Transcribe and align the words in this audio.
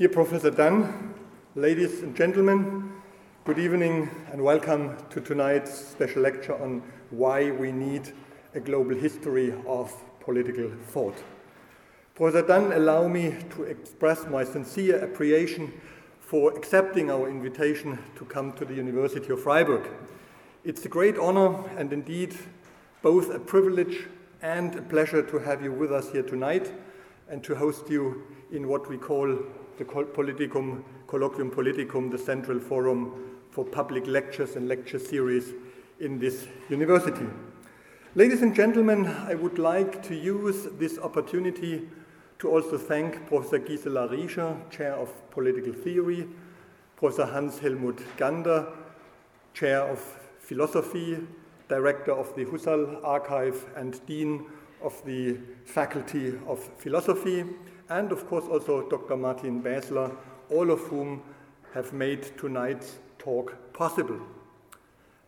Dear 0.00 0.08
Professor 0.08 0.50
Dunn, 0.50 1.12
ladies 1.54 2.00
and 2.00 2.16
gentlemen, 2.16 2.90
good 3.44 3.58
evening 3.58 4.10
and 4.32 4.42
welcome 4.42 4.96
to 5.10 5.20
tonight's 5.20 5.74
special 5.74 6.22
lecture 6.22 6.54
on 6.54 6.82
why 7.10 7.50
we 7.50 7.70
need 7.70 8.14
a 8.54 8.60
global 8.60 8.96
history 8.96 9.52
of 9.66 9.92
political 10.20 10.70
thought. 10.86 11.22
Professor 12.14 12.46
Dunn, 12.46 12.72
allow 12.72 13.08
me 13.08 13.36
to 13.50 13.64
express 13.64 14.24
my 14.24 14.42
sincere 14.42 15.04
appreciation 15.04 15.70
for 16.18 16.56
accepting 16.56 17.10
our 17.10 17.28
invitation 17.28 17.98
to 18.16 18.24
come 18.24 18.54
to 18.54 18.64
the 18.64 18.72
University 18.72 19.30
of 19.30 19.42
Freiburg. 19.42 19.86
It's 20.64 20.86
a 20.86 20.88
great 20.88 21.18
honor 21.18 21.62
and 21.76 21.92
indeed 21.92 22.34
both 23.02 23.28
a 23.34 23.38
privilege 23.38 24.06
and 24.40 24.76
a 24.76 24.80
pleasure 24.80 25.20
to 25.20 25.38
have 25.40 25.62
you 25.62 25.72
with 25.72 25.92
us 25.92 26.10
here 26.10 26.22
tonight 26.22 26.72
and 27.28 27.44
to 27.44 27.54
host 27.54 27.90
you 27.90 28.22
in 28.50 28.66
what 28.66 28.88
we 28.88 28.96
call 28.96 29.38
the 29.80 29.86
Politicum, 29.86 30.82
Colloquium 31.06 31.50
Politicum, 31.50 32.10
the 32.10 32.18
central 32.18 32.60
forum 32.60 33.38
for 33.50 33.64
public 33.64 34.06
lectures 34.06 34.54
and 34.54 34.68
lecture 34.68 34.98
series 34.98 35.54
in 36.00 36.18
this 36.18 36.46
university. 36.68 37.26
Ladies 38.14 38.42
and 38.42 38.54
gentlemen, 38.54 39.06
I 39.06 39.34
would 39.34 39.58
like 39.58 40.02
to 40.02 40.14
use 40.14 40.68
this 40.78 40.98
opportunity 40.98 41.88
to 42.40 42.50
also 42.50 42.76
thank 42.76 43.26
Professor 43.26 43.58
Gisela 43.58 44.06
Riescher, 44.08 44.54
Chair 44.70 44.92
of 44.96 45.08
Political 45.30 45.72
Theory, 45.72 46.28
Professor 46.96 47.24
Hans 47.24 47.58
Helmuth 47.58 48.04
Gander, 48.18 48.66
Chair 49.54 49.80
of 49.80 49.98
Philosophy, 50.40 51.26
Director 51.68 52.12
of 52.12 52.34
the 52.36 52.44
Husserl 52.44 53.02
Archive, 53.02 53.64
and 53.76 54.04
Dean 54.04 54.44
of 54.82 55.02
the 55.06 55.38
Faculty 55.64 56.38
of 56.46 56.58
Philosophy, 56.76 57.44
and 57.90 58.12
of 58.12 58.26
course 58.28 58.44
also 58.46 58.88
Dr. 58.88 59.16
Martin 59.16 59.62
Basler, 59.62 60.16
all 60.48 60.70
of 60.70 60.80
whom 60.80 61.22
have 61.74 61.92
made 61.92 62.22
tonight's 62.38 62.98
talk 63.18 63.56
possible. 63.72 64.20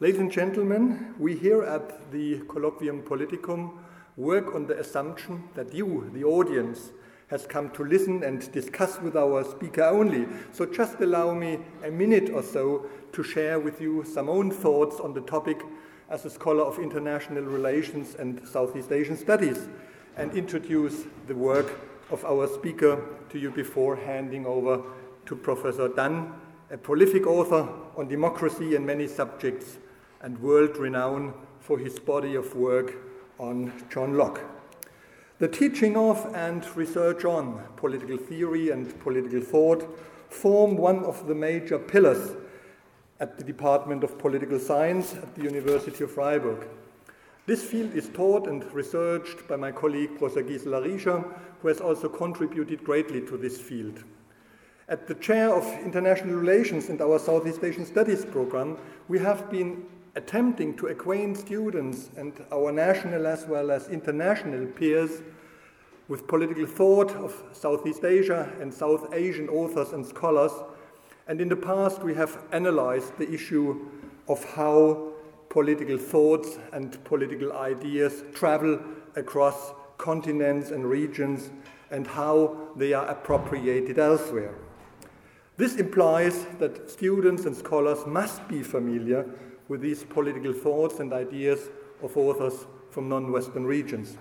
Ladies 0.01 0.21
and 0.21 0.33
gentlemen, 0.33 1.15
we 1.19 1.37
here 1.37 1.63
at 1.63 2.11
the 2.11 2.39
Colloquium 2.47 3.03
Politicum 3.03 3.73
work 4.17 4.55
on 4.55 4.67
the 4.67 4.79
assumption 4.79 5.49
that 5.55 5.73
you, 5.75 6.11
the 6.15 6.25
audience, 6.25 6.91
has 7.29 7.47
come 7.47 7.71
to 7.71 7.85
listen 7.85 8.23
and 8.25 8.51
discuss 8.53 9.01
with 9.01 9.17
our 9.17 9.43
speaker 9.45 9.85
only. 9.85 10.27
So 10.53 10.67
just 10.67 11.01
allow 11.01 11.33
me 11.33 11.59
a 11.85 11.91
minute 11.91 12.31
or 12.31 12.43
so 12.43 12.87
to 13.13 13.23
share 13.23 13.59
with 13.59 13.81
you 13.81 14.05
some 14.05 14.29
own 14.29 14.51
thoughts 14.51 15.01
on 15.01 15.15
the 15.15 15.23
topic 15.23 15.63
as 16.11 16.25
a 16.25 16.31
scholar 16.31 16.63
of 16.63 16.79
international 16.79 17.45
relations 17.45 18.15
and 18.17 18.47
Southeast 18.47 18.93
Asian 18.93 19.17
studies 19.17 19.69
and 20.17 20.33
introduce 20.37 21.05
the 21.27 21.35
work 21.35 21.73
of 22.13 22.25
our 22.27 22.47
speaker 22.47 23.03
to 23.31 23.39
you 23.39 23.51
before 23.51 23.97
handing 23.97 24.45
over 24.47 24.83
to 25.27 25.35
Professor 25.35 25.89
Dunn, 25.89 26.33
a 26.71 26.77
prolific 26.77 27.27
author 27.27 27.69
on 27.97 28.07
democracy 28.07 28.77
and 28.77 28.87
many 28.87 29.09
subjects 29.09 29.79
and 30.21 30.39
world 30.41 30.77
renowned 30.77 31.33
for 31.59 31.79
his 31.79 31.99
body 31.99 32.35
of 32.35 32.55
work 32.55 32.95
on 33.39 33.73
John 33.91 34.17
Locke. 34.17 34.41
The 35.39 35.49
teaching 35.49 35.97
of 35.97 36.33
and 36.35 36.65
research 36.77 37.25
on 37.25 37.65
political 37.77 38.17
theory 38.17 38.71
and 38.71 38.99
political 39.01 39.41
thought 39.41 39.99
form 40.29 40.77
one 40.77 41.05
of 41.05 41.27
the 41.27 41.35
major 41.35 41.79
pillars 41.79 42.37
at 43.21 43.39
the 43.39 43.45
Department 43.45 44.05
of 44.05 44.19
Political 44.19 44.59
Science 44.61 45.15
at 45.15 45.35
the 45.35 45.43
University 45.43 46.05
of 46.05 46.11
Freiburg. 46.11 46.67
This 47.45 47.65
field 47.65 47.95
is 47.95 48.09
taught 48.09 48.47
and 48.47 48.65
researched 48.73 49.49
by 49.49 49.57
my 49.57 49.73
colleague 49.73 50.17
Professor 50.19 50.43
Gisela 50.43 50.81
Riescher, 50.81 51.25
who 51.61 51.69
has 51.69 51.81
also 51.81 52.09
contributed 52.09 52.85
greatly 52.85 53.21
to 53.23 53.37
this 53.37 53.61
field. 53.61 54.05
At 54.89 55.09
the 55.09 55.15
chair 55.15 55.53
of 55.53 55.65
international 55.85 56.37
relations 56.37 56.89
in 56.89 57.01
our 57.01 57.19
Southeast 57.19 57.65
Asian 57.65 57.85
Studies 57.85 58.25
program, 58.25 58.79
we 59.09 59.19
have 59.19 59.51
been 59.51 59.85
attempting 60.15 60.77
to 60.77 60.89
acquaint 60.89 61.37
students 61.37 62.11
and 62.17 62.33
our 62.53 62.71
national 62.71 63.27
as 63.27 63.47
well 63.47 63.71
as 63.71 63.89
international 63.89 64.67
peers 64.67 65.23
with 66.09 66.29
political 66.29 66.67
thought 66.67 67.11
of 67.13 67.43
Southeast 67.53 68.05
Asia 68.05 68.53
and 68.61 68.73
South 68.73 69.13
Asian 69.15 69.49
authors 69.49 69.93
and 69.93 70.05
scholars 70.07 70.53
and 71.29 71.41
in 71.41 71.49
the 71.49 71.57
past, 71.57 72.03
we 72.03 72.15
have 72.15 72.43
analyzed 72.53 73.17
the 73.17 73.31
issue 73.33 73.89
of 74.29 74.45
how 74.55 75.12
political 75.53 75.99
thoughts 75.99 76.59
and 76.73 77.05
political 77.05 77.53
ideas 77.53 78.25
travel 78.33 78.81
across 79.17 79.75
continents 79.99 80.71
and 80.71 80.89
regions 80.89 81.51
and 81.91 82.07
how 82.07 82.57
they 82.75 82.95
are 82.95 83.07
appropriated 83.09 83.99
elsewhere. 83.99 84.55
This 85.59 85.77
implies 85.77 86.47
that 86.59 86.91
students 86.91 87.45
and 87.45 87.55
scholars 87.55 88.07
must 88.07 88.49
be 88.49 88.63
familiar 88.63 89.27
with 89.69 89.83
these 89.83 90.05
political 90.05 90.55
thoughts 90.55 91.01
and 91.01 91.13
ideas 91.13 91.69
of 92.03 92.17
authors 92.17 92.65
from 92.89 93.11
non 93.11 93.31
Western 93.31 93.67
regions. 93.67 94.17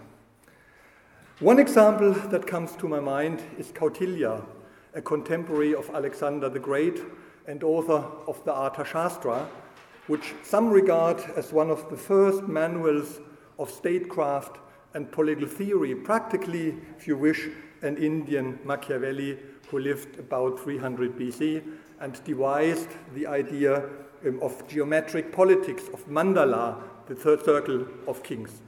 One 1.39 1.59
example 1.59 2.11
that 2.11 2.45
comes 2.45 2.75
to 2.75 2.89
my 2.89 2.99
mind 2.99 3.41
is 3.57 3.71
Kautilya, 3.71 4.43
a 4.93 5.01
contemporary 5.01 5.75
of 5.75 5.89
Alexander 5.91 6.49
the 6.49 6.59
Great 6.59 7.01
and 7.47 7.63
author 7.63 8.03
of 8.27 8.43
the 8.43 8.51
Arthashastra, 8.51 9.47
which 10.07 10.33
some 10.43 10.69
regard 10.69 11.19
as 11.35 11.53
one 11.53 11.69
of 11.69 11.89
the 11.89 11.97
first 11.97 12.43
manuals 12.43 13.19
of 13.59 13.69
statecraft 13.69 14.57
and 14.93 15.11
political 15.11 15.47
theory, 15.47 15.95
practically, 15.95 16.75
if 16.97 17.07
you 17.07 17.17
wish, 17.17 17.47
an 17.81 17.97
Indian 17.97 18.59
Machiavelli 18.63 19.37
who 19.69 19.79
lived 19.79 20.19
about 20.19 20.59
300 20.59 21.17
BC 21.17 21.63
and 21.99 22.23
devised 22.23 22.89
the 23.15 23.25
idea 23.25 23.85
um, 24.25 24.39
of 24.41 24.67
geometric 24.67 25.31
politics, 25.31 25.83
of 25.93 26.05
mandala, 26.07 26.81
the 27.07 27.15
third 27.15 27.43
circle 27.43 27.85
of 28.07 28.21
kings. 28.23 28.61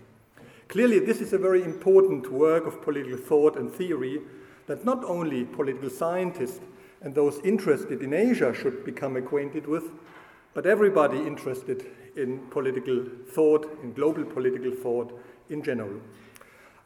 Clearly, 0.69 0.99
this 0.99 1.19
is 1.19 1.33
a 1.33 1.37
very 1.37 1.63
important 1.63 2.31
work 2.31 2.65
of 2.65 2.81
political 2.81 3.17
thought 3.17 3.57
and 3.57 3.71
theory 3.71 4.21
that 4.67 4.85
not 4.85 5.03
only 5.03 5.43
political 5.43 5.89
scientists 5.89 6.61
and 7.01 7.13
those 7.13 7.39
interested 7.43 8.01
in 8.01 8.13
Asia 8.13 8.53
should 8.53 8.85
become 8.85 9.17
acquainted 9.17 9.67
with, 9.67 9.83
but 10.53 10.65
everybody 10.65 11.17
interested 11.17 11.85
in 12.15 12.39
political 12.49 13.05
thought, 13.27 13.77
in 13.81 13.93
global 13.93 14.23
political 14.23 14.71
thought 14.71 15.19
in 15.49 15.63
general. 15.63 15.99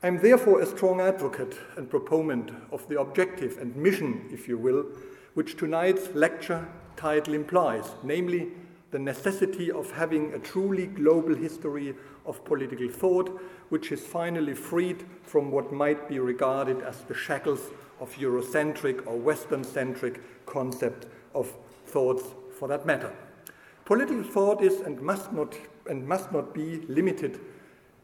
I 0.04 0.08
am 0.08 0.20
therefore 0.22 0.62
a 0.62 0.66
strong 0.66 1.02
advocate 1.02 1.58
and 1.76 1.90
proponent 1.90 2.52
of 2.72 2.88
the 2.88 3.00
objective 3.00 3.58
and 3.58 3.76
mission, 3.76 4.30
if 4.32 4.48
you 4.48 4.58
will, 4.58 4.86
which 5.34 5.58
tonight's 5.58 6.14
lecture 6.14 6.68
title 6.96 7.34
implies, 7.34 7.96
namely 8.04 8.50
the 8.92 9.00
necessity 9.00 9.72
of 9.72 9.92
having 9.92 10.34
a 10.34 10.40
truly 10.40 10.88
global 10.88 11.36
history 11.36 11.94
of 12.26 12.44
political 12.46 12.88
thought, 12.90 13.42
which 13.70 13.92
is 13.92 14.06
finally 14.06 14.54
freed 14.54 15.04
from 15.24 15.52
what 15.52 15.74
might 15.74 16.08
be 16.08 16.20
regarded 16.20 16.82
as 16.82 17.02
the 17.04 17.14
shackles 17.14 17.70
of 18.00 18.14
Eurocentric 18.16 19.06
or 19.08 19.18
Western 19.18 19.64
centric 19.64 20.22
concept 20.46 21.08
of 21.34 21.54
thoughts 21.86 22.24
for 22.58 22.68
that 22.68 22.86
matter. 22.86 23.14
Political 23.88 24.24
thought 24.24 24.62
is 24.62 24.82
and 24.82 25.02
must 25.02 25.32
not, 25.32 25.56
and 25.90 26.06
must 26.06 26.34
not 26.34 26.54
be 26.54 26.82
limited 26.90 27.40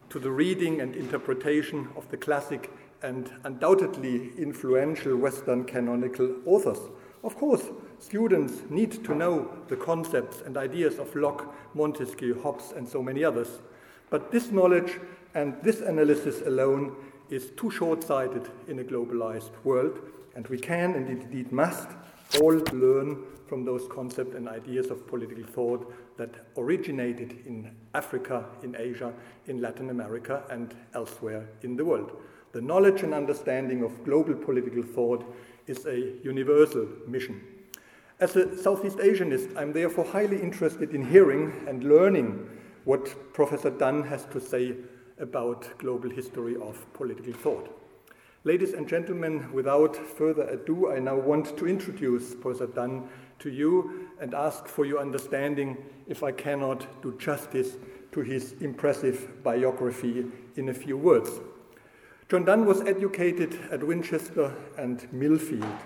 to 0.10 0.18
the 0.18 0.32
reading 0.32 0.80
and 0.80 0.96
interpretation 0.96 1.90
of 1.98 2.10
the 2.10 2.16
classic 2.16 2.72
and 3.02 3.30
undoubtedly 3.44 4.32
influential 4.38 5.18
Western 5.18 5.66
canonical 5.66 6.38
authors. 6.46 6.80
Of 7.22 7.36
course, 7.36 7.70
students 8.00 8.62
need 8.70 9.04
to 9.04 9.14
know 9.14 9.52
the 9.68 9.76
concepts 9.76 10.40
and 10.40 10.56
ideas 10.56 11.00
of 11.00 11.14
Locke, 11.18 11.54
Montesquieu, 11.74 12.42
Hobbes, 12.42 12.72
and 12.72 12.88
so 12.88 13.04
many 13.04 13.26
others. 13.26 13.60
But 14.10 14.32
this 14.32 14.52
knowledge 14.52 15.02
and 15.36 15.62
this 15.64 15.82
analysis 15.82 16.44
alone 16.48 16.96
is 17.30 17.52
too 17.58 17.70
short 17.70 18.06
sighted 18.06 18.48
in 18.70 18.80
a 18.80 18.86
globalized 18.86 19.52
world, 19.66 20.00
and 20.34 20.48
we 20.48 20.60
can 20.60 20.94
and 20.94 21.10
indeed 21.10 21.52
must 21.52 21.90
all 22.40 22.56
learn 22.72 23.24
from 23.48 23.66
those 23.66 23.88
concepts 23.88 24.36
and 24.36 24.48
ideas 24.50 24.90
of 24.90 25.08
political 25.08 25.44
thought 25.44 25.94
that 26.18 26.48
originated 26.58 27.44
in 27.46 27.76
Africa, 27.94 28.46
in 28.64 28.76
Asia, 28.76 29.14
in 29.48 29.62
Latin 29.62 29.90
America, 29.90 30.44
and 30.50 30.74
elsewhere 30.94 31.48
in 31.62 31.76
the 31.76 31.86
world. 31.86 32.12
The 32.54 32.62
knowledge 32.62 33.04
and 33.04 33.14
understanding 33.14 33.84
of 33.84 34.04
global 34.04 34.34
political 34.36 34.84
thought 34.84 35.26
is 35.68 35.86
a 35.86 36.24
universal 36.24 36.88
mission. 37.08 37.42
As 38.20 38.36
a 38.36 38.58
Southeast 38.58 38.98
Asianist, 38.98 39.56
I'm 39.58 39.74
therefore 39.74 40.06
highly 40.06 40.42
interested 40.42 40.94
in 40.94 41.06
hearing 41.06 41.52
and 41.68 41.84
learning 41.84 42.48
what 42.86 43.34
Professor 43.34 43.70
Dunn 43.70 44.04
has 44.04 44.26
to 44.26 44.40
say 44.40 44.76
about 45.20 45.68
global 45.78 46.10
history 46.10 46.56
of 46.56 46.86
political 46.94 47.34
thought. 47.34 47.83
Ladies 48.46 48.74
and 48.74 48.90
gentlemen, 48.90 49.54
without 49.54 49.96
further 49.96 50.44
ado, 50.44 50.92
I 50.92 51.00
now 51.00 51.16
want 51.16 51.58
to 51.58 51.66
introduce 51.66 52.36
Professor 52.36 52.68
Dunn 52.68 53.08
to 53.40 53.50
you 53.50 54.10
and 54.20 54.34
ask 54.34 54.68
for 54.68 54.86
your 54.86 55.00
understanding 55.00 55.78
if 56.10 56.24
I 56.24 56.34
cannot 56.34 57.02
do 57.02 57.18
justice 57.18 57.78
to 58.12 58.20
his 58.20 58.52
impressive 58.60 59.42
biography 59.44 60.26
in 60.58 60.68
a 60.68 60.74
few 60.74 60.98
words. 60.98 61.40
John 62.28 62.44
Dunn 62.44 62.66
was 62.66 62.82
educated 62.82 63.58
at 63.72 63.82
Winchester 63.82 64.54
and 64.78 65.00
Millfield. 65.14 65.80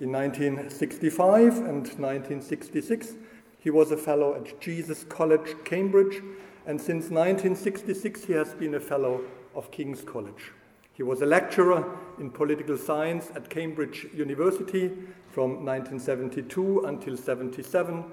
In 0.00 0.10
1965 0.10 1.58
and 1.58 1.86
1966, 1.86 3.14
he 3.60 3.70
was 3.70 3.92
a 3.92 3.96
fellow 3.96 4.34
at 4.34 4.60
Jesus 4.60 5.04
College, 5.04 5.54
Cambridge, 5.64 6.24
and 6.66 6.80
since 6.80 7.04
1966, 7.04 8.24
he 8.24 8.32
has 8.32 8.52
been 8.54 8.74
a 8.74 8.80
fellow 8.80 9.20
of 9.54 9.70
King's 9.70 10.02
College. 10.02 10.50
He 11.00 11.04
was 11.04 11.22
a 11.22 11.26
lecturer 11.26 11.96
in 12.18 12.28
political 12.28 12.76
science 12.76 13.30
at 13.34 13.48
Cambridge 13.48 14.06
University 14.12 14.88
from 15.30 15.64
1972 15.64 16.80
until 16.80 17.16
77, 17.16 18.04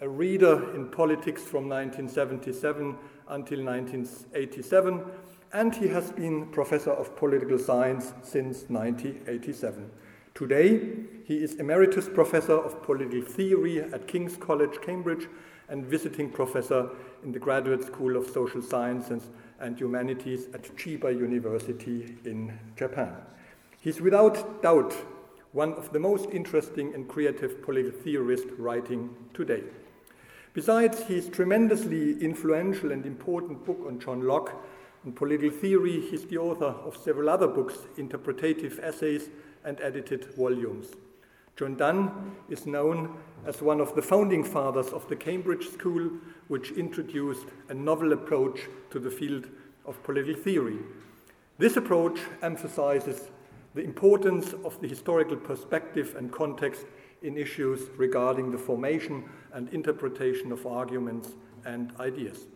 a 0.00 0.08
reader 0.08 0.74
in 0.74 0.88
politics 0.88 1.42
from 1.42 1.68
1977 1.68 2.96
until 3.28 3.62
1987, 3.62 5.04
and 5.52 5.74
he 5.74 5.88
has 5.88 6.12
been 6.12 6.46
professor 6.46 6.92
of 6.92 7.14
political 7.14 7.58
science 7.58 8.14
since 8.22 8.64
1987. 8.68 9.90
Today, 10.34 10.80
he 11.26 11.44
is 11.44 11.56
emeritus 11.56 12.08
professor 12.08 12.56
of 12.56 12.82
political 12.82 13.20
theory 13.20 13.80
at 13.82 14.08
King's 14.08 14.38
College, 14.38 14.80
Cambridge, 14.80 15.28
and 15.68 15.84
visiting 15.84 16.30
professor 16.30 16.88
in 17.22 17.32
the 17.32 17.38
Graduate 17.38 17.84
School 17.84 18.16
of 18.16 18.30
Social 18.30 18.62
Sciences 18.62 19.28
and 19.60 19.78
Humanities 19.78 20.48
at 20.54 20.62
Chiba 20.76 21.16
University 21.16 22.16
in 22.24 22.58
Japan. 22.76 23.14
He's 23.80 24.00
without 24.00 24.62
doubt 24.62 24.94
one 25.52 25.72
of 25.74 25.92
the 25.92 25.98
most 25.98 26.30
interesting 26.30 26.94
and 26.94 27.08
creative 27.08 27.62
political 27.62 27.98
theorists 28.00 28.50
writing 28.58 29.10
today. 29.34 29.62
Besides 30.52 31.02
his 31.02 31.28
tremendously 31.28 32.20
influential 32.22 32.92
and 32.92 33.06
important 33.06 33.64
book 33.64 33.84
on 33.86 34.00
John 34.00 34.26
Locke 34.26 34.52
and 35.04 35.14
political 35.14 35.50
theory, 35.50 36.00
he's 36.00 36.26
the 36.26 36.38
author 36.38 36.74
of 36.84 36.96
several 36.96 37.28
other 37.28 37.46
books, 37.46 37.78
interpretative 37.96 38.80
essays, 38.82 39.30
and 39.64 39.80
edited 39.80 40.34
volumes. 40.34 40.88
John 41.60 41.74
Dunn 41.74 42.36
is 42.48 42.64
known 42.64 43.18
as 43.44 43.60
one 43.60 43.82
of 43.82 43.94
the 43.94 44.00
founding 44.00 44.42
fathers 44.42 44.94
of 44.94 45.06
the 45.10 45.14
Cambridge 45.16 45.68
School, 45.68 46.10
which 46.48 46.70
introduced 46.70 47.48
a 47.68 47.74
novel 47.74 48.14
approach 48.14 48.60
to 48.88 48.98
the 48.98 49.10
field 49.10 49.46
of 49.84 50.02
political 50.02 50.42
theory. 50.42 50.78
This 51.58 51.76
approach 51.76 52.18
emphasizes 52.40 53.28
the 53.74 53.82
importance 53.82 54.54
of 54.64 54.80
the 54.80 54.88
historical 54.88 55.36
perspective 55.36 56.14
and 56.16 56.32
context 56.32 56.86
in 57.20 57.36
issues 57.36 57.90
regarding 57.98 58.50
the 58.50 58.56
formation 58.56 59.24
and 59.52 59.68
interpretation 59.68 60.52
of 60.52 60.66
arguments 60.66 61.34
and 61.66 61.92
ideas. 62.00 62.46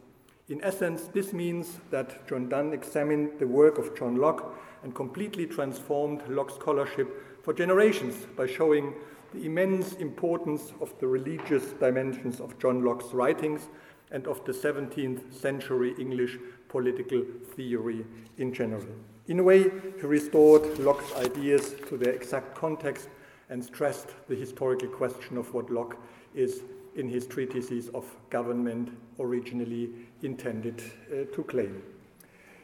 In 0.48 0.64
essence, 0.64 1.08
this 1.12 1.34
means 1.34 1.78
that 1.90 2.26
John 2.26 2.48
Dunn 2.48 2.72
examined 2.72 3.38
the 3.38 3.46
work 3.46 3.76
of 3.76 3.98
John 3.98 4.16
Locke 4.16 4.58
and 4.82 4.94
completely 4.94 5.46
transformed 5.46 6.26
Locke's 6.26 6.54
scholarship 6.54 7.33
for 7.44 7.52
generations 7.52 8.16
by 8.36 8.46
showing 8.46 8.94
the 9.34 9.44
immense 9.44 9.92
importance 9.94 10.72
of 10.80 10.98
the 10.98 11.06
religious 11.06 11.72
dimensions 11.74 12.40
of 12.40 12.58
John 12.58 12.82
Locke's 12.82 13.12
writings 13.12 13.68
and 14.10 14.26
of 14.26 14.42
the 14.46 14.52
17th 14.52 15.32
century 15.32 15.94
English 15.98 16.38
political 16.68 17.22
theory 17.54 18.06
in 18.38 18.54
general. 18.54 18.86
In 19.28 19.40
a 19.40 19.42
way, 19.42 19.64
he 20.00 20.06
restored 20.06 20.78
Locke's 20.78 21.12
ideas 21.16 21.74
to 21.88 21.98
their 21.98 22.12
exact 22.12 22.54
context 22.54 23.08
and 23.50 23.62
stressed 23.62 24.08
the 24.28 24.34
historical 24.34 24.88
question 24.88 25.36
of 25.36 25.52
what 25.52 25.70
Locke 25.70 25.96
is 26.34 26.62
in 26.96 27.08
his 27.08 27.26
treatises 27.26 27.88
of 27.90 28.04
government 28.30 28.90
originally 29.18 29.90
intended 30.22 30.82
uh, 31.10 31.24
to 31.34 31.42
claim. 31.44 31.82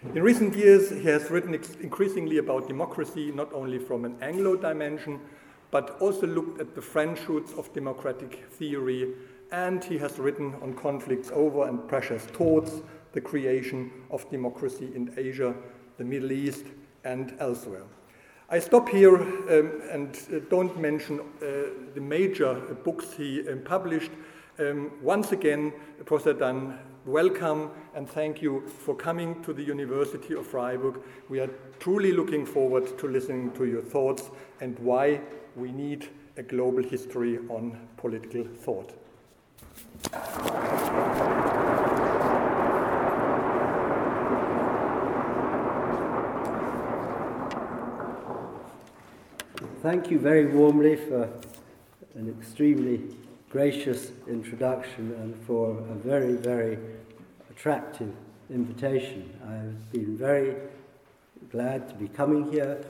In 0.02 0.22
recent 0.22 0.56
years, 0.56 0.88
he 0.88 1.04
has 1.04 1.30
written 1.30 1.52
increasingly 1.52 2.38
about 2.38 2.66
democracy, 2.66 3.30
not 3.32 3.52
only 3.52 3.78
from 3.78 4.06
an 4.06 4.16
Anglo 4.22 4.56
dimension, 4.56 5.20
but 5.70 6.00
also 6.00 6.26
looked 6.26 6.58
at 6.58 6.74
the 6.74 6.80
French 6.80 7.28
roots 7.28 7.52
of 7.52 7.70
democratic 7.74 8.46
theory, 8.50 9.12
and 9.52 9.84
he 9.84 9.98
has 9.98 10.18
written 10.18 10.54
on 10.62 10.72
conflicts 10.72 11.30
over 11.34 11.68
and 11.68 11.86
pressures 11.86 12.26
towards 12.32 12.82
the 13.12 13.20
creation 13.20 13.90
of 14.10 14.28
democracy 14.30 14.90
in 14.94 15.12
Asia, 15.18 15.54
the 15.98 16.04
Middle 16.04 16.32
East, 16.32 16.64
and 17.04 17.34
elsewhere. 17.38 17.84
I 18.48 18.58
stop 18.58 18.88
here 18.88 19.16
um, 19.16 19.82
and 19.92 20.18
uh, 20.32 20.38
don't 20.48 20.80
mention 20.80 21.20
uh, 21.20 21.24
the 21.94 22.00
major 22.00 22.54
books 22.84 23.12
he 23.12 23.46
um, 23.46 23.60
published. 23.64 24.12
Um, 24.58 24.92
once 25.02 25.32
again, 25.32 25.74
Dunn 26.38 26.78
welcome 27.06 27.70
and 27.94 28.08
thank 28.08 28.42
you 28.42 28.62
for 28.66 28.94
coming 28.94 29.42
to 29.42 29.52
the 29.52 29.62
University 29.62 30.34
of 30.34 30.46
Freiburg. 30.46 31.00
We 31.28 31.40
are 31.40 31.50
truly 31.78 32.12
looking 32.12 32.44
forward 32.44 32.98
to 32.98 33.08
listening 33.08 33.52
to 33.52 33.64
your 33.64 33.80
thoughts 33.80 34.30
and 34.60 34.78
why 34.78 35.20
we 35.56 35.72
need 35.72 36.08
a 36.36 36.42
global 36.42 36.82
history 36.82 37.38
on 37.48 37.78
political 37.96 38.44
thought. 38.44 38.92
Thank 49.82 50.10
you 50.10 50.18
very 50.18 50.46
warmly 50.46 50.96
for 50.96 51.30
an 52.14 52.28
extremely 52.38 53.00
gracious 53.50 54.12
introduction 54.28 55.12
and 55.14 55.36
for 55.44 55.72
a 55.72 55.94
very, 55.94 56.34
very 56.34 56.78
attractive 57.50 58.14
invitation. 58.48 59.28
I've 59.44 59.90
been 59.90 60.16
very 60.16 60.54
glad 61.50 61.88
to 61.88 61.94
be 61.96 62.06
coming 62.06 62.52
here 62.52 62.80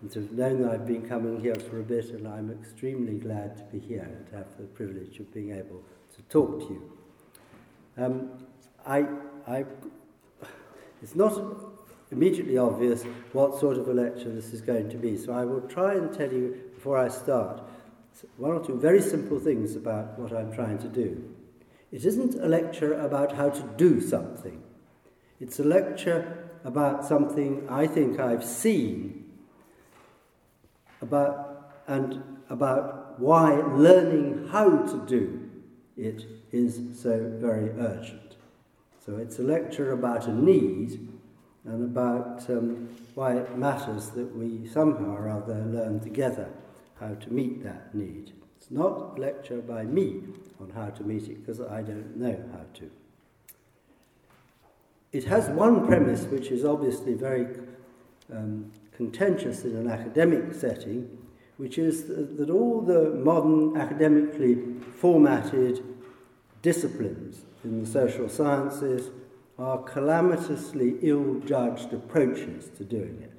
and 0.00 0.10
to 0.12 0.20
have 0.20 0.30
known 0.30 0.62
that 0.62 0.70
I've 0.70 0.86
been 0.86 1.08
coming 1.08 1.40
here 1.40 1.56
for 1.56 1.80
a 1.80 1.82
bit, 1.82 2.10
and 2.10 2.28
I'm 2.28 2.52
extremely 2.52 3.14
glad 3.14 3.56
to 3.56 3.64
be 3.64 3.80
here 3.80 4.02
and 4.02 4.26
to 4.28 4.36
have 4.36 4.56
the 4.58 4.64
privilege 4.64 5.18
of 5.18 5.32
being 5.34 5.50
able 5.50 5.82
to 6.14 6.22
talk 6.28 6.60
to 6.60 6.66
you. 6.66 6.92
Um, 7.96 8.30
I, 8.86 9.06
I, 9.48 9.64
it's 11.02 11.16
not 11.16 11.40
immediately 12.12 12.58
obvious 12.58 13.02
what 13.32 13.58
sort 13.58 13.76
of 13.76 13.88
a 13.88 13.92
lecture 13.92 14.30
this 14.30 14.52
is 14.52 14.60
going 14.60 14.88
to 14.90 14.96
be, 14.98 15.16
so 15.16 15.32
I 15.32 15.44
will 15.44 15.62
try 15.62 15.94
and 15.94 16.12
tell 16.12 16.32
you 16.32 16.60
before 16.74 16.96
I 16.96 17.08
start 17.08 17.62
one 18.36 18.52
or 18.52 18.64
two 18.64 18.78
very 18.78 19.00
simple 19.00 19.38
things 19.38 19.76
about 19.76 20.18
what 20.18 20.32
I'm 20.32 20.52
trying 20.52 20.78
to 20.78 20.88
do. 20.88 21.34
It 21.92 22.04
isn't 22.04 22.34
a 22.34 22.46
lecture 22.46 22.92
about 22.94 23.32
how 23.32 23.50
to 23.50 23.62
do 23.76 24.00
something. 24.00 24.62
It's 25.40 25.58
a 25.58 25.64
lecture 25.64 26.50
about 26.64 27.04
something 27.04 27.66
I 27.68 27.86
think 27.86 28.18
I've 28.18 28.44
seen 28.44 29.32
about 31.00 31.72
and 31.86 32.22
about 32.50 33.20
why 33.20 33.54
learning 33.54 34.48
how 34.50 34.78
to 34.78 35.06
do 35.06 35.50
it 35.96 36.24
is 36.52 37.00
so 37.00 37.32
very 37.38 37.70
urgent. 37.70 38.36
So 39.04 39.16
it's 39.16 39.38
a 39.38 39.42
lecture 39.42 39.92
about 39.92 40.26
a 40.26 40.34
need 40.34 41.08
and 41.64 41.84
about 41.84 42.48
um, 42.50 42.88
why 43.14 43.36
it 43.36 43.56
matters 43.56 44.10
that 44.10 44.36
we 44.36 44.66
somehow 44.66 45.14
or 45.14 45.28
other 45.28 45.64
learn 45.64 46.00
together 46.00 46.50
how 47.00 47.14
to 47.14 47.32
meet 47.32 47.62
that 47.64 47.94
need. 47.94 48.32
It's 48.56 48.70
not 48.70 49.16
a 49.16 49.20
lecture 49.20 49.60
by 49.60 49.84
me 49.84 50.22
on 50.60 50.70
how 50.70 50.88
to 50.90 51.04
meet 51.04 51.28
it 51.28 51.44
because 51.44 51.60
I 51.60 51.82
don't 51.82 52.16
know 52.16 52.42
how 52.52 52.64
to. 52.80 52.90
It 55.12 55.24
has 55.24 55.48
one 55.48 55.86
premise 55.86 56.24
which 56.24 56.48
is 56.48 56.64
obviously 56.64 57.14
very 57.14 57.46
um, 58.32 58.72
contentious 58.92 59.64
in 59.64 59.76
an 59.76 59.88
academic 59.88 60.54
setting, 60.54 61.18
which 61.58 61.78
is 61.78 62.06
that 62.06 62.50
all 62.50 62.80
the 62.80 63.10
modern 63.10 63.76
academically 63.76 64.56
formatted 64.96 65.82
disciplines 66.62 67.44
in 67.62 67.80
the 67.80 67.86
social 67.86 68.28
sciences 68.28 69.10
are 69.58 69.78
calamitously 69.82 70.96
ill 71.02 71.40
judged 71.46 71.92
approaches 71.92 72.68
to 72.76 72.84
doing 72.84 73.22
it. 73.22 73.35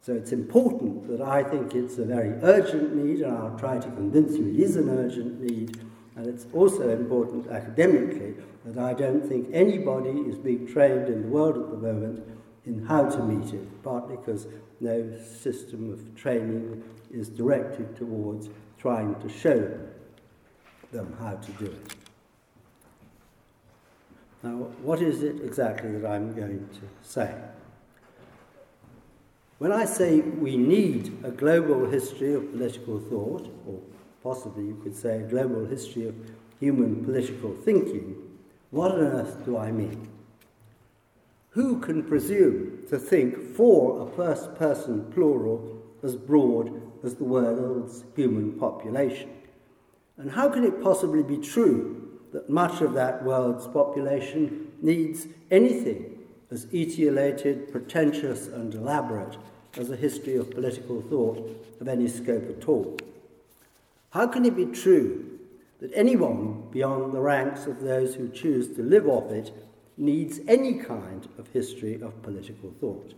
So 0.00 0.14
it's 0.14 0.32
important 0.32 1.08
that 1.08 1.20
I 1.20 1.42
think 1.42 1.74
it's 1.74 1.98
a 1.98 2.04
very 2.04 2.30
urgent 2.42 2.94
need, 2.94 3.20
and 3.20 3.36
I'll 3.36 3.58
try 3.58 3.78
to 3.78 3.90
convince 3.90 4.36
you 4.36 4.48
it 4.48 4.60
is 4.60 4.76
an 4.76 4.88
urgent 4.88 5.40
need. 5.40 5.80
And 6.16 6.26
it's 6.26 6.46
also 6.52 6.88
important 6.88 7.48
academically 7.48 8.34
that 8.64 8.82
I 8.82 8.92
don't 8.92 9.26
think 9.26 9.48
anybody 9.52 10.10
is 10.10 10.36
being 10.36 10.66
trained 10.66 11.08
in 11.08 11.22
the 11.22 11.28
world 11.28 11.56
at 11.56 11.70
the 11.70 11.76
moment 11.76 12.26
in 12.66 12.84
how 12.86 13.08
to 13.08 13.22
meet 13.22 13.52
it, 13.54 13.82
partly 13.82 14.16
because 14.16 14.46
no 14.80 15.16
system 15.40 15.92
of 15.92 16.14
training 16.16 16.82
is 17.10 17.28
directed 17.28 17.96
towards 17.96 18.48
trying 18.78 19.14
to 19.16 19.28
show 19.28 19.78
them 20.92 21.16
how 21.18 21.34
to 21.34 21.52
do 21.52 21.66
it. 21.66 21.94
Now, 24.42 24.50
what 24.82 25.02
is 25.02 25.22
it 25.22 25.40
exactly 25.42 25.92
that 25.92 26.06
I'm 26.08 26.34
going 26.34 26.68
to 26.68 27.08
say? 27.08 27.34
When 29.58 29.72
I 29.72 29.84
say 29.84 30.20
we 30.20 30.56
need 30.56 31.18
a 31.24 31.30
global 31.30 31.90
history 31.90 32.34
of 32.34 32.52
political 32.52 33.00
thought, 33.00 33.52
or 33.66 33.80
possibly 34.22 34.64
you 34.66 34.80
could 34.82 34.94
say 34.94 35.18
a 35.18 35.22
global 35.22 35.66
history 35.66 36.06
of 36.06 36.14
human 36.60 37.04
political 37.04 37.54
thinking, 37.54 38.16
what 38.70 38.92
on 38.92 39.00
earth 39.00 39.44
do 39.44 39.56
I 39.56 39.72
mean? 39.72 40.08
Who 41.50 41.80
can 41.80 42.04
presume 42.04 42.84
to 42.88 42.98
think 42.98 43.56
for 43.56 44.06
a 44.06 44.16
first 44.16 44.54
person 44.54 45.10
plural 45.12 45.82
as 46.02 46.14
broad 46.14 46.80
as 47.02 47.14
the 47.14 47.24
world's 47.24 48.04
human 48.14 48.52
population. 48.52 49.30
And 50.16 50.30
how 50.30 50.48
can 50.48 50.64
it 50.64 50.82
possibly 50.82 51.22
be 51.22 51.38
true 51.38 52.18
that 52.32 52.50
much 52.50 52.80
of 52.80 52.94
that 52.94 53.24
world's 53.24 53.66
population 53.66 54.72
needs 54.82 55.26
anything 55.50 56.17
as 56.50 56.66
etiolated, 56.66 57.70
pretentious, 57.70 58.46
and 58.46 58.74
elaborate 58.74 59.36
as 59.76 59.90
a 59.90 59.96
history 59.96 60.36
of 60.36 60.50
political 60.50 61.02
thought 61.02 61.38
of 61.80 61.88
any 61.88 62.08
scope 62.08 62.48
at 62.48 62.68
all? 62.68 62.96
How 64.10 64.26
can 64.26 64.44
it 64.44 64.56
be 64.56 64.66
true 64.66 65.38
that 65.80 65.92
anyone 65.94 66.68
beyond 66.70 67.12
the 67.12 67.20
ranks 67.20 67.66
of 67.66 67.80
those 67.80 68.14
who 68.14 68.28
choose 68.28 68.74
to 68.76 68.82
live 68.82 69.06
off 69.06 69.30
it 69.30 69.52
needs 69.96 70.40
any 70.48 70.74
kind 70.74 71.28
of 71.38 71.48
history 71.48 72.00
of 72.00 72.22
political 72.22 72.72
thought? 72.80 73.14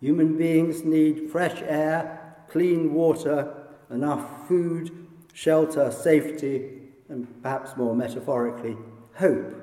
Human 0.00 0.36
beings 0.36 0.84
need 0.84 1.30
fresh 1.30 1.62
air, 1.62 2.36
clean 2.48 2.92
water, 2.92 3.54
enough 3.90 4.48
food, 4.48 4.90
shelter, 5.32 5.90
safety, 5.90 6.82
and 7.08 7.42
perhaps 7.42 7.76
more 7.76 7.94
metaphorically, 7.94 8.76
hope. 9.14 9.55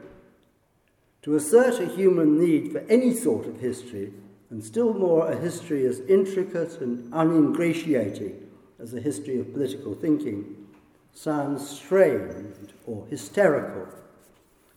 To 1.23 1.35
assert 1.37 1.79
a 1.79 1.85
human 1.85 2.37
need 2.37 2.73
for 2.73 2.79
any 2.89 3.13
sort 3.13 3.47
of 3.47 3.61
history, 3.61 4.11
and 4.49 4.63
still 4.63 4.93
more 4.93 5.31
a 5.31 5.39
history 5.39 5.85
as 5.85 6.01
intricate 6.01 6.81
and 6.81 7.11
uningratiating 7.13 8.49
as 8.77 8.93
a 8.93 8.99
history 8.99 9.39
of 9.39 9.53
political 9.53 9.95
thinking, 9.95 10.67
sounds 11.13 11.67
strained 11.67 12.73
or 12.85 13.07
hysterical, 13.07 13.87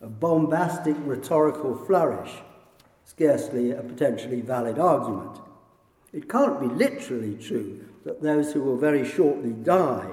a 0.00 0.06
bombastic 0.06 0.96
rhetorical 1.00 1.76
flourish, 1.84 2.30
scarcely 3.04 3.72
a 3.72 3.82
potentially 3.82 4.40
valid 4.40 4.78
argument. 4.78 5.40
It 6.12 6.28
can't 6.28 6.60
be 6.60 6.66
literally 6.66 7.34
true 7.34 7.84
that 8.04 8.22
those 8.22 8.52
who 8.52 8.62
will 8.62 8.78
very 8.78 9.04
shortly 9.04 9.50
die 9.50 10.12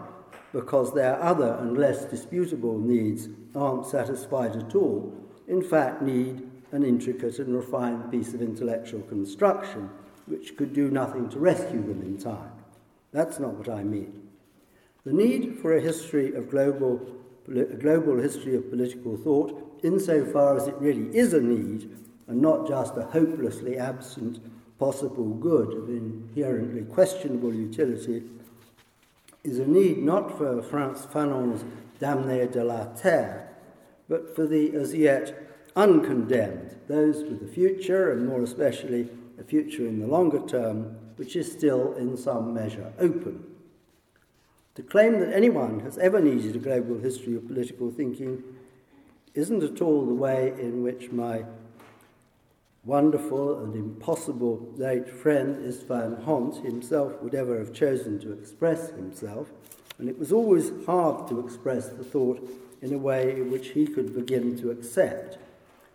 because 0.51 0.93
their 0.93 1.21
other 1.21 1.57
and 1.61 1.77
less 1.77 2.05
disputable 2.05 2.79
needs 2.79 3.27
aren't 3.55 3.85
satisfied 3.85 4.55
at 4.55 4.73
all, 4.73 5.22
in 5.47 5.61
fact 5.61 6.01
need 6.01 6.49
an 6.71 6.83
intricate 6.83 7.39
and 7.39 7.55
refined 7.55 8.09
piece 8.11 8.33
of 8.33 8.41
intellectual 8.41 9.01
construction 9.01 9.89
which 10.25 10.55
could 10.57 10.73
do 10.73 10.89
nothing 10.89 11.29
to 11.29 11.39
rescue 11.39 11.81
them 11.81 12.01
in 12.01 12.17
time. 12.17 12.51
That's 13.11 13.39
not 13.39 13.53
what 13.55 13.69
I 13.69 13.83
mean. 13.83 14.29
The 15.05 15.13
need 15.13 15.59
for 15.59 15.75
a 15.75 15.81
history 15.81 16.33
of 16.33 16.49
global, 16.49 16.99
a 17.47 17.75
global 17.75 18.17
history 18.19 18.55
of 18.55 18.69
political 18.69 19.17
thought, 19.17 19.79
insofar 19.83 20.57
as 20.57 20.67
it 20.67 20.75
really 20.79 21.15
is 21.15 21.33
a 21.33 21.41
need 21.41 21.89
and 22.27 22.41
not 22.41 22.67
just 22.67 22.95
a 22.95 23.03
hopelessly 23.03 23.77
absent 23.77 24.39
possible 24.79 25.29
good 25.35 25.73
of 25.73 25.89
inherently 25.89 26.83
questionable 26.83 27.53
utility, 27.53 28.23
is 29.43 29.59
a 29.59 29.67
need 29.67 29.97
not 29.97 30.37
for 30.37 30.61
Frantz 30.61 31.05
Fanon's 31.05 31.65
Damnés 31.99 32.51
de 32.51 32.63
la 32.63 32.85
Terre, 32.95 33.42
but 34.13 34.35
for 34.35 34.45
the 34.45 34.75
as 34.75 34.93
yet 34.93 35.33
uncondemned, 35.75 36.75
those 36.87 37.23
with 37.23 37.41
a 37.41 37.51
future, 37.51 38.11
and 38.11 38.27
more 38.27 38.43
especially 38.43 39.09
a 39.39 39.43
future 39.43 39.87
in 39.87 39.99
the 39.99 40.05
longer 40.05 40.39
term, 40.45 40.95
which 41.15 41.35
is 41.35 41.51
still 41.51 41.93
in 41.93 42.15
some 42.15 42.53
measure 42.53 42.93
open. 42.99 43.43
To 44.75 44.83
claim 44.83 45.19
that 45.19 45.33
anyone 45.33 45.79
has 45.79 45.97
ever 45.97 46.21
needed 46.21 46.55
a 46.55 46.59
global 46.59 46.99
history 46.99 47.35
of 47.35 47.47
political 47.47 47.89
thinking 47.89 48.43
isn't 49.33 49.63
at 49.63 49.81
all 49.81 50.05
the 50.05 50.13
way 50.13 50.53
in 50.59 50.83
which 50.83 51.11
my 51.11 51.43
wonderful 52.85 53.63
and 53.63 53.73
impossible 53.73 54.71
late 54.75 55.09
friend 55.09 55.55
Istvan 55.65 56.23
Hont 56.23 56.63
himself 56.63 57.19
would 57.23 57.33
ever 57.33 57.57
have 57.57 57.73
chosen 57.73 58.19
to 58.19 58.31
express 58.31 58.91
himself, 58.91 59.49
and 59.97 60.09
it 60.09 60.17
was 60.17 60.31
always 60.31 60.71
hard 60.85 61.27
to 61.29 61.39
express 61.39 61.89
the 61.89 62.03
thought 62.03 62.47
in 62.81 62.93
a 62.93 62.97
way 62.97 63.31
in 63.31 63.51
which 63.51 63.69
he 63.69 63.87
could 63.87 64.13
begin 64.13 64.57
to 64.59 64.71
accept. 64.71 65.37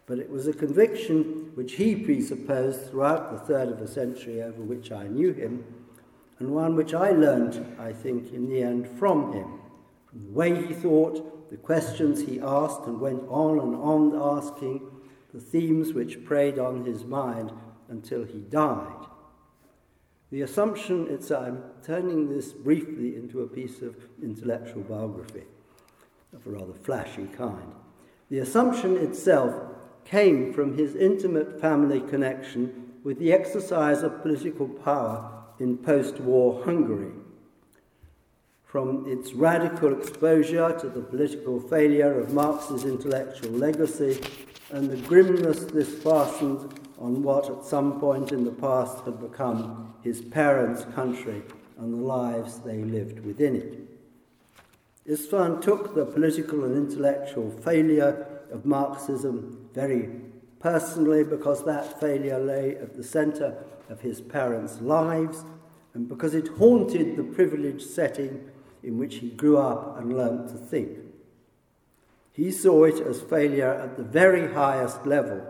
But 0.06 0.18
it 0.18 0.30
was 0.30 0.46
a 0.46 0.52
conviction 0.52 1.52
which 1.54 1.74
he 1.74 1.94
presupposed 1.94 2.90
throughout 2.90 3.30
the 3.30 3.38
third 3.38 3.68
of 3.68 3.80
a 3.82 3.88
century 3.88 4.42
over 4.42 4.62
which 4.62 4.90
I 4.90 5.06
knew 5.06 5.32
him, 5.32 5.64
and 6.38 6.54
one 6.54 6.76
which 6.76 6.94
I 6.94 7.10
learned, 7.10 7.76
I 7.78 7.92
think, 7.92 8.32
in 8.32 8.48
the 8.48 8.62
end 8.62 8.88
from 8.98 9.32
him. 9.32 9.60
From 10.06 10.24
the 10.24 10.32
way 10.32 10.66
he 10.66 10.72
thought, 10.72 11.50
the 11.50 11.56
questions 11.56 12.22
he 12.22 12.40
asked 12.40 12.86
and 12.86 13.00
went 13.00 13.22
on 13.28 13.58
and 13.58 13.74
on 13.74 14.38
asking, 14.38 14.80
the 15.34 15.40
themes 15.40 15.92
which 15.92 16.24
preyed 16.24 16.58
on 16.58 16.84
his 16.84 17.04
mind 17.04 17.52
until 17.88 18.24
he 18.24 18.38
died. 18.38 19.06
The 20.30 20.42
assumption, 20.42 21.06
it's, 21.08 21.30
I'm 21.30 21.62
turning 21.82 22.28
this 22.28 22.52
briefly 22.52 23.16
into 23.16 23.40
a 23.40 23.46
piece 23.46 23.80
of 23.80 23.96
intellectual 24.22 24.82
biography 24.82 25.44
of 26.34 26.46
a 26.46 26.50
rather 26.50 26.74
flashy 26.74 27.26
kind. 27.26 27.72
The 28.28 28.40
assumption 28.40 28.98
itself 28.98 29.54
came 30.04 30.52
from 30.52 30.76
his 30.76 30.94
intimate 30.94 31.60
family 31.60 32.00
connection 32.00 32.92
with 33.04 33.18
the 33.18 33.32
exercise 33.32 34.02
of 34.02 34.20
political 34.22 34.68
power 34.68 35.44
in 35.58 35.78
post 35.78 36.20
war 36.20 36.62
Hungary. 36.62 37.12
From 38.64 39.10
its 39.10 39.32
radical 39.32 39.98
exposure 39.98 40.76
to 40.78 40.90
the 40.90 41.00
political 41.00 41.58
failure 41.58 42.20
of 42.20 42.34
Marx's 42.34 42.84
intellectual 42.84 43.52
legacy 43.52 44.20
and 44.70 44.90
the 44.90 44.96
grimness 45.08 45.60
this 45.64 45.94
fastened 46.02 46.87
on 47.00 47.22
what 47.22 47.48
at 47.48 47.64
some 47.64 48.00
point 48.00 48.32
in 48.32 48.44
the 48.44 48.50
past 48.50 49.04
had 49.04 49.20
become 49.20 49.94
his 50.02 50.20
parents' 50.20 50.84
country 50.94 51.42
and 51.78 51.92
the 51.92 51.96
lives 51.96 52.58
they 52.60 52.78
lived 52.78 53.24
within 53.24 53.56
it. 53.56 53.88
Istvan 55.08 55.62
took 55.62 55.94
the 55.94 56.04
political 56.04 56.64
and 56.64 56.76
intellectual 56.76 57.50
failure 57.50 58.26
of 58.50 58.66
Marxism 58.66 59.68
very 59.74 60.10
personally 60.60 61.24
because 61.24 61.64
that 61.64 62.00
failure 62.00 62.38
lay 62.38 62.76
at 62.76 62.96
the 62.96 63.04
centre 63.04 63.56
of 63.88 64.00
his 64.00 64.20
parents' 64.20 64.80
lives 64.80 65.44
and 65.94 66.08
because 66.08 66.34
it 66.34 66.48
haunted 66.48 67.16
the 67.16 67.22
privileged 67.22 67.88
setting 67.88 68.50
in 68.82 68.98
which 68.98 69.16
he 69.16 69.30
grew 69.30 69.56
up 69.56 69.98
and 69.98 70.16
learnt 70.16 70.48
to 70.50 70.56
think. 70.56 70.98
He 72.32 72.52
saw 72.52 72.84
it 72.84 73.00
as 73.00 73.20
failure 73.20 73.72
at 73.72 73.96
the 73.96 74.04
very 74.04 74.52
highest 74.52 75.06
level, 75.06 75.42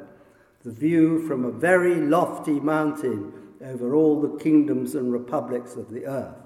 the 0.68 0.74
view 0.74 1.26
from 1.26 1.46
a 1.46 1.50
very 1.50 1.94
lofty 1.94 2.60
mountain 2.60 3.32
over 3.64 3.94
all 3.94 4.20
the 4.20 4.38
kingdoms 4.38 4.94
and 4.94 5.10
republics 5.10 5.76
of 5.76 5.90
the 5.90 6.04
earth. 6.04 6.36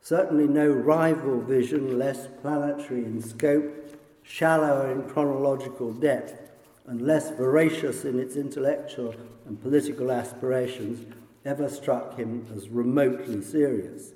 Certainly 0.00 0.48
no 0.48 0.68
rival 0.68 1.40
vision, 1.40 1.96
less 1.96 2.26
planetary 2.42 3.04
in 3.04 3.22
scope, 3.22 3.72
shallower 4.24 4.90
in 4.90 5.08
chronological 5.08 5.92
depth, 5.92 6.50
and 6.88 7.02
less 7.02 7.30
voracious 7.30 8.04
in 8.04 8.18
its 8.18 8.34
intellectual 8.34 9.14
and 9.46 9.62
political 9.62 10.10
aspirations, 10.10 11.06
ever 11.44 11.68
struck 11.68 12.16
him 12.16 12.44
as 12.56 12.68
remotely 12.68 13.40
serious. 13.42 14.10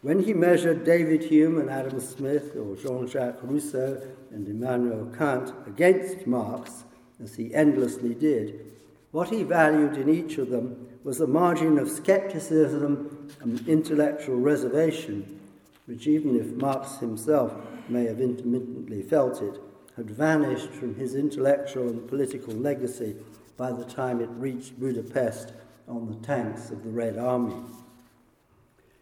When 0.00 0.22
he 0.22 0.32
measured 0.32 0.84
David 0.84 1.24
Hume 1.24 1.58
and 1.58 1.68
Adam 1.68 2.00
Smith, 2.00 2.56
or 2.56 2.74
Jean 2.74 3.06
Jacques 3.06 3.40
Rousseau 3.42 4.00
and 4.30 4.48
Immanuel 4.48 5.12
Kant 5.14 5.52
against 5.66 6.26
Marx, 6.26 6.84
as 7.22 7.34
he 7.36 7.54
endlessly 7.54 8.14
did, 8.14 8.72
what 9.10 9.30
he 9.30 9.42
valued 9.42 9.96
in 9.96 10.08
each 10.08 10.38
of 10.38 10.50
them 10.50 10.88
was 11.04 11.20
a 11.20 11.26
margin 11.26 11.78
of 11.78 11.88
skepticism 11.88 13.28
and 13.40 13.66
intellectual 13.68 14.36
reservation, 14.36 15.40
which, 15.86 16.06
even 16.06 16.34
if 16.36 16.46
Marx 16.60 16.96
himself 16.98 17.54
may 17.88 18.06
have 18.06 18.20
intermittently 18.20 19.02
felt 19.02 19.42
it, 19.42 19.60
had 19.96 20.10
vanished 20.10 20.70
from 20.70 20.96
his 20.96 21.14
intellectual 21.14 21.88
and 21.88 22.08
political 22.08 22.54
legacy 22.54 23.14
by 23.56 23.70
the 23.70 23.84
time 23.84 24.20
it 24.20 24.30
reached 24.30 24.80
Budapest 24.80 25.52
on 25.86 26.08
the 26.08 26.26
tanks 26.26 26.70
of 26.70 26.82
the 26.82 26.90
Red 26.90 27.18
Army. 27.18 27.54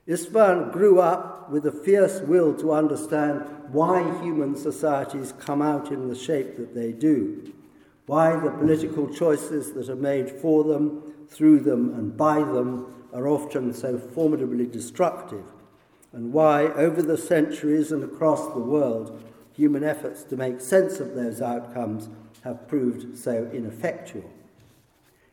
Istvan 0.07 0.73
grew 0.73 1.00
up 1.00 1.49
with 1.49 1.64
a 1.64 1.73
fierce 1.73 2.21
will 2.21 2.54
to 2.57 2.73
understand 2.73 3.45
why 3.71 4.02
human 4.21 4.57
societies 4.57 5.33
come 5.38 5.62
out 5.62 5.92
in 5.92 6.09
the 6.09 6.14
shape 6.14 6.57
that 6.57 6.75
they 6.75 6.92
do, 6.92 7.52
why 8.06 8.35
the 8.37 8.50
political 8.50 9.09
choices 9.09 9.73
that 9.73 9.88
are 9.88 9.97
made 9.97 10.30
for 10.30 10.64
them, 10.64 11.02
through 11.28 11.61
them, 11.61 11.94
and 11.94 12.16
by 12.16 12.38
them 12.38 13.06
are 13.12 13.28
often 13.28 13.73
so 13.73 13.99
formidably 13.99 14.66
destructive, 14.66 15.44
and 16.12 16.32
why, 16.32 16.64
over 16.73 17.00
the 17.00 17.16
centuries 17.16 17.92
and 17.92 18.02
across 18.02 18.52
the 18.52 18.61
world, 18.61 19.23
human 19.54 19.85
efforts 19.85 20.25
to 20.25 20.37
make 20.37 20.61
sense 20.61 21.00
of 21.00 21.14
those 21.14 21.40
outcomes 21.40 22.09
have 22.42 22.68
proved 22.68 23.16
so 23.16 23.49
ineffectual. 23.52 24.30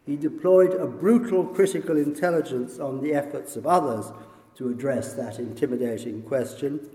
He 0.06 0.16
deployed 0.16 0.74
a 0.74 0.88
brutal 0.88 1.46
critical 1.46 1.98
intelligence 1.98 2.80
on 2.80 3.02
the 3.02 3.14
efforts 3.14 3.56
of 3.56 3.68
others 3.68 4.12
to 4.56 4.70
address 4.70 5.14
that 5.14 5.40
intimidating 5.40 6.22
question, 6.24 6.90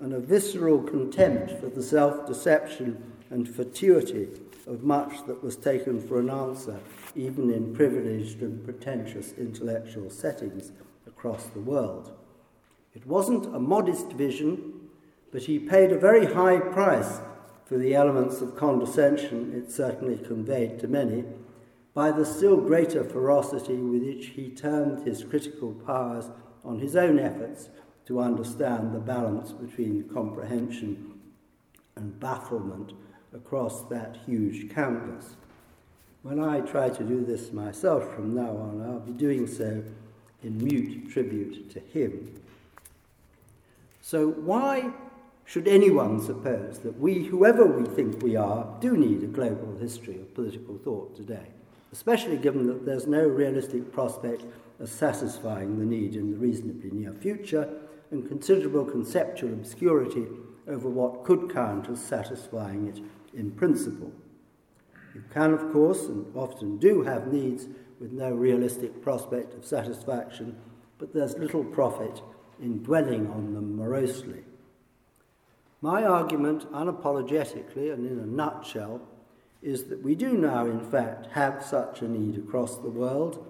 and 0.00 0.12
a 0.12 0.20
visceral 0.20 0.82
contempt 0.82 1.52
for 1.60 1.68
the 1.68 1.82
self 1.82 2.26
deception 2.26 3.13
and 3.34 3.48
fatuity 3.48 4.28
of 4.68 4.84
much 4.84 5.26
that 5.26 5.42
was 5.42 5.56
taken 5.56 6.00
for 6.00 6.20
an 6.20 6.30
answer, 6.30 6.78
even 7.16 7.52
in 7.52 7.74
privileged 7.74 8.40
and 8.42 8.64
pretentious 8.64 9.32
intellectual 9.36 10.08
settings 10.08 10.70
across 11.04 11.46
the 11.46 11.60
world. 11.60 12.16
It 12.94 13.04
wasn't 13.08 13.52
a 13.52 13.58
modest 13.58 14.12
vision, 14.12 14.88
but 15.32 15.42
he 15.42 15.58
paid 15.58 15.90
a 15.90 15.98
very 15.98 16.32
high 16.32 16.60
price 16.60 17.20
for 17.64 17.76
the 17.76 17.92
elements 17.92 18.40
of 18.40 18.56
condescension 18.56 19.52
it 19.52 19.68
certainly 19.68 20.16
conveyed 20.16 20.78
to 20.78 20.86
many, 20.86 21.24
by 21.92 22.12
the 22.12 22.24
still 22.24 22.56
greater 22.56 23.02
ferocity 23.02 23.74
with 23.74 24.02
which 24.04 24.26
he 24.26 24.48
turned 24.48 25.04
his 25.04 25.24
critical 25.24 25.72
powers 25.72 26.30
on 26.64 26.78
his 26.78 26.94
own 26.94 27.18
efforts 27.18 27.68
to 28.06 28.20
understand 28.20 28.94
the 28.94 29.00
balance 29.00 29.50
between 29.50 30.08
comprehension 30.08 31.18
and 31.96 32.20
bafflement 32.20 32.92
across 33.34 33.82
that 33.84 34.18
huge 34.26 34.72
canvas. 34.72 35.36
When 36.22 36.42
I 36.42 36.60
try 36.60 36.88
to 36.88 37.04
do 37.04 37.24
this 37.24 37.52
myself 37.52 38.14
from 38.14 38.34
now 38.34 38.50
on, 38.50 38.82
I'll 38.82 39.00
be 39.00 39.12
doing 39.12 39.46
so 39.46 39.82
in 40.42 40.58
mute 40.58 41.10
tribute 41.10 41.70
to 41.70 41.80
him. 41.80 42.40
So, 44.00 44.28
why 44.28 44.92
should 45.44 45.68
anyone 45.68 46.20
suppose 46.20 46.78
that 46.78 46.98
we, 46.98 47.24
whoever 47.24 47.66
we 47.66 47.84
think 47.86 48.22
we 48.22 48.36
are, 48.36 48.66
do 48.80 48.96
need 48.96 49.22
a 49.22 49.26
global 49.26 49.76
history 49.78 50.16
of 50.16 50.34
political 50.34 50.78
thought 50.78 51.14
today, 51.14 51.46
especially 51.92 52.36
given 52.36 52.66
that 52.66 52.86
there's 52.86 53.06
no 53.06 53.26
realistic 53.26 53.92
prospect 53.92 54.44
of 54.80 54.88
satisfying 54.88 55.78
the 55.78 55.84
need 55.84 56.16
in 56.16 56.30
the 56.30 56.36
reasonably 56.36 56.90
near 56.90 57.12
future 57.12 57.68
and 58.10 58.26
considerable 58.28 58.84
conceptual 58.84 59.52
obscurity 59.52 60.26
over 60.66 60.88
what 60.88 61.24
could 61.24 61.52
count 61.52 61.88
as 61.88 62.02
satisfying 62.02 62.88
it 62.88 63.00
in 63.36 63.50
principle? 63.50 64.12
You 65.14 65.22
can, 65.32 65.52
of 65.52 65.72
course, 65.72 66.06
and 66.06 66.26
often 66.34 66.78
do 66.78 67.02
have 67.02 67.32
needs 67.32 67.68
with 68.00 68.12
no 68.12 68.32
realistic 68.32 69.00
prospect 69.02 69.54
of 69.54 69.64
satisfaction, 69.64 70.56
but 70.98 71.14
there's 71.14 71.38
little 71.38 71.64
profit 71.64 72.20
in 72.60 72.82
dwelling 72.82 73.30
on 73.30 73.54
them 73.54 73.76
morosely. 73.76 74.44
My 75.80 76.02
argument, 76.02 76.70
unapologetically 76.72 77.92
and 77.92 78.10
in 78.10 78.18
a 78.18 78.26
nutshell, 78.26 79.02
is 79.62 79.84
that 79.84 80.02
we 80.02 80.14
do 80.14 80.36
now, 80.36 80.66
in 80.66 80.80
fact, 80.80 81.26
have 81.32 81.64
such 81.64 82.02
a 82.02 82.08
need 82.08 82.38
across 82.38 82.76
the 82.78 82.90
world, 82.90 83.46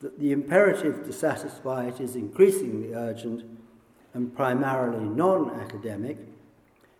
that 0.00 0.18
the 0.18 0.32
imperative 0.32 1.04
to 1.04 1.12
satisfy 1.12 1.86
it 1.86 2.00
is 2.00 2.16
increasingly 2.16 2.94
urgent 2.94 3.44
and 4.12 4.34
primarily 4.34 5.04
non 5.04 5.50
academic, 5.60 6.18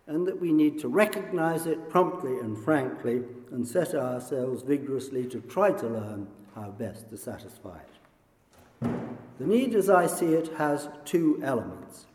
and 0.07 0.27
that 0.27 0.41
we 0.41 0.53
need 0.53 0.79
to 0.81 0.89
recognize 0.89 1.67
it 1.67 1.89
promptly 1.89 2.39
and 2.39 2.59
frankly 2.63 3.23
and 3.51 3.67
set 3.67 3.95
ourselves 3.95 4.63
vigorously 4.63 5.25
to 5.27 5.41
try 5.41 5.71
to 5.71 5.87
learn 5.87 6.27
how 6.55 6.71
best 6.71 7.09
to 7.11 7.17
satisfy 7.17 7.79
it. 7.79 8.91
The 9.39 9.47
need, 9.47 9.75
as 9.75 9.91
I 9.91 10.07
see 10.07 10.35
it, 10.35 10.53
has 10.59 10.89
two 11.05 11.41
elements 11.43 12.07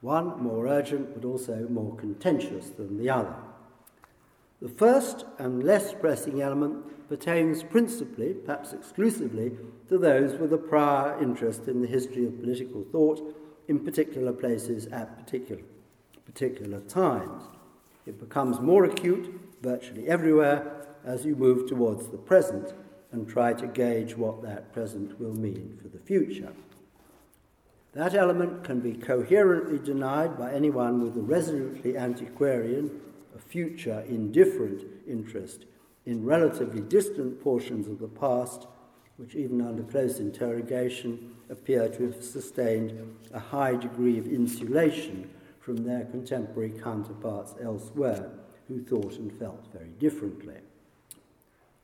one 0.00 0.40
more 0.40 0.68
urgent 0.68 1.12
but 1.12 1.26
also 1.26 1.66
more 1.68 1.96
contentious 1.96 2.70
than 2.70 2.98
the 2.98 3.10
other. 3.10 3.34
The 4.62 4.68
first 4.68 5.24
and 5.38 5.64
less 5.64 5.92
pressing 5.92 6.40
element 6.40 7.08
pertains 7.08 7.62
principally, 7.62 8.34
perhaps 8.34 8.72
exclusively, 8.72 9.52
to 9.88 9.98
those 9.98 10.38
with 10.38 10.52
a 10.52 10.58
prior 10.58 11.20
interest 11.20 11.66
in 11.66 11.80
the 11.80 11.88
history 11.88 12.26
of 12.26 12.40
political 12.40 12.84
thought 12.92 13.34
in 13.66 13.80
particular 13.80 14.32
places 14.32 14.86
at 14.86 15.18
particular, 15.18 15.62
particular 16.28 16.80
times. 16.80 17.44
It 18.06 18.20
becomes 18.20 18.60
more 18.60 18.84
acute 18.84 19.40
virtually 19.62 20.08
everywhere 20.08 20.86
as 21.04 21.24
you 21.24 21.34
move 21.34 21.66
towards 21.66 22.08
the 22.08 22.18
present 22.18 22.74
and 23.12 23.26
try 23.26 23.54
to 23.54 23.66
gauge 23.66 24.14
what 24.14 24.42
that 24.42 24.72
present 24.72 25.18
will 25.18 25.34
mean 25.34 25.78
for 25.80 25.88
the 25.88 25.98
future. 25.98 26.52
That 27.92 28.14
element 28.14 28.62
can 28.62 28.80
be 28.80 28.92
coherently 28.92 29.78
denied 29.78 30.38
by 30.38 30.52
anyone 30.52 31.02
with 31.02 31.16
a 31.16 31.22
resolutely 31.22 31.96
antiquarian, 31.96 33.00
a 33.34 33.38
future 33.38 34.04
indifferent 34.06 34.84
interest 35.06 35.64
in 36.04 36.24
relatively 36.24 36.82
distant 36.82 37.42
portions 37.42 37.88
of 37.88 37.98
the 37.98 38.08
past, 38.08 38.66
which 39.16 39.34
even 39.34 39.62
under 39.62 39.82
close 39.82 40.20
interrogation 40.20 41.34
appear 41.48 41.88
to 41.88 42.04
have 42.04 42.22
sustained 42.22 43.16
a 43.32 43.38
high 43.38 43.74
degree 43.74 44.18
of 44.18 44.26
insulation 44.26 45.30
from 45.68 45.84
their 45.84 46.06
contemporary 46.06 46.70
counterparts 46.70 47.54
elsewhere, 47.62 48.30
who 48.68 48.82
thought 48.82 49.18
and 49.18 49.30
felt 49.38 49.70
very 49.70 49.90
differently. 49.98 50.54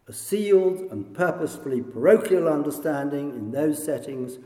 A 0.08 0.12
sealed 0.14 0.90
and 0.90 1.14
purposefully 1.14 1.82
parochial 1.82 2.48
understanding 2.48 3.34
in 3.34 3.50
those 3.50 3.84
settings 3.84 4.38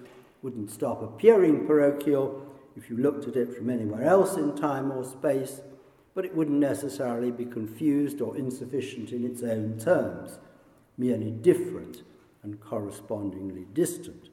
wouldn't 0.43 0.73
stop 0.73 1.03
appearing 1.03 1.69
parochial 1.69 2.45
if 2.77 2.91
you 2.91 2.97
looked 2.97 3.29
at 3.29 3.37
it 3.37 3.57
from 3.57 3.71
anywhere 3.71 4.03
else 4.03 4.37
in 4.37 4.57
time 4.57 4.91
or 4.91 5.05
space, 5.05 5.61
but 6.17 6.25
it 6.25 6.35
wouldn't 6.35 6.59
necessarily 6.59 7.31
be 7.31 7.45
confused 7.45 8.21
or 8.21 8.37
insufficient 8.37 9.13
in 9.13 9.25
its 9.25 9.45
own 9.45 9.79
terms, 9.79 10.41
merely 10.97 11.31
different 11.31 12.03
and 12.43 12.61
correspondingly 12.61 13.67
distant. 13.73 14.31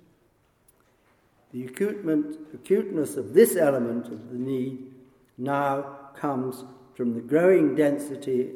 The 1.54 1.64
acuteness 1.66 3.18
of 3.18 3.36
this 3.36 3.56
element 3.56 4.08
of 4.08 4.32
the 4.32 4.38
need 4.40 4.94
now 5.38 6.00
comes 6.16 6.64
from 6.96 7.14
the 7.14 7.22
growing 7.22 7.76
density 7.76 8.52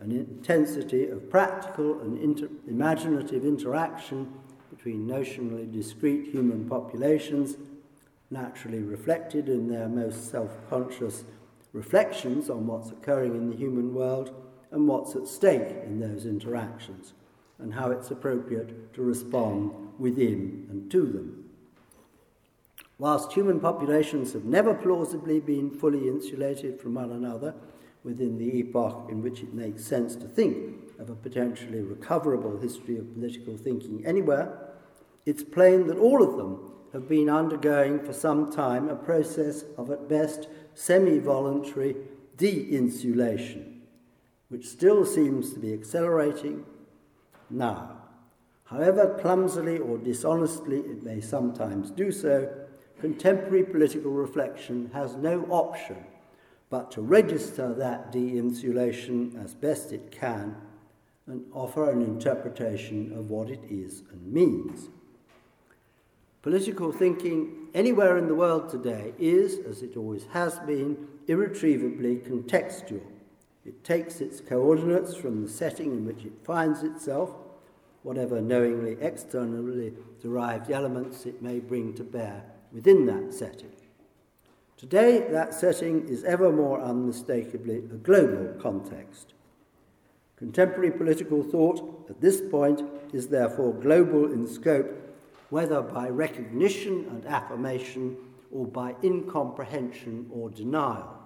and 0.00 0.12
intensity 0.12 1.08
of 1.08 1.28
practical 1.30 2.00
and 2.00 2.18
inter- 2.18 2.48
imaginative 2.68 3.44
interaction 3.44 4.32
between 4.70 5.06
notionally 5.06 5.70
discrete 5.72 6.28
human 6.28 6.68
populations, 6.68 7.56
naturally 8.30 8.80
reflected 8.80 9.48
in 9.48 9.68
their 9.68 9.88
most 9.88 10.30
self 10.30 10.50
conscious 10.68 11.24
reflections 11.72 12.48
on 12.48 12.66
what's 12.66 12.90
occurring 12.90 13.34
in 13.34 13.50
the 13.50 13.56
human 13.56 13.94
world 13.94 14.34
and 14.70 14.86
what's 14.86 15.16
at 15.16 15.26
stake 15.26 15.76
in 15.84 15.98
those 15.98 16.26
interactions, 16.26 17.14
and 17.58 17.74
how 17.74 17.90
it's 17.90 18.10
appropriate 18.10 18.92
to 18.94 19.02
respond 19.02 19.72
within 19.98 20.66
and 20.70 20.90
to 20.90 21.06
them. 21.06 21.47
Whilst 22.98 23.32
human 23.32 23.60
populations 23.60 24.32
have 24.32 24.44
never 24.44 24.74
plausibly 24.74 25.38
been 25.38 25.70
fully 25.70 26.08
insulated 26.08 26.80
from 26.80 26.94
one 26.94 27.12
another 27.12 27.54
within 28.02 28.38
the 28.38 28.58
epoch 28.58 29.06
in 29.08 29.22
which 29.22 29.40
it 29.40 29.54
makes 29.54 29.84
sense 29.84 30.16
to 30.16 30.26
think 30.26 30.74
of 30.98 31.08
a 31.08 31.14
potentially 31.14 31.80
recoverable 31.80 32.58
history 32.58 32.98
of 32.98 33.14
political 33.14 33.56
thinking 33.56 34.04
anywhere, 34.04 34.72
it's 35.26 35.44
plain 35.44 35.86
that 35.86 35.98
all 35.98 36.22
of 36.22 36.36
them 36.36 36.72
have 36.92 37.08
been 37.08 37.28
undergoing 37.28 38.00
for 38.00 38.12
some 38.12 38.50
time 38.50 38.88
a 38.88 38.96
process 38.96 39.64
of 39.76 39.90
at 39.90 40.08
best 40.08 40.48
semi 40.74 41.18
voluntary 41.18 41.94
de 42.36 42.74
insulation, 42.74 43.82
which 44.48 44.66
still 44.66 45.04
seems 45.04 45.52
to 45.52 45.60
be 45.60 45.72
accelerating 45.72 46.64
now. 47.50 47.96
However 48.64 49.18
clumsily 49.20 49.78
or 49.78 49.98
dishonestly 49.98 50.78
it 50.78 51.02
may 51.02 51.20
sometimes 51.20 51.90
do 51.90 52.10
so, 52.10 52.66
contemporary 53.00 53.64
political 53.64 54.10
reflection 54.10 54.90
has 54.92 55.16
no 55.16 55.44
option 55.50 56.04
but 56.70 56.90
to 56.92 57.00
register 57.00 57.72
that 57.74 58.12
de 58.12 58.36
insulation 58.36 59.38
as 59.42 59.54
best 59.54 59.92
it 59.92 60.10
can 60.10 60.54
and 61.26 61.44
offer 61.52 61.90
an 61.90 62.02
interpretation 62.02 63.12
of 63.16 63.30
what 63.30 63.50
it 63.50 63.60
is 63.70 64.02
and 64.12 64.32
means. 64.32 64.88
Political 66.42 66.92
thinking 66.92 67.68
anywhere 67.74 68.16
in 68.16 68.28
the 68.28 68.34
world 68.34 68.68
today 68.68 69.12
is, 69.18 69.58
as 69.66 69.82
it 69.82 69.96
always 69.96 70.26
has 70.32 70.58
been, 70.60 71.08
irretrievably 71.26 72.16
contextual. 72.16 73.02
It 73.66 73.84
takes 73.84 74.20
its 74.20 74.40
coordinates 74.40 75.14
from 75.14 75.42
the 75.42 75.50
setting 75.50 75.92
in 75.92 76.06
which 76.06 76.24
it 76.24 76.44
finds 76.44 76.82
itself, 76.82 77.30
whatever 78.02 78.40
knowingly 78.40 78.96
externally 79.00 79.92
derived 80.22 80.70
elements 80.70 81.26
it 81.26 81.42
may 81.42 81.58
bring 81.58 81.92
to 81.94 82.04
bear 82.04 82.44
within 82.72 83.06
that 83.06 83.32
setting. 83.32 83.72
Today, 84.76 85.26
that 85.30 85.54
setting 85.54 86.06
is 86.08 86.22
ever 86.24 86.52
more 86.52 86.80
unmistakably 86.80 87.78
a 87.78 87.96
global 87.96 88.54
context. 88.60 89.34
Contemporary 90.36 90.92
political 90.92 91.42
thought 91.42 92.06
at 92.08 92.20
this 92.20 92.40
point 92.40 92.82
is 93.12 93.26
therefore 93.26 93.74
global 93.74 94.32
in 94.32 94.46
scope 94.46 95.08
whether 95.50 95.82
by 95.82 96.08
recognition 96.08 97.06
and 97.10 97.26
affirmation 97.26 98.16
or 98.52 98.66
by 98.66 98.94
incomprehension 99.02 100.30
or 100.32 100.50
denial. 100.50 101.18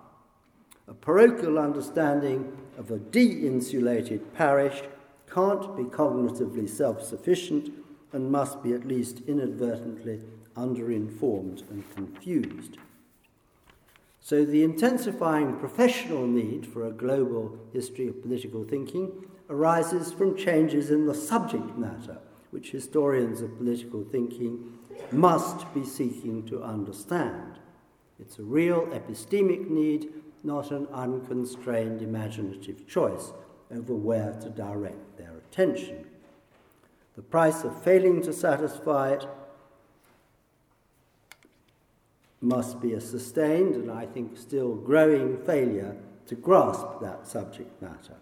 A 0.88 0.94
parochial 0.94 1.58
understanding 1.58 2.56
of 2.78 2.90
a 2.90 2.98
de 2.98 3.46
insulated 3.46 4.32
parish 4.34 4.82
can't 5.30 5.76
be 5.76 5.84
cognitively 5.84 6.68
self 6.68 7.02
sufficient 7.02 7.70
and 8.12 8.30
must 8.30 8.62
be 8.62 8.72
at 8.72 8.86
least 8.86 9.20
inadvertently 9.26 10.20
underinformed 10.54 11.68
and 11.70 11.84
confused. 11.94 12.78
So, 14.20 14.44
the 14.44 14.62
intensifying 14.62 15.56
professional 15.56 16.26
need 16.26 16.66
for 16.66 16.86
a 16.86 16.92
global 16.92 17.58
history 17.72 18.06
of 18.08 18.22
political 18.22 18.62
thinking 18.62 19.10
arises 19.50 20.12
from 20.12 20.36
changes 20.36 20.90
in 20.90 21.06
the 21.06 21.14
subject 21.14 21.76
matter 21.76 22.18
which 22.52 22.70
historians 22.70 23.40
of 23.40 23.56
political 23.56 24.04
thinking 24.04 24.78
must 25.10 25.72
be 25.74 25.84
seeking 25.84 26.44
to 26.46 26.62
understand. 26.62 27.58
It's 28.20 28.38
a 28.38 28.42
real 28.42 28.86
epistemic 28.88 29.68
need, 29.68 30.10
not 30.44 30.70
an 30.70 30.86
unconstrained 30.92 32.02
imaginative 32.02 32.86
choice 32.86 33.32
over 33.74 33.94
where 33.94 34.32
to 34.42 34.50
direct 34.50 35.16
their 35.16 35.32
attention. 35.38 36.06
The 37.16 37.22
price 37.22 37.64
of 37.64 37.82
failing 37.82 38.22
to 38.22 38.32
satisfy 38.34 39.14
it 39.14 39.26
must 42.42 42.80
be 42.80 42.92
a 42.92 43.00
sustained 43.00 43.76
and 43.76 43.90
I 43.90 44.06
think 44.06 44.36
still 44.36 44.74
growing 44.74 45.38
failure 45.44 45.96
to 46.26 46.34
grasp 46.34 47.00
that 47.00 47.26
subject 47.26 47.80
matter. 47.80 48.16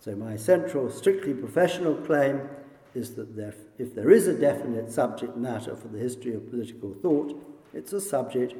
So, 0.00 0.14
my 0.14 0.36
central, 0.36 0.90
strictly 0.90 1.34
professional 1.34 1.94
claim 1.94 2.48
is 2.94 3.14
that 3.16 3.36
there, 3.36 3.54
if 3.78 3.94
there 3.94 4.10
is 4.10 4.26
a 4.26 4.38
definite 4.38 4.90
subject 4.90 5.36
matter 5.36 5.76
for 5.76 5.88
the 5.88 5.98
history 5.98 6.34
of 6.34 6.50
political 6.50 6.94
thought, 6.94 7.40
it's 7.74 7.92
a 7.92 8.00
subject 8.00 8.54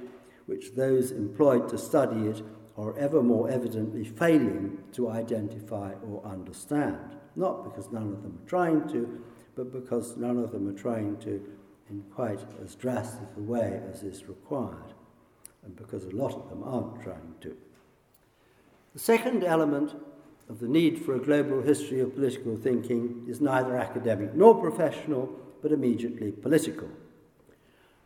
which 0.47 0.75
those 0.75 1.13
employed 1.13 1.69
to 1.69 1.79
study 1.79 2.27
it 2.27 2.43
are 2.77 2.97
ever 2.99 3.23
more 3.23 3.51
evidently 3.51 4.05
failing 4.05 4.79
to 4.93 5.11
identify 5.11 5.93
or 6.09 6.25
understand. 6.25 7.17
Not 7.37 7.65
because 7.65 7.91
none 7.91 8.13
of 8.13 8.23
them 8.23 8.39
are 8.43 8.49
trying 8.49 8.89
to, 8.89 9.23
but 9.55 9.73
because 9.73 10.17
none 10.17 10.39
of 10.39 10.53
them 10.53 10.69
are 10.69 10.79
trying 10.79 11.17
to 11.19 11.45
in 11.91 12.03
quite 12.15 12.41
as 12.65 12.75
drastic 12.75 13.29
a 13.37 13.41
way 13.41 13.81
as 13.91 14.03
is 14.03 14.29
required, 14.29 14.95
and 15.65 15.77
because 15.77 16.05
a 16.05 16.11
lot 16.11 16.35
of 16.35 16.49
them 16.51 16.63
aren't 16.65 17.03
trying 17.03 17.35
to. 17.41 17.57
The 18.95 18.99
second 18.99 19.45
element 19.45 19.95
of 20.49 20.61
the 20.61 20.69
need 20.69 21.05
for 21.05 21.15
a 21.15 21.21
global 21.21 21.63
history 21.63 22.01
of 22.01 22.15
political 22.15 22.57
thinking 22.57 23.27
is 23.29 23.41
neither 23.41 23.77
academic 23.77 24.35
nor 24.35 24.61
professional, 24.61 25.29
but 25.63 25.73
immediately 25.73 26.33
political. 26.33 26.89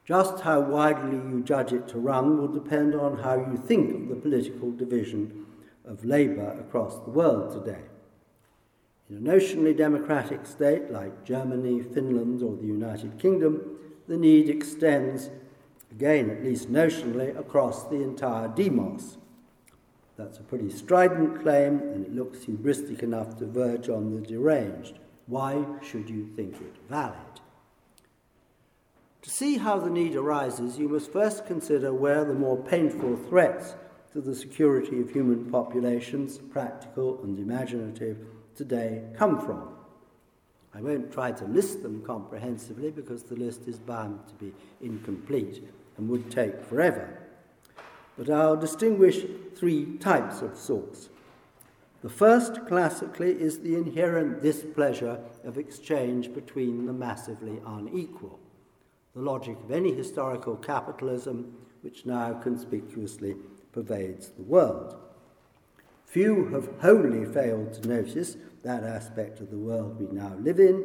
Just 0.04 0.40
how 0.40 0.60
widely 0.60 1.16
you 1.16 1.42
judge 1.44 1.72
it 1.72 1.86
to 1.88 1.98
run 1.98 2.38
will 2.38 2.48
depend 2.48 2.94
on 2.94 3.18
how 3.18 3.36
you 3.36 3.56
think 3.56 3.94
of 3.94 4.08
the 4.08 4.16
political 4.16 4.72
division 4.72 5.46
of 5.84 6.04
labour 6.04 6.58
across 6.60 6.98
the 7.04 7.10
world 7.10 7.52
today. 7.52 7.82
In 9.12 9.28
a 9.28 9.30
notionally 9.30 9.76
democratic 9.76 10.46
state 10.46 10.90
like 10.90 11.22
Germany, 11.22 11.82
Finland, 11.82 12.42
or 12.42 12.56
the 12.56 12.66
United 12.66 13.18
Kingdom, 13.18 13.76
the 14.08 14.16
need 14.16 14.48
extends, 14.48 15.28
again 15.90 16.30
at 16.30 16.42
least 16.42 16.72
notionally, 16.72 17.38
across 17.38 17.84
the 17.84 18.00
entire 18.00 18.48
demos. 18.48 19.18
That's 20.16 20.38
a 20.38 20.42
pretty 20.42 20.70
strident 20.70 21.42
claim, 21.42 21.78
and 21.78 22.06
it 22.06 22.14
looks 22.14 22.46
hubristic 22.46 23.02
enough 23.02 23.36
to 23.36 23.46
verge 23.46 23.90
on 23.90 24.14
the 24.14 24.26
deranged. 24.26 24.98
Why 25.26 25.62
should 25.82 26.08
you 26.08 26.30
think 26.34 26.54
it 26.54 26.76
valid? 26.88 27.40
To 29.20 29.30
see 29.30 29.58
how 29.58 29.78
the 29.78 29.90
need 29.90 30.16
arises, 30.16 30.78
you 30.78 30.88
must 30.88 31.12
first 31.12 31.44
consider 31.44 31.92
where 31.92 32.24
the 32.24 32.32
more 32.32 32.56
painful 32.56 33.16
threats 33.28 33.74
to 34.14 34.22
the 34.22 34.34
security 34.34 35.02
of 35.02 35.10
human 35.10 35.50
populations, 35.50 36.38
practical 36.38 37.22
and 37.22 37.38
imaginative, 37.38 38.16
today 38.54 39.02
come 39.16 39.40
from. 39.40 39.68
I 40.74 40.80
won't 40.80 41.12
try 41.12 41.32
to 41.32 41.44
list 41.44 41.82
them 41.82 42.02
comprehensively 42.02 42.90
because 42.90 43.22
the 43.22 43.36
list 43.36 43.68
is 43.68 43.78
bound 43.78 44.20
to 44.28 44.34
be 44.34 44.52
incomplete 44.80 45.62
and 45.96 46.08
would 46.08 46.30
take 46.30 46.64
forever. 46.64 47.18
But 48.16 48.30
I'll 48.30 48.56
distinguish 48.56 49.24
three 49.54 49.96
types 49.98 50.42
of 50.42 50.56
source. 50.56 51.08
The 52.02 52.08
first, 52.08 52.66
classically, 52.66 53.30
is 53.30 53.60
the 53.60 53.76
inherent 53.76 54.42
displeasure 54.42 55.20
of 55.44 55.56
exchange 55.56 56.34
between 56.34 56.86
the 56.86 56.92
massively 56.92 57.60
unequal, 57.64 58.40
the 59.14 59.20
logic 59.20 59.56
of 59.62 59.70
any 59.70 59.94
historical 59.94 60.56
capitalism 60.56 61.54
which 61.82 62.04
now 62.06 62.32
conspicuously 62.34 63.36
pervades 63.72 64.30
the 64.30 64.42
world. 64.42 64.96
Few 66.12 66.48
have 66.48 66.68
wholly 66.82 67.24
failed 67.24 67.72
to 67.72 67.88
notice 67.88 68.36
that 68.64 68.84
aspect 68.84 69.40
of 69.40 69.50
the 69.50 69.56
world 69.56 69.98
we 69.98 70.14
now 70.14 70.34
live 70.40 70.60
in, 70.60 70.84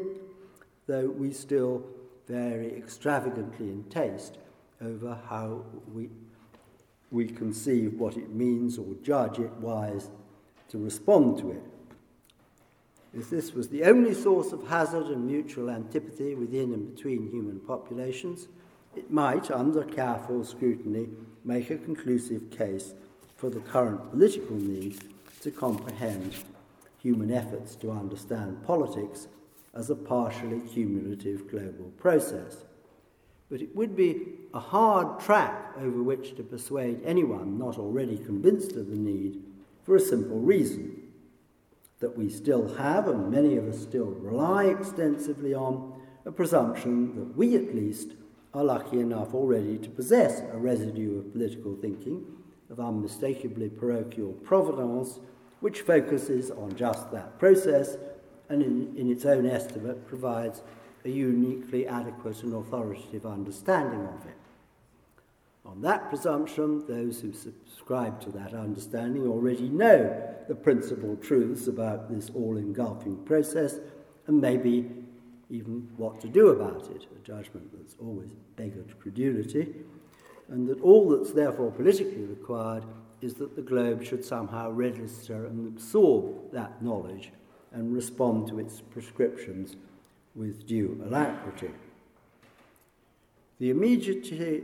though 0.86 1.10
we 1.10 1.34
still 1.34 1.84
vary 2.30 2.74
extravagantly 2.74 3.68
in 3.68 3.84
taste 3.90 4.38
over 4.82 5.20
how 5.30 5.66
we, 5.94 6.08
we 7.12 7.28
conceive 7.28 8.00
what 8.00 8.16
it 8.16 8.30
means 8.30 8.78
or 8.78 8.86
judge 9.04 9.38
it 9.38 9.52
wise 9.58 10.10
to 10.70 10.78
respond 10.78 11.40
to 11.40 11.52
it. 11.52 11.63
If 13.13 13.30
this 13.30 13.54
was 13.54 13.68
the 13.68 13.84
only 13.84 14.13
source 14.13 14.54
of 14.54 14.70
hazard 14.70 15.08
and 15.08 15.28
mutual 15.28 15.70
antipathy 15.70 16.36
within 16.36 16.74
and 16.74 16.96
between 16.96 17.30
human 17.30 17.60
populations, 17.60 18.48
it 18.96 19.12
might, 19.12 19.52
under 19.52 19.84
careful 19.84 20.46
scrutiny, 20.46 21.10
make 21.44 21.70
a 21.70 21.78
conclusive 21.78 22.50
case 22.50 22.94
for 23.36 23.50
the 23.50 23.60
current 23.60 24.10
political 24.10 24.56
need 24.56 24.98
to 25.48 25.52
comprehend 25.52 26.36
human 26.98 27.32
efforts 27.32 27.78
to 27.78 27.90
understand 27.90 28.62
politics 28.66 29.30
as 29.74 29.90
a 29.90 29.96
partially 29.96 30.60
cumulative 30.60 31.50
global 31.50 31.86
process. 31.98 32.66
But 33.50 33.62
it 33.62 33.74
would 33.74 33.96
be 33.96 34.24
a 34.54 34.60
hard 34.60 35.22
track 35.22 35.72
over 35.78 36.04
which 36.04 36.36
to 36.36 36.44
persuade 36.44 37.00
anyone 37.06 37.58
not 37.58 37.78
already 37.78 38.18
convinced 38.18 38.74
of 38.74 38.90
the 38.90 38.98
need 38.98 39.42
for 39.84 39.96
a 39.96 40.02
simple 40.02 40.42
reason 40.42 41.04
that 42.02 42.18
we 42.18 42.30
still 42.30 42.76
have, 42.76 43.08
and 43.08 43.32
many 43.32 43.56
of 43.56 43.70
us 43.70 43.82
still 43.82 44.18
rely 44.20 44.66
extensively 44.66 45.54
on, 45.54 45.94
a 46.26 46.32
presumption 46.32 47.16
that 47.16 47.38
we 47.38 47.56
at 47.56 47.74
least 47.74 48.12
are 48.54 48.66
lucky 48.66 49.00
enough 49.00 49.34
already 49.34 49.78
to 49.78 49.90
possess 49.92 50.42
a 50.52 50.58
residue 50.58 51.20
of 51.20 51.32
political 51.32 51.74
thinking 51.78 52.26
of 52.70 52.82
unmistakably 52.82 53.70
parochial 53.70 54.34
provenance 54.44 55.20
which 55.60 55.82
focuses 55.82 56.52
on 56.52 56.76
just 56.76 57.12
that 57.12 57.39
process 57.39 57.98
and, 58.50 58.62
in, 58.62 58.96
in 58.96 59.12
its 59.12 59.26
own 59.26 59.46
estimate, 59.46 60.08
provides 60.08 60.62
a 61.06 61.10
uniquely 61.10 61.88
adequate 61.88 62.43
and 62.43 62.54
authoritative 62.54 63.26
understanding 63.26 64.02
of 64.02 64.26
it. 64.26 64.38
On 65.65 65.82
that 65.82 66.10
presumption, 66.10 66.86
those 66.88 67.20
who 67.20 67.34
subscribe 67.34 68.22
to 68.22 68.30
that 68.32 68.54
understanding 68.54 69.28
already 69.28 69.67
know 69.67 70.34
the 70.48 70.56
principal 70.56 71.17
truths 71.17 71.67
about 71.67 72.10
this 72.10 72.30
all 72.34 72.56
engulfing 72.56 73.17
process 73.26 73.80
and 74.28 74.39
maybe 74.39 74.89
even 75.50 75.89
what 75.98 76.22
to 76.22 76.28
do 76.28 76.50
about 76.50 76.89
it, 76.91 77.06
a 77.15 77.26
judgment 77.26 77.70
that's 77.78 77.96
always 78.00 78.30
beggared 78.56 78.98
credulity, 79.00 79.74
and 80.50 80.67
that 80.67 80.80
all 80.82 81.10
that's 81.10 81.34
therefore 81.34 81.72
politically 81.72 82.24
required 82.24 82.86
is 83.21 83.36
that 83.36 83.56
the 83.56 83.62
globe 83.62 84.03
should 84.03 84.23
somehow 84.23 84.69
register 84.71 85.45
and 85.45 85.67
absorb 85.67 86.51
that 86.51 86.82
knowledge 86.82 87.32
and 87.71 87.93
respond 87.93 88.47
to 88.47 88.60
its 88.60 88.82
prescriptions 88.82 89.75
with 90.36 90.67
due 90.67 91.01
alacrity. 91.06 91.71
The 93.60 93.71
immediacy, 93.71 94.63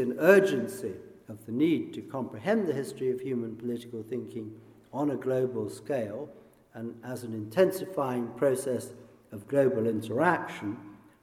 and 0.00 0.16
urgency 0.20 0.94
of 1.28 1.44
the 1.46 1.52
need 1.52 1.92
to 1.94 2.00
comprehend 2.00 2.68
the 2.68 2.72
history 2.72 3.10
of 3.10 3.20
human 3.20 3.56
political 3.56 4.02
thinking 4.02 4.52
on 4.92 5.10
a 5.10 5.16
global 5.16 5.68
scale 5.68 6.28
and 6.74 6.94
as 7.04 7.24
an 7.24 7.34
intensifying 7.34 8.28
process 8.36 8.92
of 9.32 9.48
global 9.48 9.86
interaction 9.86 10.76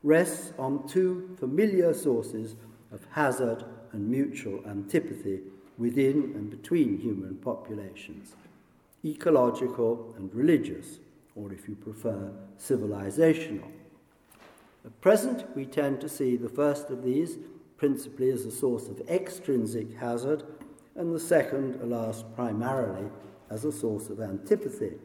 rests 0.04 0.54
on 0.58 0.88
two 0.88 1.36
familiar 1.40 1.94
sources 1.94 2.56
of 2.92 3.06
hazard 3.12 3.64
and 3.94 4.08
mutual 4.08 4.62
antipathy 4.68 5.40
within 5.80 6.34
and 6.36 6.52
between 6.52 7.00
human 7.00 7.36
populations, 7.38 8.36
ecological 9.04 10.14
and 10.18 10.34
religious, 10.36 11.00
or 11.36 11.52
if 11.52 11.68
you 11.68 11.76
prefer, 11.76 12.30
civilizational. 12.60 13.72
At 14.86 15.02
present, 15.02 15.46
we 15.56 15.66
tend 15.66 16.02
to 16.02 16.10
see 16.10 16.36
the 16.36 16.50
first 16.50 16.90
of 16.90 17.04
these 17.04 17.38
principally 17.80 18.30
as 18.30 18.46
a 18.46 18.52
source 18.52 18.90
of 18.90 19.00
extrinsic 19.08 19.98
hazard, 19.98 20.44
and 20.96 21.16
the 21.16 21.20
second, 21.20 21.80
alas, 21.82 22.26
primarily 22.36 23.10
as 23.50 23.64
a 23.64 23.72
source 23.72 24.10
of 24.10 24.20
antipathy. 24.20 24.96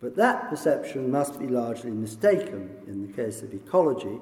But 0.00 0.16
that 0.16 0.48
perception 0.48 1.10
must 1.10 1.38
be 1.38 1.46
largely 1.46 1.90
mistaken 1.90 2.70
in 2.86 3.06
the 3.06 3.12
case 3.12 3.42
of 3.42 3.52
ecology, 3.52 4.18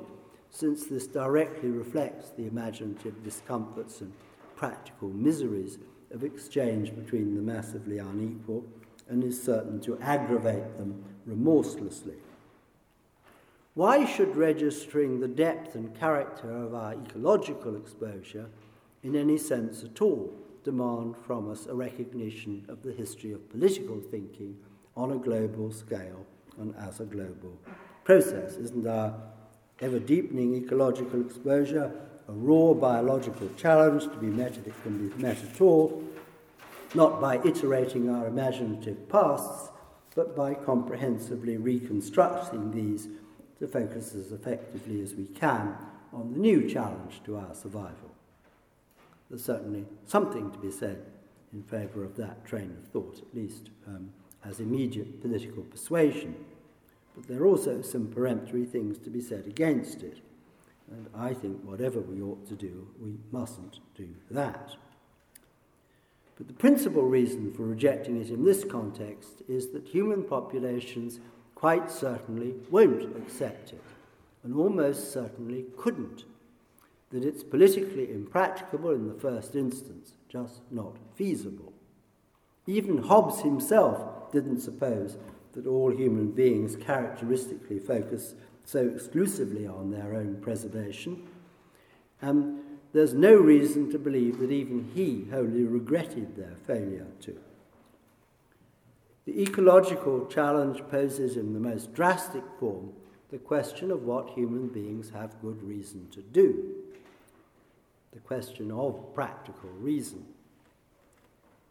since 0.51 0.87
this 0.87 1.07
directly 1.07 1.71
reflects 1.71 2.31
the 2.31 2.49
imaginative 2.49 3.23
discomforts 3.23 4.01
and 4.01 4.13
practical 4.57 5.11
miseries 5.11 5.79
of 6.11 6.25
exchange 6.25 6.95
between 6.97 7.35
the 7.35 7.43
massively 7.43 7.99
unequal 7.99 8.65
and 9.09 9.23
is 9.23 9.41
certain 9.41 9.81
to 9.81 9.99
aggravate 10.01 10.79
them 10.79 11.05
remorselessly. 11.27 12.17
Why 13.75 14.07
should 14.07 14.37
registering 14.37 15.21
the 15.21 15.29
depth 15.29 15.75
and 15.75 15.95
character 15.95 16.51
of 16.51 16.75
our 16.75 16.95
ecological 16.95 17.77
exposure 17.77 18.49
in 19.03 19.15
any 19.15 19.37
sense 19.37 19.85
at 19.85 20.01
all 20.01 20.33
demand 20.65 21.15
from 21.27 21.51
us 21.51 21.67
a 21.67 21.75
recognition 21.75 22.65
of 22.69 22.83
the 22.83 22.93
history 22.93 23.33
of 23.33 23.51
political 23.51 24.01
thinking 24.01 24.57
on 24.97 25.13
a 25.13 25.19
global 25.19 25.71
scale 25.71 26.27
and 26.59 26.75
as 26.77 27.01
a 27.01 27.05
global 27.05 27.59
process? 28.03 28.57
Isn't 28.57 28.87
our 28.87 29.15
ever 29.81 29.99
deepening 29.99 30.55
ecological 30.55 31.21
exposure 31.21 31.93
a 32.29 32.33
raw 32.33 32.75
biological 32.75 33.49
challenge 33.57 34.05
to 34.05 34.17
be 34.17 34.27
met 34.27 34.53
if 34.57 34.67
it 34.67 34.83
can 34.83 35.09
be 35.09 35.23
met 35.23 35.39
at 35.43 35.61
all, 35.61 36.03
not 36.95 37.21
by 37.21 37.39
iterating 37.45 38.11
our 38.11 38.27
imaginative 38.27 39.09
pasts, 39.09 39.71
but 40.15 40.35
by 40.35 40.55
comprehensively 40.55 41.57
reconstructing 41.57 42.73
these 42.73 43.09
to 43.59 43.69
focus 43.69 44.15
as 44.15 44.33
effectively 44.33 45.03
as 45.03 45.15
we 45.15 45.27
can 45.27 45.77
on 46.13 46.33
the 46.33 46.39
new 46.39 46.69
challenge 46.69 47.21
to 47.25 47.37
our 47.37 47.55
survival. 47.55 48.11
There's 49.29 49.45
certainly 49.45 49.85
something 50.07 50.51
to 50.51 50.59
be 50.59 50.71
said 50.71 51.05
in 51.53 51.63
favour 51.63 52.05
of 52.05 52.17
that 52.17 52.45
train 52.45 52.77
of 52.79 52.89
thought, 52.91 53.19
at 53.19 53.35
least 53.35 53.71
um, 53.87 54.11
as 54.45 54.61
immediate 54.61 55.21
political 55.21 55.63
persuasion. 55.63 56.35
But 57.15 57.29
there 57.29 57.43
are 57.43 57.47
also 57.47 57.83
some 57.83 58.09
peremptory 58.09 58.65
things 58.65 58.99
to 58.99 59.11
be 59.11 59.21
said 59.21 59.47
against 59.47 60.03
it. 60.03 60.19
And 60.91 61.09
I 61.15 61.35
think 61.35 61.63
whatever 61.63 62.01
we 62.01 62.23
ought 62.23 62.47
to 62.49 62.55
do, 62.55 62.89
we 63.01 63.15
mustn't 63.33 63.81
do 63.95 64.09
that. 64.31 64.77
But 66.37 66.49
the 66.49 66.55
principal 66.55 67.03
reason 67.03 67.53
for 67.53 67.65
rejecting 67.65 68.21
it 68.21 68.29
in 68.29 68.45
this 68.45 68.63
context 68.65 69.43
is 69.49 69.69
that 69.69 69.89
human 69.89 70.23
populations 70.23 71.19
quite 71.55 71.91
certainly 71.91 72.55
won't 72.71 73.17
accept 73.17 73.73
it, 73.73 73.83
and 74.45 74.55
almost 74.55 75.13
certainly 75.13 75.65
couldn't. 75.77 76.25
That 77.11 77.25
it's 77.25 77.43
politically 77.43 78.13
impracticable 78.13 78.91
in 78.91 79.09
the 79.09 79.15
first 79.15 79.57
instance, 79.57 80.13
just 80.29 80.61
not 80.71 80.97
feasible. 81.15 81.73
Even 82.67 82.99
Hobbes 82.99 83.41
himself 83.41 84.31
didn't 84.33 84.61
suppose 84.61 85.17
that 85.53 85.67
all 85.67 85.91
human 85.91 86.33
beings 86.33 86.77
characteristically 86.77 87.79
focus 87.79 88.35
so 88.67 88.87
exclusively 88.87 89.67
on 89.67 89.91
their 89.91 90.15
own 90.15 90.37
preservation. 90.43 91.27
And 92.21 92.59
there's 92.93 93.15
no 93.15 93.35
reason 93.37 93.91
to 93.93 93.99
believe 93.99 94.39
that 94.41 94.51
even 94.51 94.91
he 94.95 95.27
wholly 95.31 95.63
regretted 95.63 96.37
their 96.37 96.57
failure 96.67 97.07
to. 97.21 97.39
The 99.25 99.41
ecological 99.41 100.27
challenge 100.27 100.83
poses 100.91 101.37
in 101.37 101.55
the 101.55 101.61
most 101.61 101.95
drastic 101.95 102.43
form 102.59 102.93
the 103.31 103.39
question 103.39 103.91
of 103.91 104.03
what 104.03 104.31
human 104.31 104.69
beings 104.69 105.11
have 105.11 105.41
good 105.41 105.63
reason 105.63 106.09
to 106.13 106.23
do, 106.23 106.75
the 108.13 108.21
question 108.21 108.71
of 108.71 109.15
practical 109.15 109.71
reason. 109.81 110.25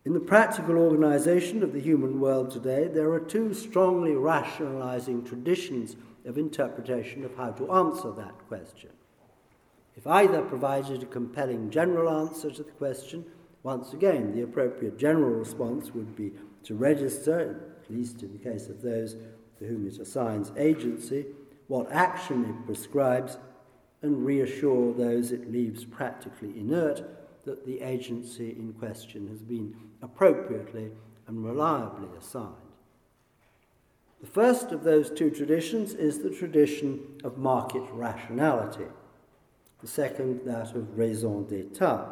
In 0.04 0.14
the 0.14 0.20
practical 0.20 0.78
organization 0.78 1.64
of 1.64 1.74
the 1.74 1.80
human 1.80 2.20
world 2.20 2.52
today, 2.52 2.88
there 2.88 3.12
are 3.12 3.20
two 3.20 3.54
strongly 3.54 4.14
rationalizing 4.14 5.24
traditions 5.24 5.96
of 6.26 6.38
interpretation 6.38 7.24
of 7.24 7.36
how 7.36 7.52
to 7.52 7.72
answer 7.72 8.12
that 8.12 8.48
question. 8.48 8.90
If 9.96 10.08
either 10.08 10.42
provided 10.42 11.04
a 11.04 11.06
compelling 11.06 11.70
general 11.70 12.10
answer 12.10 12.52
to 12.52 12.64
the 12.64 12.72
question, 12.72 13.26
once 13.64 13.94
again, 13.94 14.34
the 14.34 14.42
appropriate 14.42 14.98
general 14.98 15.32
response 15.32 15.94
would 15.94 16.16
be 16.16 16.34
to 16.64 16.76
register, 16.76 17.74
at 17.84 17.92
least 17.92 18.22
in 18.22 18.32
the 18.34 18.44
case 18.44 18.68
of 18.68 18.82
those 18.82 19.16
to 19.58 19.66
whom 19.66 19.88
it 19.88 19.98
assigns 20.00 20.52
agency, 20.58 21.26
what 21.68 21.92
action 21.92 22.46
it 22.46 22.66
prescribes, 22.66 23.38
and 24.02 24.26
reassure 24.26 24.94
those 24.94 25.32
it 25.32 25.52
leaves 25.52 25.86
practically 25.86 26.60
inert 26.60 27.02
that 27.46 27.66
the 27.66 27.82
agency 27.82 28.52
in 28.52 28.74
question 28.74 29.28
has 29.28 29.42
been 29.42 29.76
appropriately 30.02 30.92
and 31.28 31.44
reliably 31.44 32.10
assigned. 32.18 32.65
The 34.26 34.32
first 34.32 34.72
of 34.72 34.84
those 34.84 35.12
two 35.12 35.30
traditions 35.30 35.94
is 35.94 36.24
the 36.24 36.32
tradition 36.32 37.00
of 37.24 37.38
market 37.38 37.84
rationality, 37.92 38.88
the 39.82 39.88
second, 39.88 40.42
that 40.46 40.76
of 40.76 40.98
raison 40.98 41.46
d'etat. 41.46 42.08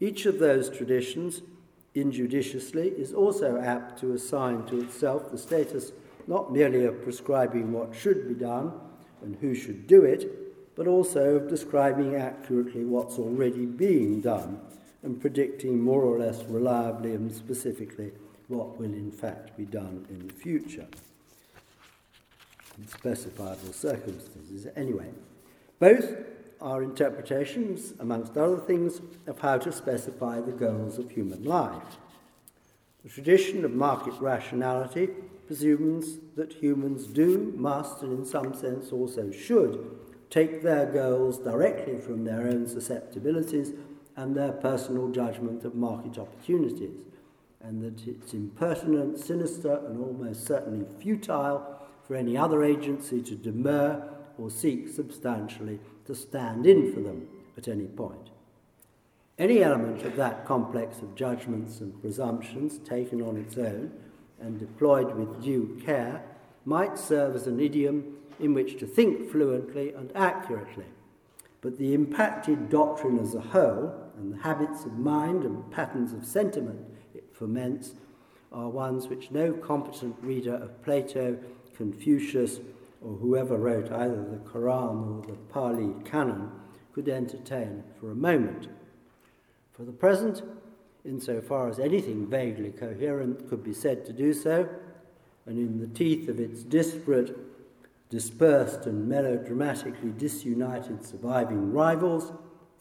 Each 0.00 0.26
of 0.26 0.40
those 0.40 0.68
traditions 0.68 1.42
injudiciously, 1.94 2.88
is 2.88 3.12
also 3.12 3.60
apt 3.60 4.00
to 4.00 4.14
assign 4.14 4.64
to 4.66 4.80
itself 4.80 5.30
the 5.30 5.38
status 5.38 5.92
not 6.26 6.52
merely 6.52 6.84
of 6.84 7.04
prescribing 7.04 7.72
what 7.72 7.94
should 7.94 8.26
be 8.26 8.34
done 8.34 8.72
and 9.22 9.36
who 9.36 9.54
should 9.54 9.86
do 9.86 10.02
it, 10.02 10.74
but 10.74 10.88
also 10.88 11.36
of 11.36 11.48
describing 11.48 12.16
accurately 12.16 12.84
what's 12.84 13.16
already 13.16 13.64
being 13.64 14.20
done 14.20 14.60
and 15.04 15.20
predicting 15.20 15.80
more 15.80 16.02
or 16.02 16.18
less 16.18 16.42
reliably 16.46 17.12
and 17.12 17.32
specifically 17.32 18.10
what 18.48 18.78
will 18.78 18.92
in 18.92 19.10
fact 19.10 19.56
be 19.56 19.64
done 19.64 20.06
in 20.08 20.26
the 20.26 20.32
future 20.32 20.86
in 22.78 22.84
specifiable 22.84 23.72
circumstances. 23.72 24.66
Anyway, 24.76 25.10
both 25.78 26.14
are 26.60 26.82
interpretations, 26.82 27.92
amongst 28.00 28.36
other 28.36 28.58
things, 28.58 29.00
of 29.26 29.38
how 29.38 29.58
to 29.58 29.70
specify 29.70 30.40
the 30.40 30.52
goals 30.52 30.98
of 30.98 31.10
human 31.10 31.44
life. 31.44 31.98
The 33.02 33.10
tradition 33.10 33.64
of 33.64 33.72
market 33.72 34.14
rationality 34.20 35.08
presumes 35.46 36.18
that 36.36 36.54
humans 36.54 37.06
do, 37.06 37.52
must, 37.56 38.02
and 38.02 38.18
in 38.18 38.24
some 38.24 38.54
sense 38.54 38.92
also 38.92 39.30
should 39.30 39.98
take 40.30 40.62
their 40.62 40.86
goals 40.86 41.38
directly 41.38 41.98
from 41.98 42.24
their 42.24 42.48
own 42.48 42.66
susceptibilities 42.66 43.72
and 44.16 44.34
their 44.34 44.52
personal 44.52 45.10
judgment 45.10 45.64
of 45.64 45.74
market 45.74 46.18
opportunities, 46.18 46.96
and 47.64 47.82
that 47.82 48.06
it's 48.06 48.34
impertinent, 48.34 49.18
sinister, 49.18 49.80
and 49.86 49.98
almost 49.98 50.46
certainly 50.46 50.84
futile 51.00 51.80
for 52.06 52.14
any 52.14 52.36
other 52.36 52.62
agency 52.62 53.22
to 53.22 53.34
demur 53.34 54.06
or 54.36 54.50
seek 54.50 54.88
substantially 54.88 55.80
to 56.04 56.14
stand 56.14 56.66
in 56.66 56.92
for 56.92 57.00
them 57.00 57.26
at 57.56 57.66
any 57.66 57.86
point. 57.86 58.28
Any 59.38 59.62
element 59.62 60.02
of 60.02 60.14
that 60.16 60.44
complex 60.44 60.98
of 60.98 61.14
judgments 61.14 61.80
and 61.80 62.00
presumptions 62.02 62.78
taken 62.78 63.22
on 63.22 63.36
its 63.36 63.56
own 63.56 63.92
and 64.40 64.58
deployed 64.58 65.14
with 65.16 65.42
due 65.42 65.80
care 65.82 66.22
might 66.66 66.98
serve 66.98 67.34
as 67.34 67.46
an 67.46 67.60
idiom 67.60 68.16
in 68.38 68.52
which 68.52 68.78
to 68.78 68.86
think 68.86 69.30
fluently 69.30 69.92
and 69.94 70.12
accurately. 70.14 70.86
But 71.62 71.78
the 71.78 71.94
impacted 71.94 72.68
doctrine 72.68 73.18
as 73.18 73.34
a 73.34 73.40
whole, 73.40 73.94
and 74.18 74.34
the 74.34 74.42
habits 74.42 74.84
of 74.84 74.98
mind 74.98 75.44
and 75.44 75.70
patterns 75.70 76.12
of 76.12 76.26
sentiment 76.26 76.93
are 78.52 78.68
ones 78.68 79.08
which 79.08 79.30
no 79.30 79.52
competent 79.52 80.16
reader 80.22 80.54
of 80.54 80.82
Plato, 80.82 81.36
Confucius, 81.76 82.60
or 83.02 83.16
whoever 83.16 83.56
wrote 83.56 83.90
either 83.92 84.22
the 84.22 84.38
Quran 84.38 85.18
or 85.18 85.26
the 85.26 85.36
Pali 85.52 85.92
Canon 86.04 86.50
could 86.92 87.08
entertain 87.08 87.82
for 88.00 88.10
a 88.10 88.14
moment. 88.14 88.68
For 89.72 89.82
the 89.82 89.92
present, 89.92 90.42
insofar 91.04 91.68
as 91.68 91.78
anything 91.78 92.26
vaguely 92.28 92.70
coherent 92.70 93.48
could 93.48 93.64
be 93.64 93.74
said 93.74 94.06
to 94.06 94.12
do 94.12 94.32
so, 94.32 94.68
and 95.46 95.58
in 95.58 95.80
the 95.80 95.88
teeth 95.88 96.28
of 96.28 96.40
its 96.40 96.62
disparate, 96.62 97.36
dispersed, 98.08 98.86
and 98.86 99.08
melodramatically 99.08 100.12
disunited 100.12 101.04
surviving 101.04 101.72
rivals, 101.72 102.32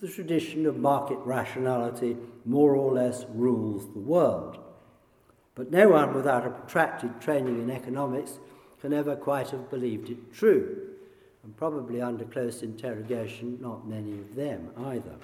the 0.04 0.10
tradition 0.10 0.66
of 0.66 0.76
market 0.76 1.18
rationality 1.24 2.18
more 2.44 2.76
or 2.76 2.92
less 2.92 3.26
rules 3.30 3.88
the 3.94 4.00
world. 4.00 4.58
But 5.56 5.72
no 5.72 5.88
one 5.88 6.14
without 6.14 6.46
a 6.46 6.50
protracted 6.50 7.22
training 7.22 7.62
in 7.62 7.72
economics 7.72 8.38
can 8.82 8.92
ever 8.92 9.16
quite 9.16 9.52
have 9.52 9.70
believed 9.70 10.10
it 10.10 10.34
true, 10.34 10.90
and 11.42 11.56
probably 11.56 12.02
under 12.02 12.26
close 12.26 12.64
interrogation, 12.64 13.58
not 13.62 13.88
many 13.88 14.12
of 14.12 14.36
them 14.36 14.72
either. 14.78 15.16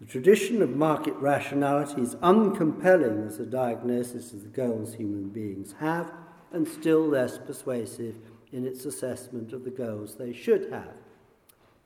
The 0.00 0.06
tradition 0.06 0.60
of 0.60 0.76
market 0.76 1.14
rationality 1.14 2.02
is 2.02 2.16
uncompelling 2.16 3.26
as 3.28 3.38
a 3.38 3.46
diagnosis 3.46 4.34
of 4.34 4.42
the 4.42 4.48
goals 4.50 4.92
human 4.92 5.30
beings 5.30 5.74
have, 5.80 6.12
and 6.52 6.68
still 6.68 7.00
less 7.00 7.38
persuasive 7.38 8.16
in 8.52 8.66
its 8.66 8.84
assessment 8.84 9.54
of 9.54 9.64
the 9.64 9.70
goals 9.70 10.16
they 10.16 10.34
should 10.34 10.70
have. 10.70 10.98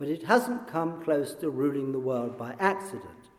But 0.02 0.10
it 0.10 0.24
hasn't 0.24 0.66
come 0.66 1.00
close 1.04 1.32
to 1.36 1.48
ruling 1.48 1.92
the 1.92 2.00
world 2.00 2.36
by 2.36 2.56
accident. 2.58 3.30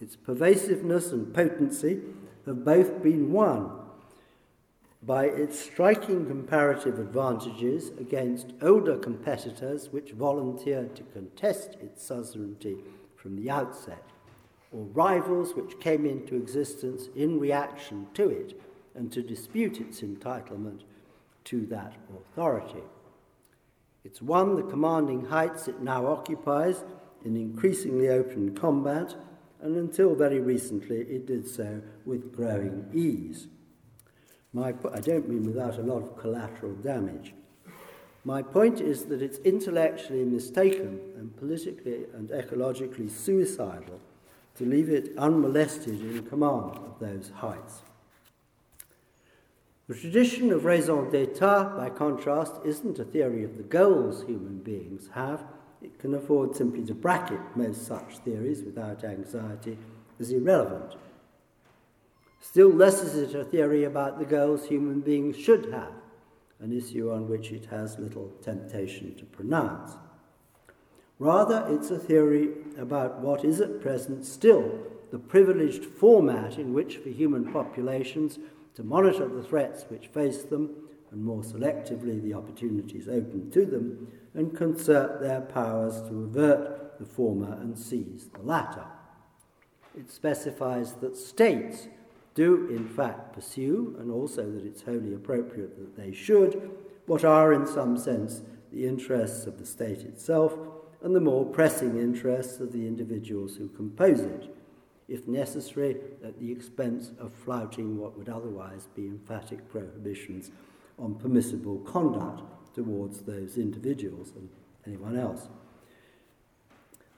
Its 0.00 0.16
pervasiveness 0.16 1.12
and 1.12 1.34
potency 1.34 2.00
have 2.46 2.64
both 2.64 3.02
been 3.02 3.30
won 3.30 3.70
by 5.02 5.26
its 5.26 5.60
striking 5.60 6.24
comparative 6.24 6.98
advantages 6.98 7.90
against 8.00 8.54
older 8.62 8.96
competitors 8.96 9.92
which 9.92 10.12
volunteered 10.12 10.96
to 10.96 11.02
contest 11.02 11.76
its 11.82 12.02
suzerainty 12.02 12.78
from 13.14 13.36
the 13.36 13.50
outset, 13.50 14.06
or 14.72 14.84
rivals 14.94 15.54
which 15.54 15.78
came 15.80 16.06
into 16.06 16.34
existence 16.34 17.10
in 17.14 17.38
reaction 17.38 18.06
to 18.14 18.30
it 18.30 18.58
and 18.94 19.12
to 19.12 19.20
dispute 19.20 19.82
its 19.82 20.00
entitlement 20.00 20.84
to 21.44 21.66
that 21.66 21.92
authority. 22.16 22.84
It's 24.04 24.20
won 24.20 24.56
the 24.56 24.62
commanding 24.62 25.26
heights 25.26 25.68
it 25.68 25.80
now 25.80 26.06
occupies 26.06 26.84
in 27.24 27.36
increasingly 27.36 28.08
open 28.08 28.54
combat, 28.54 29.14
and 29.60 29.76
until 29.76 30.14
very 30.14 30.40
recently 30.40 30.98
it 31.02 31.26
did 31.26 31.46
so 31.46 31.82
with 32.04 32.34
growing 32.34 32.90
ease. 32.92 33.46
My, 34.52 34.74
I 34.92 35.00
don't 35.00 35.28
mean 35.28 35.46
without 35.46 35.78
a 35.78 35.82
lot 35.82 36.02
of 36.02 36.18
collateral 36.18 36.74
damage. 36.74 37.32
My 38.24 38.42
point 38.42 38.80
is 38.80 39.06
that 39.06 39.22
it's 39.22 39.38
intellectually 39.38 40.24
mistaken 40.24 41.00
and 41.16 41.36
politically 41.36 42.04
and 42.14 42.28
ecologically 42.30 43.10
suicidal 43.10 44.00
to 44.56 44.64
leave 44.64 44.90
it 44.90 45.16
unmolested 45.16 46.00
in 46.00 46.24
command 46.26 46.76
of 46.76 46.96
those 47.00 47.30
heights. 47.34 47.82
The 49.88 49.94
tradition 49.94 50.52
of 50.52 50.64
raison 50.64 51.10
d'etat, 51.10 51.76
by 51.76 51.90
contrast, 51.90 52.54
isn't 52.64 53.00
a 53.00 53.04
theory 53.04 53.42
of 53.42 53.56
the 53.56 53.64
goals 53.64 54.22
human 54.22 54.58
beings 54.58 55.08
have. 55.14 55.44
It 55.82 55.98
can 55.98 56.14
afford 56.14 56.54
simply 56.54 56.84
to 56.84 56.94
bracket 56.94 57.40
most 57.56 57.84
such 57.84 58.18
theories 58.18 58.62
without 58.62 59.02
anxiety 59.02 59.76
as 60.20 60.30
irrelevant. 60.30 60.94
Still 62.40 62.70
less 62.70 63.02
is 63.02 63.16
it 63.16 63.34
a 63.34 63.44
theory 63.44 63.82
about 63.82 64.20
the 64.20 64.24
goals 64.24 64.66
human 64.66 65.00
beings 65.00 65.36
should 65.36 65.72
have, 65.72 65.92
an 66.60 66.72
issue 66.72 67.10
on 67.10 67.28
which 67.28 67.50
it 67.50 67.66
has 67.66 67.98
little 67.98 68.30
temptation 68.40 69.16
to 69.16 69.24
pronounce. 69.24 69.96
Rather, 71.18 71.66
it's 71.68 71.90
a 71.90 71.98
theory 71.98 72.50
about 72.78 73.18
what 73.18 73.44
is 73.44 73.60
at 73.60 73.80
present 73.80 74.24
still 74.24 74.78
the 75.10 75.18
privileged 75.18 75.84
format 75.84 76.56
in 76.56 76.72
which, 76.72 76.96
for 76.96 77.10
human 77.10 77.52
populations, 77.52 78.38
to 78.74 78.82
monitor 78.82 79.28
the 79.28 79.42
threats 79.42 79.84
which 79.88 80.08
face 80.08 80.42
them, 80.42 80.70
and 81.10 81.22
more 81.22 81.42
selectively 81.42 82.22
the 82.22 82.34
opportunities 82.34 83.08
open 83.08 83.50
to 83.50 83.66
them, 83.66 84.08
and 84.34 84.56
concert 84.56 85.20
their 85.20 85.42
powers 85.42 86.00
to 86.08 86.24
avert 86.24 86.98
the 86.98 87.04
former 87.04 87.52
and 87.60 87.78
seize 87.78 88.28
the 88.32 88.42
latter. 88.42 88.86
It 89.96 90.10
specifies 90.10 90.94
that 90.94 91.16
states 91.16 91.88
do, 92.34 92.68
in 92.70 92.88
fact, 92.88 93.34
pursue, 93.34 93.94
and 93.98 94.10
also 94.10 94.50
that 94.50 94.64
it's 94.64 94.82
wholly 94.82 95.14
appropriate 95.14 95.78
that 95.78 95.96
they 95.96 96.12
should, 96.12 96.70
what 97.06 97.24
are, 97.24 97.52
in 97.52 97.66
some 97.66 97.98
sense, 97.98 98.42
the 98.72 98.86
interests 98.86 99.46
of 99.46 99.58
the 99.58 99.66
state 99.66 100.00
itself 100.00 100.56
and 101.02 101.14
the 101.14 101.20
more 101.20 101.44
pressing 101.44 101.98
interests 101.98 102.60
of 102.60 102.72
the 102.72 102.86
individuals 102.86 103.56
who 103.56 103.68
compose 103.68 104.20
it 104.20 104.54
if 105.08 105.26
necessary, 105.28 105.96
at 106.24 106.38
the 106.38 106.50
expense 106.50 107.12
of 107.18 107.32
flouting 107.32 107.98
what 107.98 108.16
would 108.16 108.28
otherwise 108.28 108.88
be 108.94 109.06
emphatic 109.06 109.68
prohibitions 109.68 110.50
on 110.98 111.14
permissible 111.14 111.78
conduct 111.80 112.42
towards 112.74 113.22
those 113.22 113.58
individuals 113.58 114.32
and 114.36 114.48
anyone 114.86 115.18
else. 115.18 115.48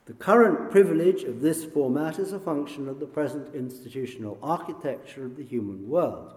The 0.07 0.15
current 0.15 0.71
privilege 0.71 1.23
of 1.25 1.41
this 1.41 1.65
format 1.65 2.19
is 2.19 2.33
a 2.33 2.39
function 2.39 2.89
of 2.89 3.01
the 3.01 3.07
present 3.07 3.55
institutional 3.55 4.39
architecture 4.43 5.25
of 5.25 5.37
the 5.37 5.45
human 5.45 5.89
world, 5.89 6.35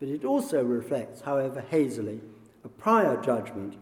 but 0.00 0.08
it 0.08 0.24
also 0.24 0.64
reflects, 0.64 1.20
however 1.20 1.64
hazily, 1.70 2.20
a 2.64 2.68
prior 2.68 3.20
judgment 3.22 3.76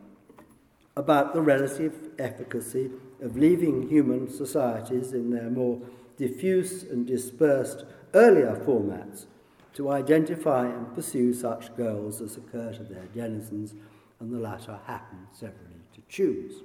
about 0.97 1.33
the 1.33 1.41
relative 1.41 2.11
efficacy 2.19 2.91
of 3.23 3.37
leaving 3.37 3.89
human 3.89 4.29
societies 4.29 5.13
in 5.13 5.31
their 5.31 5.49
more 5.49 5.81
diffuse 6.19 6.83
and 6.83 7.07
dispersed 7.07 7.85
earlier 8.13 8.55
formats 8.67 9.27
to 9.75 9.91
identify 9.91 10.67
and 10.67 10.95
pursue 10.95 11.33
such 11.33 11.75
goals 11.77 12.21
as 12.21 12.37
occur 12.37 12.73
to 12.73 12.83
their 12.83 13.07
denizens, 13.15 13.75
and 14.21 14.33
the 14.33 14.39
latter 14.39 14.79
happen 14.87 15.19
severally 15.33 15.81
to 15.95 16.01
choose. 16.09 16.63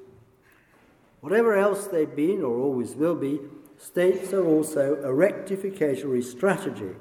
Whatever 1.21 1.55
else 1.55 1.85
they've 1.85 2.15
been 2.15 2.41
or 2.41 2.57
always 2.57 2.95
will 2.95 3.15
be, 3.15 3.39
states 3.77 4.33
are 4.33 4.45
also 4.45 4.95
a 4.95 5.09
rectificatory 5.09 6.23
strategy 6.23 6.95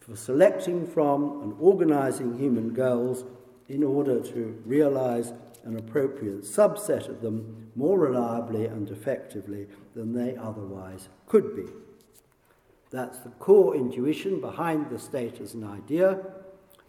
for 0.00 0.16
selecting 0.16 0.86
from 0.86 1.42
and 1.42 1.54
organizing 1.60 2.38
human 2.38 2.72
goals 2.72 3.24
in 3.68 3.84
order 3.84 4.20
to 4.20 4.60
realize 4.64 5.32
an 5.64 5.76
appropriate 5.78 6.42
subset 6.42 7.08
of 7.08 7.20
them 7.20 7.70
more 7.76 7.98
reliably 7.98 8.64
and 8.66 8.88
effectively 8.90 9.66
than 9.94 10.12
they 10.14 10.36
otherwise 10.36 11.08
could 11.26 11.54
be. 11.54 11.66
That's 12.90 13.18
the 13.18 13.30
core 13.30 13.76
intuition 13.76 14.40
behind 14.40 14.90
the 14.90 14.98
state 14.98 15.40
as 15.40 15.54
an 15.54 15.64
idea, 15.64 16.18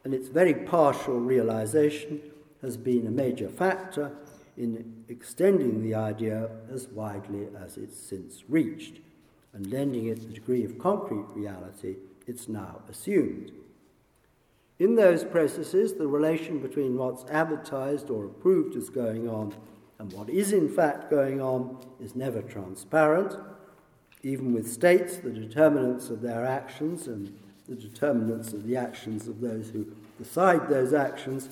and 0.04 0.14
its 0.14 0.30
very 0.30 0.54
partial 0.54 1.20
realization 1.20 2.22
has 2.62 2.78
been 2.78 3.08
a 3.08 3.12
major 3.12 3.50
factor 3.50 4.12
in 4.58 5.04
extending 5.08 5.82
the 5.82 5.96
idea 5.96 6.50
as 6.72 6.88
widely 6.88 7.48
as 7.64 7.78
it's 7.78 7.98
since 7.98 8.44
reached 8.50 9.00
and 9.54 9.72
lending 9.72 10.08
it 10.08 10.22
the 10.22 10.34
degree 10.34 10.64
of 10.64 10.78
concrete 10.80 11.26
reality 11.36 11.96
it's 12.28 12.48
now 12.48 12.82
assumed. 12.90 13.52
In 14.80 14.96
those 14.96 15.24
processes, 15.24 15.94
the 15.94 16.08
relation 16.08 16.60
between 16.60 16.98
what's 16.98 17.30
advertised 17.30 18.10
or 18.10 18.26
approved 18.26 18.76
as 18.76 18.90
going 18.90 19.30
on 19.30 19.54
and 20.00 20.12
what 20.14 20.30
is 20.30 20.54
in 20.54 20.68
fact 20.68 21.10
going 21.10 21.40
on 21.40 21.78
is 22.00 22.16
never 22.16 22.42
transparent. 22.42 23.36
Even 24.24 24.54
with 24.54 24.72
states, 24.72 25.18
the 25.18 25.32
determinants 25.32 26.10
of 26.10 26.22
their 26.22 26.46
actions 26.46 27.08
and 27.08 27.36
the 27.68 27.76
determinants 27.76 28.54
of 28.54 28.68
the 28.68 28.78
actions 28.78 29.28
of 29.28 29.42
those 29.42 29.70
who 29.70 29.86
decide 30.18 30.70
those 30.70 30.94
actions 30.94 31.50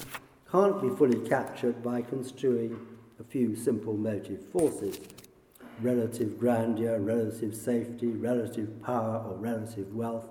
can't 0.51 0.81
be 0.81 0.89
fully 0.89 1.27
captured 1.27 1.81
by 1.81 2.01
construing 2.01 2.79
a 3.19 3.23
few 3.23 3.55
simple 3.55 3.93
motive 3.93 4.45
forces 4.47 4.99
relative 5.81 6.37
grandeur, 6.37 6.99
relative 6.99 7.55
safety, 7.55 8.07
relative 8.07 8.81
power, 8.83 9.23
or 9.25 9.37
relative 9.37 9.95
wealth, 9.95 10.27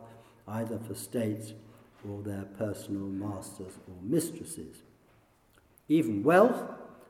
either 0.46 0.78
for 0.78 0.94
states 0.94 1.54
or 2.08 2.22
their 2.22 2.44
personal 2.58 3.06
masters 3.06 3.78
or 3.88 3.94
mistresses. 4.02 4.82
Even 5.88 6.22
wealth, 6.22 6.64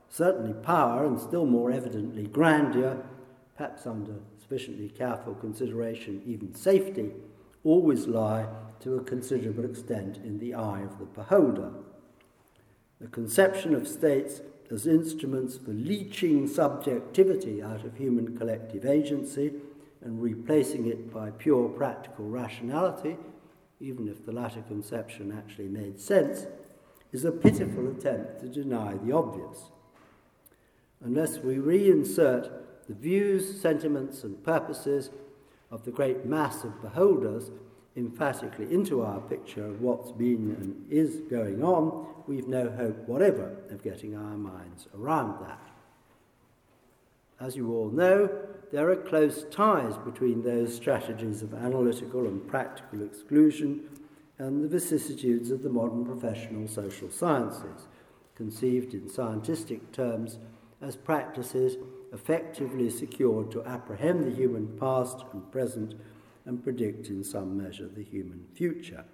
certainly 0.07 0.53
power, 0.53 1.05
and 1.05 1.19
still 1.19 1.45
more 1.45 1.69
evidently 1.69 2.27
grandeur, 2.27 3.03
perhaps 3.57 3.85
under 3.85 4.15
sufficiently 4.49 4.89
careful 4.89 5.35
consideration, 5.35 6.21
even 6.25 6.55
safety, 6.55 7.11
always 7.63 8.07
lie 8.07 8.47
to 8.79 8.95
a 8.95 9.03
considerable 9.03 9.65
extent 9.65 10.17
in 10.17 10.39
the 10.39 10.55
eye 10.55 10.81
of 10.81 10.97
the 10.97 11.05
beholder. 11.05 11.71
The 12.99 13.07
conception 13.09 13.75
of 13.75 13.87
states 13.87 14.41
as 14.71 14.87
instruments 14.87 15.57
for 15.57 15.71
leeching 15.71 16.47
subjectivity 16.47 17.61
out 17.61 17.85
of 17.85 17.97
human 17.97 18.37
collective 18.37 18.85
agency 18.85 19.53
and 20.01 20.21
replacing 20.21 20.87
it 20.87 21.13
by 21.13 21.31
pure 21.31 21.69
practical 21.69 22.25
rationality 22.25 23.17
even 23.79 24.07
if 24.07 24.25
the 24.25 24.31
latter 24.31 24.61
conception 24.61 25.31
actually 25.37 25.67
made 25.67 25.99
sense, 25.99 26.47
is 27.11 27.25
a 27.25 27.31
pitiful 27.31 27.89
attempt 27.89 28.41
to 28.41 28.47
deny 28.47 28.93
the 29.03 29.11
obvious. 29.11 29.71
Unless 31.01 31.39
we 31.39 31.55
reinsert 31.55 32.51
the 32.89 32.95
views, 32.95 33.61
sentiments, 33.61 34.23
and 34.23 34.43
purposes 34.43 35.11
of 35.69 35.85
the 35.85 35.91
great 35.91 36.25
mass 36.25 36.63
of 36.63 36.81
beholders 36.81 37.51
emphatically 37.95 38.65
into 38.73 39.03
our 39.03 39.21
picture 39.21 39.63
of 39.63 39.79
what's 39.79 40.11
been 40.11 40.55
and 40.59 40.91
is 40.91 41.21
going 41.29 41.63
on, 41.63 42.07
we've 42.25 42.47
no 42.47 42.69
hope 42.71 42.97
whatever 43.07 43.55
of 43.69 43.83
getting 43.83 44.15
our 44.15 44.35
minds 44.35 44.87
around 44.97 45.39
that. 45.45 45.61
As 47.39 47.55
you 47.55 47.71
all 47.71 47.89
know, 47.89 48.27
there 48.71 48.89
are 48.89 48.95
close 48.95 49.45
ties 49.51 49.95
between 49.97 50.41
those 50.41 50.75
strategies 50.75 51.43
of 51.43 51.53
analytical 51.53 52.25
and 52.25 52.45
practical 52.47 53.03
exclusion 53.03 53.81
and 54.39 54.63
the 54.63 54.67
vicissitudes 54.67 55.51
of 55.51 55.61
the 55.61 55.69
modern 55.69 56.05
professional 56.05 56.67
social 56.67 57.11
sciences, 57.11 57.87
conceived 58.35 58.93
in 58.95 59.09
scientific 59.09 59.91
terms 59.91 60.39
as 60.81 60.95
practices 60.95 61.75
effectively 62.13 62.89
secured 62.89 63.51
to 63.51 63.63
apprehend 63.65 64.25
the 64.25 64.35
human 64.35 64.67
past 64.79 65.23
and 65.33 65.51
present 65.51 65.93
and 66.45 66.63
predict 66.63 67.07
in 67.07 67.23
some 67.23 67.61
measure 67.61 67.87
the 67.87 68.03
human 68.03 68.45
future 68.53 69.05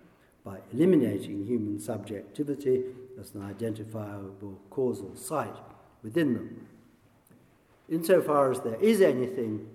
by 0.43 0.59
eliminating 0.71 1.45
human 1.45 1.79
subjectivity 1.79 2.83
as 3.19 3.33
an 3.33 3.41
identifiable 3.41 4.59
causal 4.69 5.15
site 5.15 5.57
within 6.03 6.33
them 6.33 6.67
insofar 7.89 8.51
as 8.51 8.61
there 8.61 8.81
is 8.81 9.01
anything 9.01 9.67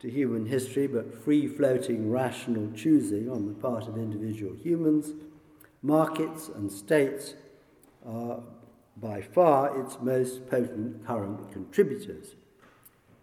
to 0.00 0.10
human 0.10 0.46
history 0.46 0.86
but 0.86 1.22
free 1.24 1.46
floating 1.46 2.10
rational 2.10 2.70
choosing 2.74 3.28
on 3.28 3.46
the 3.46 3.54
part 3.54 3.88
of 3.88 3.96
individual 3.96 4.54
humans, 4.54 5.12
markets 5.82 6.48
and 6.48 6.70
states 6.70 7.34
are 8.06 8.40
by 8.96 9.20
far 9.20 9.80
its 9.80 9.98
most 10.00 10.48
potent 10.48 11.04
current 11.06 11.52
contributors. 11.52 12.34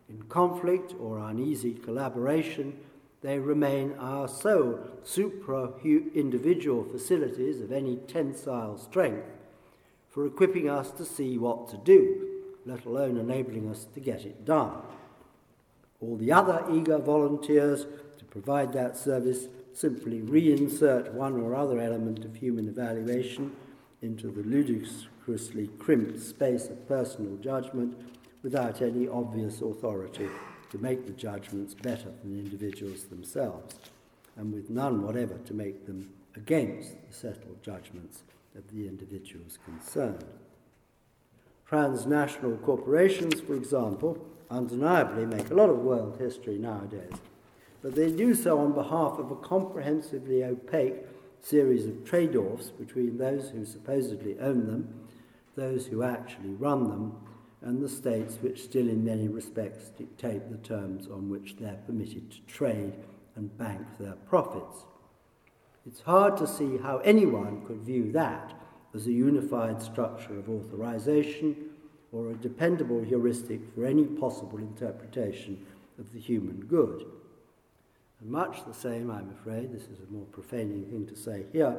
In 0.09 0.23
conflict 0.23 0.93
or 0.99 1.19
uneasy 1.19 1.73
collaboration, 1.73 2.77
they 3.21 3.39
remain 3.39 3.95
our 3.99 4.27
sole 4.27 4.79
supra 5.03 5.71
individual 5.83 6.83
facilities 6.83 7.61
of 7.61 7.71
any 7.71 7.97
tensile 7.97 8.77
strength 8.77 9.25
for 10.09 10.25
equipping 10.25 10.69
us 10.69 10.91
to 10.91 11.05
see 11.05 11.37
what 11.37 11.67
to 11.69 11.77
do 11.77 12.25
let 12.65 12.85
alone 12.85 13.17
enabling 13.17 13.69
us 13.69 13.85
to 13.93 13.99
get 13.99 14.25
it 14.25 14.43
done. 14.43 14.73
All 16.01 16.17
the 16.17 16.31
other 16.31 16.63
eager 16.71 16.97
volunteers 16.97 17.85
to 18.17 18.25
provide 18.25 18.73
that 18.73 18.97
service 18.97 19.47
simply 19.73 20.21
reinsert 20.21 21.13
one 21.13 21.39
or 21.39 21.55
other 21.55 21.79
element 21.79 22.25
of 22.25 22.35
human 22.35 22.67
evaluation 22.67 23.55
into 24.01 24.29
the 24.29 24.43
ludicrously 24.43 25.67
crimped 25.79 26.19
space 26.21 26.67
of 26.67 26.87
personal 26.87 27.37
judgment 27.37 27.97
without 28.45 28.79
any 28.79 29.07
obvious 29.07 29.59
authority 29.61 30.29
to 30.69 30.77
make 30.77 31.07
the 31.07 31.13
judgments 31.13 31.73
better 31.73 32.11
than 32.21 32.37
individuals 32.37 33.05
themselves, 33.05 33.73
and 34.37 34.53
with 34.53 34.69
none 34.69 35.01
whatever 35.01 35.35
to 35.39 35.51
make 35.55 35.87
them 35.87 36.07
against 36.35 36.91
the 37.07 37.11
settled 37.11 37.57
judgments 37.63 38.21
of 38.55 38.61
the 38.71 38.87
individuals 38.87 39.57
concerned. 39.65 40.23
Transnational 41.67 42.55
corporations, 42.57 43.41
for 43.41 43.55
example, 43.55 44.23
undeniably 44.51 45.25
make 45.25 45.49
a 45.49 45.55
lot 45.55 45.71
of 45.71 45.79
world 45.79 46.15
history 46.19 46.59
nowadays, 46.59 47.17
but 47.81 47.95
they 47.95 48.11
do 48.11 48.35
so 48.35 48.59
on 48.59 48.73
behalf 48.73 49.17
of 49.17 49.31
a 49.31 49.35
comprehensively 49.37 50.43
opaque 50.43 50.97
series 51.41 51.87
of 51.87 52.05
trade 52.05 52.35
offs 52.35 52.69
between 52.69 53.17
those 53.17 53.49
who 53.49 53.65
supposedly 53.65 54.37
own 54.39 54.67
them, 54.67 54.93
those 55.55 55.87
who 55.87 56.03
actually 56.03 56.53
run 56.53 56.89
them, 56.89 57.15
and 57.65 57.81
the 57.81 57.89
states 57.89 58.37
which 58.41 58.63
still 58.63 58.87
in 58.87 59.03
many 59.03 59.27
respects 59.27 59.89
dictate 59.89 60.51
the 60.51 60.57
terms 60.57 61.07
on 61.07 61.29
which 61.29 61.57
they're 61.57 61.81
permitted 61.87 62.31
to 62.31 62.39
trade 62.41 62.93
and 63.35 63.57
bank 63.57 63.81
their 63.99 64.13
profits. 64.29 64.85
It's 65.87 66.01
hard 66.01 66.37
to 66.37 66.47
see 66.47 66.77
how 66.77 66.99
anyone 66.99 67.65
could 67.65 67.81
view 67.81 68.11
that 68.11 68.53
as 68.93 69.07
a 69.07 69.11
unified 69.11 69.81
structure 69.81 70.37
of 70.37 70.47
authorization 70.47 71.55
or 72.11 72.29
a 72.29 72.35
dependable 72.35 73.03
heuristic 73.03 73.61
for 73.73 73.85
any 73.85 74.05
possible 74.05 74.59
interpretation 74.59 75.65
of 75.97 76.13
the 76.13 76.19
human 76.19 76.61
good. 76.67 77.03
And 78.21 78.29
much 78.29 78.63
the 78.65 78.73
same, 78.73 79.09
I'm 79.09 79.31
afraid, 79.31 79.73
this 79.73 79.83
is 79.83 79.99
a 80.07 80.13
more 80.13 80.25
profaning 80.25 80.85
thing 80.85 81.07
to 81.07 81.15
say 81.15 81.45
here, 81.51 81.75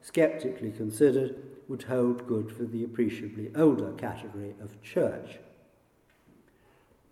skeptically 0.00 0.70
considered, 0.70 1.36
would 1.68 1.84
hold 1.84 2.26
good 2.26 2.50
for 2.50 2.64
the 2.64 2.84
appreciably 2.84 3.50
older 3.56 3.92
category 3.92 4.54
of 4.60 4.80
church. 4.82 5.38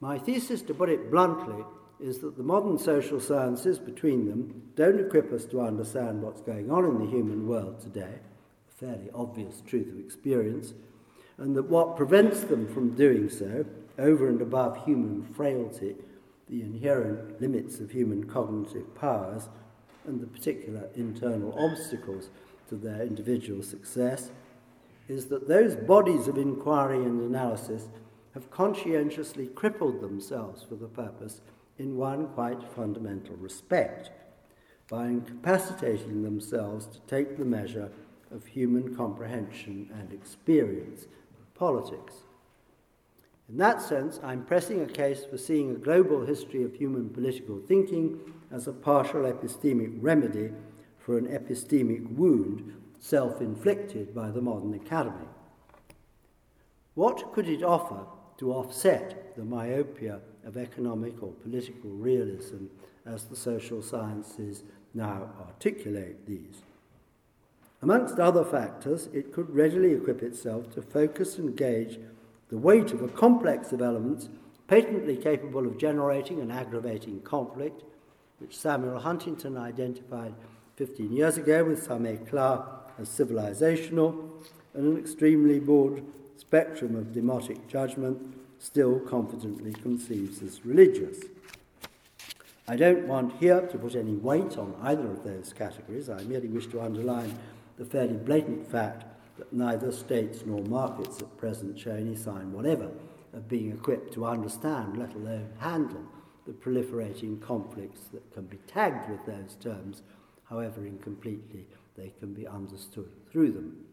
My 0.01 0.19
thesis, 0.19 0.63
to 0.63 0.75
put 0.75 0.89
it 0.89 1.11
bluntly, 1.11 1.65
is 2.01 2.19
that 2.19 2.37
the 2.37 2.43
modern 2.43 2.79
social 2.79 3.21
sciences 3.21 3.79
between 3.79 4.27
them 4.27 4.63
don't 4.75 4.99
equip 4.99 5.33
us 5.33 5.45
to 5.47 5.61
understand 5.61 6.21
what's 6.21 6.41
going 6.41 6.71
on 6.71 6.85
in 6.85 6.99
the 6.99 7.11
human 7.11 7.47
world 7.47 7.81
today, 7.81 8.19
a 8.69 8.75
fairly 8.75 9.09
obvious 9.15 9.63
truth 9.65 9.89
of 9.89 9.99
experience, 10.01 10.75
and 11.39 11.55
that 11.55 11.69
what 11.69 11.97
prevents 11.97 12.41
them 12.41 12.67
from 12.67 12.97
doing 12.97 13.31
so, 13.31 13.65
over 13.99 14.29
and 14.29 14.43
above 14.43 14.85
human 14.85 15.23
frailty, 15.23 15.95
the 16.49 16.63
inherent 16.63 17.41
limits 17.41 17.79
of 17.79 17.93
human 17.93 18.25
cognitive 18.25 18.95
powers, 18.97 19.49
and 20.05 20.21
the 20.21 20.27
particular 20.27 20.89
internal 20.97 21.57
obstacles 21.59 22.29
to 22.69 22.75
their 22.75 23.03
individual 23.03 23.63
success, 23.63 24.31
is 25.09 25.27
that 25.27 25.49
those 25.49 25.77
bodies 25.77 26.29
of 26.29 26.39
inquiry 26.39 27.03
and 27.03 27.21
analysis 27.21 27.89
have 28.35 28.51
conscientiously 28.51 29.47
crippled 29.49 30.01
themselves 30.01 30.63
for 30.63 30.75
the 30.75 30.87
purpose 30.87 31.41
in 31.79 31.97
one 31.97 32.29
quite 32.29 32.63
fundamental 32.75 33.37
respect 33.37 34.11
by 34.89 35.07
incapacitating 35.07 36.23
themselves 36.23 36.87
to 36.87 37.01
take 37.01 37.37
the 37.37 37.45
measure 37.45 37.91
of 38.31 38.47
human 38.47 38.95
comprehension 38.95 39.91
and 39.99 40.13
experience 40.13 41.05
of 41.05 41.55
politics. 41.55 42.15
In 43.49 43.59
that 43.59 43.83
sense, 43.83 44.19
I'm 44.23 44.45
pressing 44.45 44.81
a 44.81 44.87
case 44.87 45.25
for 45.25 45.37
seeing 45.37 45.71
a 45.71 45.79
global 45.79 46.25
history 46.25 46.63
of 46.63 46.75
human 46.75 47.11
political 47.11 47.59
thinking 47.59 48.19
as 48.51 48.67
a 48.67 48.73
partial 48.73 49.23
epistemic 49.23 49.93
remedy 50.01 50.53
for 50.99 51.19
an 51.19 51.27
epistemic 51.27 52.11
wound 52.15 52.82
self 53.03 53.43
inflicted 53.43 54.15
by 54.15 54.31
the 54.31 54.41
modern 54.41 54.73
academy. 54.73 55.29
What 56.95 57.33
could 57.35 57.49
it 57.49 57.63
offer 57.63 58.07
to 58.39 58.53
offset 58.53 59.37
the 59.37 59.45
myopia 59.45 60.21
of 60.45 60.57
economic 60.57 61.23
or 61.23 61.33
political 61.33 61.91
realism 61.91 62.67
as 63.07 63.25
the 63.25 63.37
social 63.37 63.83
sciences 63.83 64.63
now 64.95 65.31
articulate 65.41 66.27
these. 66.27 66.63
Amongst 67.81 68.19
other 68.19 68.45
factors, 68.45 69.09
it 69.13 69.33
could 69.33 69.51
readily 69.55 69.93
equip 69.93 70.23
itself 70.23 70.73
to 70.75 70.83
focus 70.83 71.39
and 71.39 71.57
gauge 71.57 71.99
the 72.49 72.59
weight 72.59 72.93
of 72.93 73.03
a 73.03 73.09
complex 73.09 73.73
of 73.73 73.83
elements 73.83 74.29
patently 74.69 75.17
capable 75.17 75.67
of 75.67 75.79
generating 75.79 76.41
and 76.41 76.53
aggravating 76.53 77.21
conflict, 77.23 77.83
which 78.39 78.57
Samuel 78.57 79.01
Huntington 79.01 79.57
identified 79.57 80.35
15 80.77 81.13
years 81.13 81.37
ago 81.37 81.65
with 81.65 81.83
some 81.83 82.07
eclat 82.07 82.82
as 83.03 83.09
civilizational, 83.09 84.31
and 84.75 84.93
an 84.93 84.99
extremely 84.99 85.59
broad 85.59 86.03
spectrum 86.37 86.97
of 86.97 87.07
demotic 87.07 87.67
judgment 87.69 88.19
still 88.59 89.01
confidently 89.01 89.73
conceives 89.73 90.43
as 90.43 90.65
religious. 90.65 91.19
I 92.69 92.77
don't 92.77 93.09
want 93.09 93.35
here 93.41 93.61
to 93.61 93.79
put 93.79 93.97
any 93.97 94.15
weight 94.15 94.57
on 94.57 94.75
either 94.81 95.07
of 95.07 95.25
those 95.25 95.53
categories. 95.53 96.09
I 96.09 96.23
merely 96.23 96.49
wish 96.49 96.69
to 96.69 96.81
underline 96.81 97.37
the 97.77 97.85
fairly 97.85 98.17
blatant 98.17 98.71
fact 98.71 99.05
that 99.39 99.53
neither 99.53 99.91
states 99.91 100.45
nor 100.47 100.63
markets 100.63 101.19
at 101.21 101.37
present 101.37 101.79
show 101.79 101.91
any 101.91 102.15
sign 102.15 102.53
whatever 102.53 102.91
of 103.33 103.49
being 103.49 103.73
equipped 103.73 104.13
to 104.15 104.27
understand, 104.27 104.97
let 104.97 105.15
alone 105.15 105.49
handle, 105.59 106.05
the 106.47 106.53
proliferating 106.53 107.41
conflicts 107.41 108.03
that 108.13 108.33
can 108.33 108.45
be 108.45 108.59
tagged 108.67 109.11
with 109.11 109.25
those 109.27 109.57
terms, 109.61 110.03
however 110.49 110.87
incompletely 110.87 111.67
they 111.97 112.13
can 112.19 112.33
be 112.33 112.47
understood 112.47 113.11
through 113.31 113.53
them. 113.53 113.85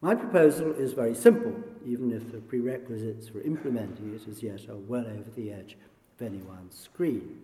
My 0.00 0.14
proposal 0.14 0.72
is 0.72 0.92
very 0.92 1.14
simple, 1.14 1.54
even 1.84 2.12
if 2.12 2.30
the 2.30 2.38
prerequisites 2.38 3.28
for 3.28 3.40
implementing 3.40 4.14
it 4.14 4.28
as 4.28 4.42
yet 4.42 4.68
are 4.68 4.76
well 4.76 5.06
over 5.06 5.30
the 5.34 5.50
edge 5.50 5.76
of 6.16 6.26
anyone's 6.26 6.78
screen. 6.78 7.40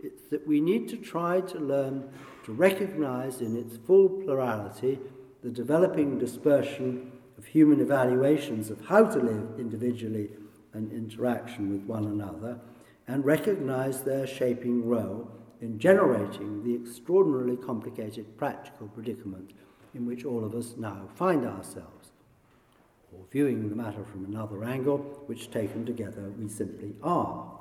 It's 0.00 0.22
that 0.30 0.46
we 0.46 0.60
need 0.60 0.88
to 0.88 0.96
try 0.96 1.40
to 1.42 1.58
learn 1.58 2.08
to 2.44 2.52
recognize 2.52 3.40
in 3.40 3.56
its 3.56 3.76
full 3.76 4.08
plurality 4.08 4.98
the 5.42 5.50
developing 5.50 6.18
dispersion 6.18 7.12
of 7.36 7.44
human 7.46 7.80
evaluations 7.80 8.70
of 8.70 8.86
how 8.86 9.04
to 9.04 9.18
live 9.18 9.58
individually 9.58 10.30
and 10.72 10.92
interaction 10.92 11.70
with 11.70 11.82
one 11.82 12.04
another, 12.04 12.58
and 13.06 13.24
recognize 13.24 14.02
their 14.02 14.26
shaping 14.26 14.86
role 14.86 15.30
in 15.60 15.78
generating 15.78 16.62
the 16.62 16.74
extraordinarily 16.74 17.56
complicated 17.56 18.36
practical 18.36 18.88
predicament 18.88 19.52
in 19.94 20.06
which 20.06 20.24
all 20.24 20.44
of 20.44 20.54
us 20.54 20.74
now 20.76 21.08
find 21.14 21.44
ourselves, 21.44 22.12
or 23.12 23.24
viewing 23.30 23.68
the 23.68 23.76
matter 23.76 24.04
from 24.04 24.24
another 24.24 24.64
angle, 24.64 24.98
which 25.26 25.50
taken 25.50 25.84
together 25.84 26.30
we 26.38 26.48
simply 26.48 26.94
are. 27.02 27.58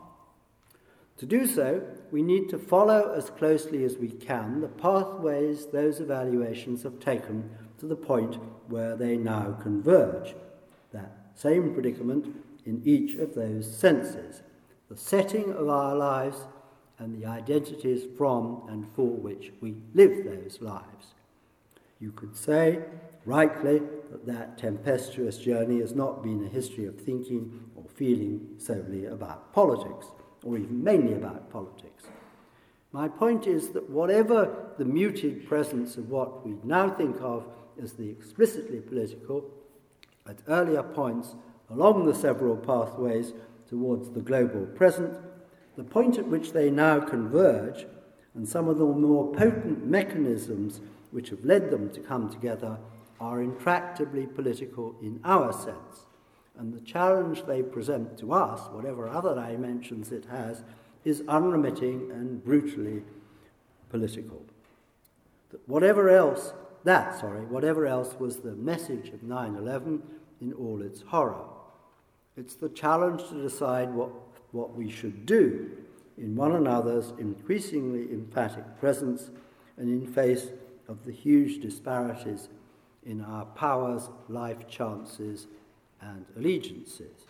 To 1.18 1.26
do 1.26 1.48
so, 1.48 1.82
we 2.12 2.22
need 2.22 2.48
to 2.50 2.60
follow 2.60 3.14
as 3.14 3.32
closely 3.32 3.84
as 3.84 3.98
we 3.98 4.10
can 4.10 4.62
the 4.62 4.68
pathways 4.68 5.66
those 5.68 6.00
evaluations 6.00 6.84
have 6.84 7.00
taken 7.00 7.50
to 7.80 7.88
the 7.88 7.96
point 7.96 8.38
where 8.68 8.96
they 8.96 9.18
now 9.18 9.58
converge. 9.62 10.36
That 10.92 11.32
same 11.34 11.74
predicament 11.74 12.36
in 12.66 12.82
each 12.86 13.16
of 13.16 13.34
those 13.34 13.76
senses 13.76 14.42
the 14.90 14.98
setting 14.98 15.52
of 15.52 15.68
our 15.68 15.96
lives 15.96 16.48
and 17.00 17.16
the 17.16 17.26
identities 17.28 18.04
from 18.18 18.64
and 18.70 18.88
for 18.96 19.08
which 19.08 19.52
we 19.62 19.76
live 19.94 20.26
those 20.26 20.60
lives. 20.62 21.14
You 22.00 22.12
could 22.12 22.36
say, 22.36 22.80
rightly, 23.26 23.82
that 24.12 24.26
that 24.26 24.58
tempestuous 24.58 25.38
journey 25.38 25.80
has 25.80 25.94
not 25.94 26.24
been 26.24 26.44
a 26.44 26.50
history 26.50 26.86
of 26.86 27.00
thinking 27.00 27.70
or 27.76 27.84
feeling 27.96 28.56
solely 28.58 29.06
about 29.06 29.54
politics, 29.54 30.08
or 30.44 30.58
even 30.58 30.84
mainly 30.84 31.14
about 31.14 31.50
politics. 31.52 32.06
My 32.92 33.08
point 33.08 33.48
is 33.48 33.70
that 33.70 33.90
whatever 33.90 34.74
the 34.78 34.86
muted 34.86 35.48
presence 35.48 35.98
of 35.98 36.10
what 36.10 36.46
we 36.46 36.56
now 36.64 36.90
think 36.90 37.18
of 37.22 37.46
as 37.82 37.94
the 37.94 38.10
explicitly 38.10 38.80
political, 38.80 39.46
at 40.28 40.38
earlier 40.48 40.84
points 40.84 41.36
along 41.70 42.06
the 42.06 42.16
several 42.16 42.56
pathways 42.56 43.34
towards 43.68 44.10
the 44.12 44.22
global 44.22 44.66
present, 44.68 45.18
the 45.78 45.84
point 45.84 46.18
at 46.18 46.28
which 46.28 46.52
they 46.52 46.72
now 46.72 47.00
converge, 47.00 47.86
and 48.34 48.50
some 48.50 48.68
of 48.68 48.78
the 48.78 48.86
more 48.86 49.32
potent 49.34 49.86
mechanisms 49.86 50.82
which 51.12 51.30
have 51.30 51.46
led 51.46 51.70
them 51.70 51.90
to 51.92 52.00
come 52.00 52.30
together 52.30 52.78
are 53.20 53.40
intractably 53.40 54.34
political 54.34 54.96
in 55.02 55.20
our 55.24 55.54
sense. 55.54 56.08
And 56.58 56.74
the 56.74 56.82
challenge 56.82 57.46
they 57.46 57.62
present 57.62 58.18
to 58.18 58.34
us, 58.34 58.68
whatever 58.72 59.08
other 59.08 59.36
dimensions 59.36 60.12
it 60.12 60.26
has, 60.26 60.64
is 61.06 61.24
unremitting 61.28 62.12
and 62.12 62.44
brutally 62.44 63.04
political. 63.90 64.44
That 65.52 65.68
whatever 65.70 66.10
else, 66.10 66.54
that, 66.84 67.20
sorry, 67.20 67.46
whatever 67.46 67.86
else 67.86 68.16
was 68.20 68.38
the 68.38 68.56
message 68.56 69.10
of 69.10 69.22
9 69.24 69.56
11 69.56 70.02
in 70.42 70.54
all 70.54 70.82
its 70.82 71.02
horror. 71.02 71.46
It's 72.36 72.56
the 72.56 72.70
challenge 72.70 73.28
to 73.30 73.42
decide 73.42 73.94
what, 73.94 74.12
what 74.58 74.76
we 74.76 74.90
should 74.90 75.26
do 75.26 75.70
in 76.18 76.36
one 76.36 76.54
another's 76.54 77.14
increasingly 77.20 78.12
emphatic 78.12 78.66
presence 78.80 79.30
and 79.78 79.88
in 79.88 80.12
face 80.12 80.48
of 80.88 81.06
the 81.06 81.12
huge 81.12 81.62
disparities 81.62 82.50
in 83.06 83.22
our 83.22 83.46
powers, 83.46 84.10
life 84.28 84.68
chances, 84.68 85.48
and 86.02 86.26
allegiances. 86.36 87.26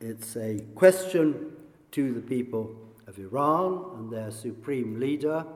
It's 0.00 0.36
a 0.36 0.60
question 0.74 1.52
to 1.92 2.12
the 2.12 2.20
people 2.20 2.76
of 3.06 3.18
Iran 3.18 3.92
and 3.96 4.10
their 4.10 4.30
supreme 4.30 5.00
leader. 5.00 5.46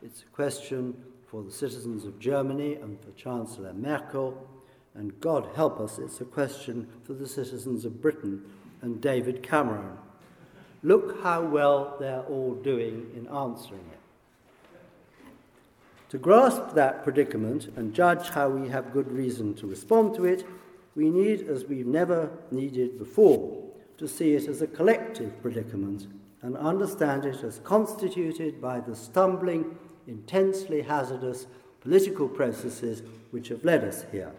It's 0.00 0.22
a 0.22 0.26
question 0.26 0.94
for 1.26 1.42
the 1.42 1.50
citizens 1.50 2.04
of 2.04 2.20
Germany 2.20 2.74
and 2.74 2.98
for 3.00 3.10
Chancellor 3.12 3.72
Merkel. 3.72 4.48
And 4.94 5.20
God 5.20 5.48
help 5.54 5.80
us, 5.80 5.98
it's 5.98 6.20
a 6.20 6.24
question 6.24 6.88
for 7.04 7.12
the 7.12 7.28
citizens 7.28 7.84
of 7.84 8.02
Britain 8.02 8.44
and 8.82 9.00
David 9.00 9.42
Cameron. 9.42 9.96
Look 10.82 11.22
how 11.22 11.42
well 11.42 11.96
they're 11.98 12.22
all 12.22 12.54
doing 12.54 13.10
in 13.16 13.26
answering 13.28 13.84
it. 13.92 13.98
To 16.10 16.18
grasp 16.18 16.74
that 16.74 17.04
predicament 17.04 17.68
and 17.76 17.94
judge 17.94 18.30
how 18.30 18.48
we 18.48 18.68
have 18.70 18.92
good 18.92 19.12
reason 19.12 19.54
to 19.56 19.66
respond 19.66 20.14
to 20.14 20.24
it, 20.24 20.46
we 20.94 21.10
need, 21.10 21.48
as 21.48 21.64
we've 21.64 21.86
never 21.86 22.30
needed 22.50 22.98
before, 22.98 23.62
to 23.98 24.08
see 24.08 24.32
it 24.32 24.48
as 24.48 24.62
a 24.62 24.66
collective 24.66 25.40
predicament 25.42 26.06
and 26.42 26.56
understand 26.56 27.24
it 27.24 27.42
as 27.42 27.60
constituted 27.60 28.60
by 28.60 28.80
the 28.80 28.96
stumbling, 28.96 29.76
intensely 30.06 30.82
hazardous 30.82 31.46
political 31.80 32.28
processes 32.28 33.02
which 33.30 33.48
have 33.48 33.64
led 33.64 33.84
us 33.84 34.06
here. 34.10 34.32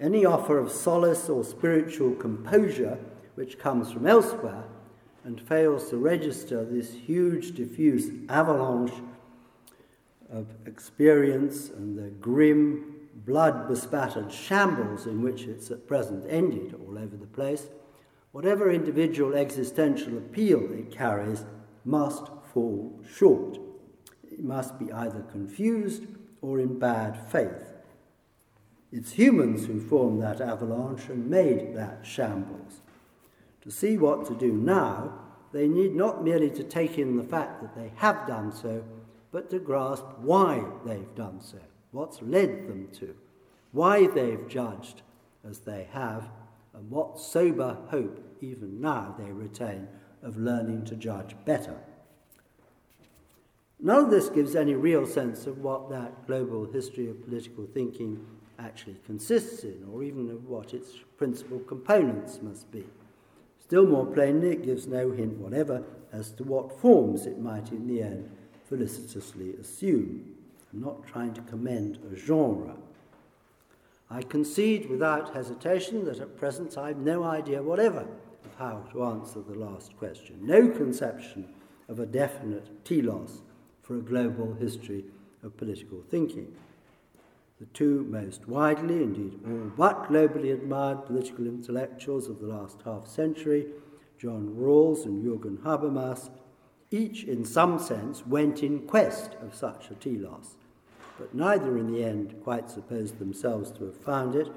Any 0.00 0.24
offer 0.24 0.58
of 0.58 0.70
solace 0.70 1.28
or 1.28 1.44
spiritual 1.44 2.14
composure 2.14 2.98
which 3.34 3.58
comes 3.58 3.92
from 3.92 4.06
elsewhere 4.06 4.64
and 5.24 5.40
fails 5.40 5.90
to 5.90 5.96
register 5.96 6.64
this 6.64 6.92
huge, 6.92 7.52
diffuse 7.52 8.10
avalanche 8.28 8.92
of 10.30 10.46
experience 10.66 11.68
and 11.68 11.96
the 11.96 12.10
grim, 12.10 13.08
blood 13.24 13.68
bespattered 13.68 14.32
shambles 14.32 15.06
in 15.06 15.22
which 15.22 15.42
it's 15.42 15.70
at 15.70 15.86
present 15.86 16.24
ended 16.28 16.74
all 16.74 16.98
over 16.98 17.16
the 17.16 17.26
place 17.26 17.68
whatever 18.32 18.70
individual 18.70 19.34
existential 19.34 20.16
appeal 20.18 20.72
it 20.72 20.90
carries 20.90 21.44
must 21.84 22.24
fall 22.52 22.98
short. 23.16 23.58
It 24.30 24.42
must 24.42 24.78
be 24.78 24.90
either 24.90 25.20
confused 25.30 26.06
or 26.40 26.58
in 26.58 26.78
bad 26.78 27.30
faith. 27.30 27.71
It's 28.92 29.12
humans 29.12 29.66
who 29.66 29.80
formed 29.80 30.22
that 30.22 30.42
avalanche 30.42 31.08
and 31.08 31.30
made 31.30 31.74
that 31.74 32.04
shambles. 32.04 32.82
To 33.62 33.70
see 33.70 33.96
what 33.96 34.26
to 34.26 34.34
do 34.34 34.52
now, 34.52 35.18
they 35.52 35.66
need 35.66 35.94
not 35.94 36.22
merely 36.22 36.50
to 36.50 36.62
take 36.62 36.98
in 36.98 37.16
the 37.16 37.24
fact 37.24 37.62
that 37.62 37.74
they 37.74 37.92
have 37.96 38.26
done 38.26 38.52
so, 38.52 38.84
but 39.30 39.48
to 39.50 39.58
grasp 39.58 40.04
why 40.18 40.64
they've 40.84 41.14
done 41.14 41.40
so, 41.40 41.58
what's 41.90 42.20
led 42.20 42.68
them 42.68 42.88
to, 42.92 43.14
why 43.70 44.06
they've 44.06 44.46
judged 44.46 45.00
as 45.48 45.60
they 45.60 45.88
have, 45.92 46.28
and 46.74 46.90
what 46.90 47.18
sober 47.18 47.78
hope 47.88 48.36
even 48.40 48.80
now 48.80 49.14
they 49.18 49.30
retain 49.30 49.88
of 50.22 50.36
learning 50.36 50.84
to 50.84 50.96
judge 50.96 51.34
better. 51.46 51.76
None 53.80 54.04
of 54.04 54.10
this 54.10 54.28
gives 54.28 54.54
any 54.54 54.74
real 54.74 55.06
sense 55.06 55.46
of 55.46 55.58
what 55.58 55.90
that 55.90 56.26
global 56.26 56.70
history 56.70 57.08
of 57.08 57.24
political 57.24 57.66
thinking 57.66 58.24
actually 58.62 58.96
consists 59.06 59.64
in, 59.64 59.86
or 59.92 60.02
even 60.02 60.30
of 60.30 60.48
what 60.48 60.72
its 60.74 60.92
principal 61.16 61.58
components 61.60 62.40
must 62.42 62.70
be. 62.70 62.84
Still 63.58 63.86
more 63.86 64.06
plainly, 64.06 64.50
it 64.50 64.64
gives 64.64 64.86
no 64.86 65.10
hint 65.10 65.38
whatever 65.38 65.82
as 66.12 66.30
to 66.32 66.44
what 66.44 66.80
forms 66.80 67.26
it 67.26 67.38
might 67.38 67.72
in 67.72 67.86
the 67.88 68.02
end 68.02 68.30
felicitously 68.68 69.54
assume. 69.60 70.34
I'm 70.72 70.80
not 70.80 71.06
trying 71.06 71.34
to 71.34 71.42
commend 71.42 71.98
a 72.10 72.16
genre. 72.16 72.76
I 74.10 74.22
concede 74.22 74.90
without 74.90 75.34
hesitation 75.34 76.04
that 76.04 76.20
at 76.20 76.36
present 76.36 76.76
I 76.76 76.88
have 76.88 76.98
no 76.98 77.24
idea 77.24 77.62
whatever 77.62 78.06
of 78.44 78.54
how 78.58 78.84
to 78.92 79.04
answer 79.04 79.40
the 79.40 79.58
last 79.58 79.96
question, 79.96 80.38
no 80.40 80.68
conception 80.68 81.48
of 81.88 81.98
a 81.98 82.06
definite 82.06 82.84
telos 82.84 83.42
for 83.82 83.96
a 83.96 84.02
global 84.02 84.54
history 84.54 85.04
of 85.42 85.56
political 85.56 86.02
thinking. 86.10 86.54
The 87.62 87.68
two 87.74 88.04
most 88.10 88.48
widely, 88.48 89.04
indeed 89.04 89.38
all 89.46 89.70
but 89.76 90.08
globally 90.08 90.52
admired 90.52 91.06
political 91.06 91.46
intellectuals 91.46 92.28
of 92.28 92.40
the 92.40 92.48
last 92.48 92.82
half 92.84 93.06
century, 93.06 93.66
John 94.18 94.56
Rawls 94.58 95.04
and 95.04 95.24
Jürgen 95.24 95.58
Habermas, 95.58 96.28
each 96.90 97.22
in 97.22 97.44
some 97.44 97.78
sense 97.78 98.26
went 98.26 98.64
in 98.64 98.80
quest 98.88 99.36
of 99.40 99.54
such 99.54 99.92
a 99.92 99.94
telos 99.94 100.56
but 101.20 101.32
neither 101.36 101.78
in 101.78 101.92
the 101.92 102.02
end 102.02 102.34
quite 102.42 102.68
supposed 102.68 103.20
themselves 103.20 103.70
to 103.70 103.84
have 103.84 103.96
found 103.96 104.34
it, 104.34 104.48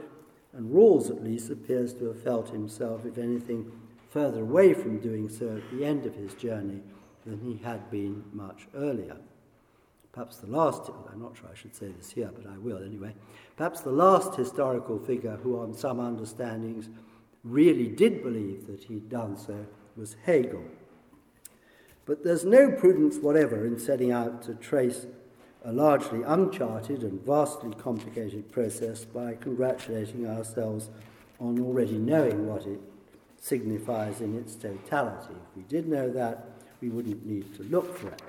and 0.54 0.74
Rawls 0.74 1.12
at 1.12 1.24
least 1.24 1.52
appears 1.52 1.94
to 1.94 2.06
have 2.06 2.24
felt 2.24 2.50
himself, 2.50 3.06
if 3.06 3.20
anything, 3.20 3.72
further 4.10 4.42
away 4.42 4.74
from 4.74 5.00
doing 5.00 5.30
so 5.30 5.58
at 5.58 5.78
the 5.78 5.86
end 5.86 6.08
of 6.08 6.16
his 6.16 6.34
journey 6.34 6.82
than 7.24 7.40
he 7.40 7.64
had 7.64 7.92
been 7.92 8.24
much 8.34 8.68
earlier. 8.74 9.18
Perhaps 10.16 10.38
the 10.38 10.48
last, 10.48 10.90
I'm 11.12 11.22
not 11.22 11.36
sure 11.36 11.50
I 11.52 11.58
should 11.58 11.76
say 11.76 11.88
this 11.88 12.10
here, 12.10 12.32
but 12.34 12.50
I 12.50 12.58
will 12.58 12.82
anyway. 12.82 13.14
Perhaps 13.58 13.82
the 13.82 13.92
last 13.92 14.36
historical 14.36 14.98
figure 14.98 15.36
who, 15.44 15.60
on 15.60 15.74
some 15.74 16.00
understandings, 16.00 16.88
really 17.44 17.88
did 17.88 18.24
believe 18.24 18.66
that 18.68 18.86
he'd 18.86 19.10
done 19.10 19.38
so 19.38 19.66
was 19.98 20.16
Hegel. 20.26 20.64
But 22.06 22.24
there's 22.24 22.46
no 22.46 22.72
prudence 22.72 23.18
whatever 23.18 23.66
in 23.68 23.78
setting 23.78 24.10
out 24.10 24.42
to 24.44 24.56
trace 24.56 25.06
a 25.66 25.74
largely 25.74 26.24
uncharted 26.24 27.02
and 27.02 27.22
vastly 27.26 27.74
complicated 27.74 28.50
process 28.54 29.04
by 29.04 29.36
congratulating 29.36 30.28
ourselves 30.28 30.92
on 31.42 31.60
already 31.60 31.98
knowing 31.98 32.48
what 32.48 32.66
it 32.66 32.80
signifies 33.42 34.22
in 34.22 34.38
its 34.38 34.56
totality. 34.56 35.34
If 35.34 35.58
we 35.58 35.64
did 35.64 35.90
know 35.90 36.10
that, 36.12 36.52
we 36.80 36.88
wouldn't 36.88 37.26
need 37.26 37.54
to 37.56 37.64
look 37.64 37.98
for 37.98 38.08
it. 38.08 38.22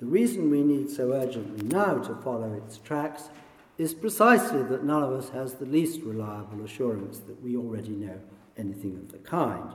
The 0.00 0.06
reason 0.06 0.48
we 0.48 0.62
need 0.62 0.90
so 0.90 1.12
urgently 1.12 1.66
now 1.66 1.98
to 1.98 2.14
follow 2.22 2.52
its 2.52 2.78
tracks 2.78 3.30
is 3.78 3.94
precisely 3.94 4.62
that 4.62 4.84
none 4.84 5.02
of 5.02 5.12
us 5.12 5.30
has 5.30 5.54
the 5.54 5.66
least 5.66 6.02
reliable 6.02 6.64
assurance 6.64 7.18
that 7.20 7.42
we 7.42 7.56
already 7.56 7.90
know 7.90 8.20
anything 8.56 8.96
of 8.96 9.10
the 9.10 9.18
kind. 9.18 9.72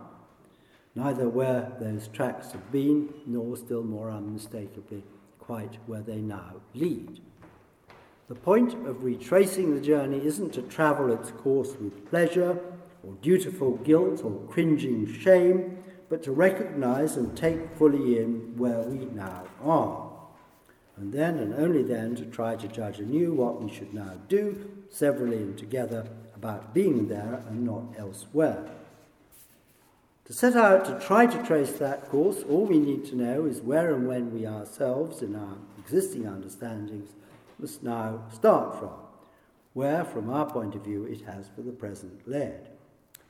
Neither 0.95 1.27
where 1.27 1.73
those 1.79 2.07
tracks 2.07 2.53
have 2.53 2.71
been, 2.71 3.13
nor 3.25 3.57
still 3.57 3.83
more 3.83 4.09
unmistakably 4.09 5.03
quite 5.39 5.77
where 5.87 6.01
they 6.01 6.21
now 6.21 6.53
lead. 6.73 7.19
The 8.29 8.35
point 8.35 8.73
of 8.87 9.03
retracing 9.03 9.75
the 9.75 9.81
journey 9.81 10.25
isn't 10.25 10.53
to 10.53 10.61
travel 10.61 11.11
its 11.11 11.31
course 11.31 11.75
with 11.81 12.09
pleasure 12.09 12.59
or 13.05 13.13
dutiful 13.21 13.75
guilt 13.77 14.23
or 14.23 14.39
cringing 14.49 15.11
shame, 15.11 15.83
but 16.09 16.23
to 16.23 16.31
recognize 16.31 17.17
and 17.17 17.35
take 17.35 17.75
fully 17.75 18.19
in 18.19 18.55
where 18.55 18.79
we 18.81 19.05
now 19.05 19.43
are. 19.61 20.02
And 20.95 21.11
then, 21.11 21.39
and 21.39 21.53
only 21.55 21.83
then, 21.83 22.15
to 22.15 22.25
try 22.25 22.55
to 22.55 22.67
judge 22.67 22.99
anew 22.99 23.33
what 23.33 23.61
we 23.61 23.71
should 23.71 23.93
now 23.93 24.13
do, 24.27 24.69
severally 24.91 25.37
and 25.37 25.57
together, 25.57 26.07
about 26.35 26.73
being 26.73 27.07
there 27.07 27.43
and 27.47 27.65
not 27.65 27.83
elsewhere. 27.97 28.69
To 30.25 30.33
set 30.33 30.55
out 30.55 30.85
to 30.85 31.05
try 31.05 31.25
to 31.25 31.43
trace 31.43 31.73
that 31.73 32.09
course, 32.09 32.43
all 32.47 32.65
we 32.65 32.79
need 32.79 33.05
to 33.05 33.15
know 33.15 33.45
is 33.45 33.61
where 33.61 33.93
and 33.93 34.07
when 34.07 34.33
we 34.33 34.45
ourselves, 34.45 35.21
in 35.21 35.35
our 35.35 35.57
existing 35.77 36.27
understandings, 36.27 37.09
must 37.59 37.83
now 37.83 38.23
start 38.31 38.79
from, 38.79 38.91
where, 39.73 40.05
from 40.05 40.29
our 40.29 40.45
point 40.45 40.75
of 40.75 40.83
view, 40.83 41.05
it 41.05 41.21
has 41.21 41.49
for 41.55 41.61
the 41.61 41.71
present 41.71 42.27
led. 42.27 42.69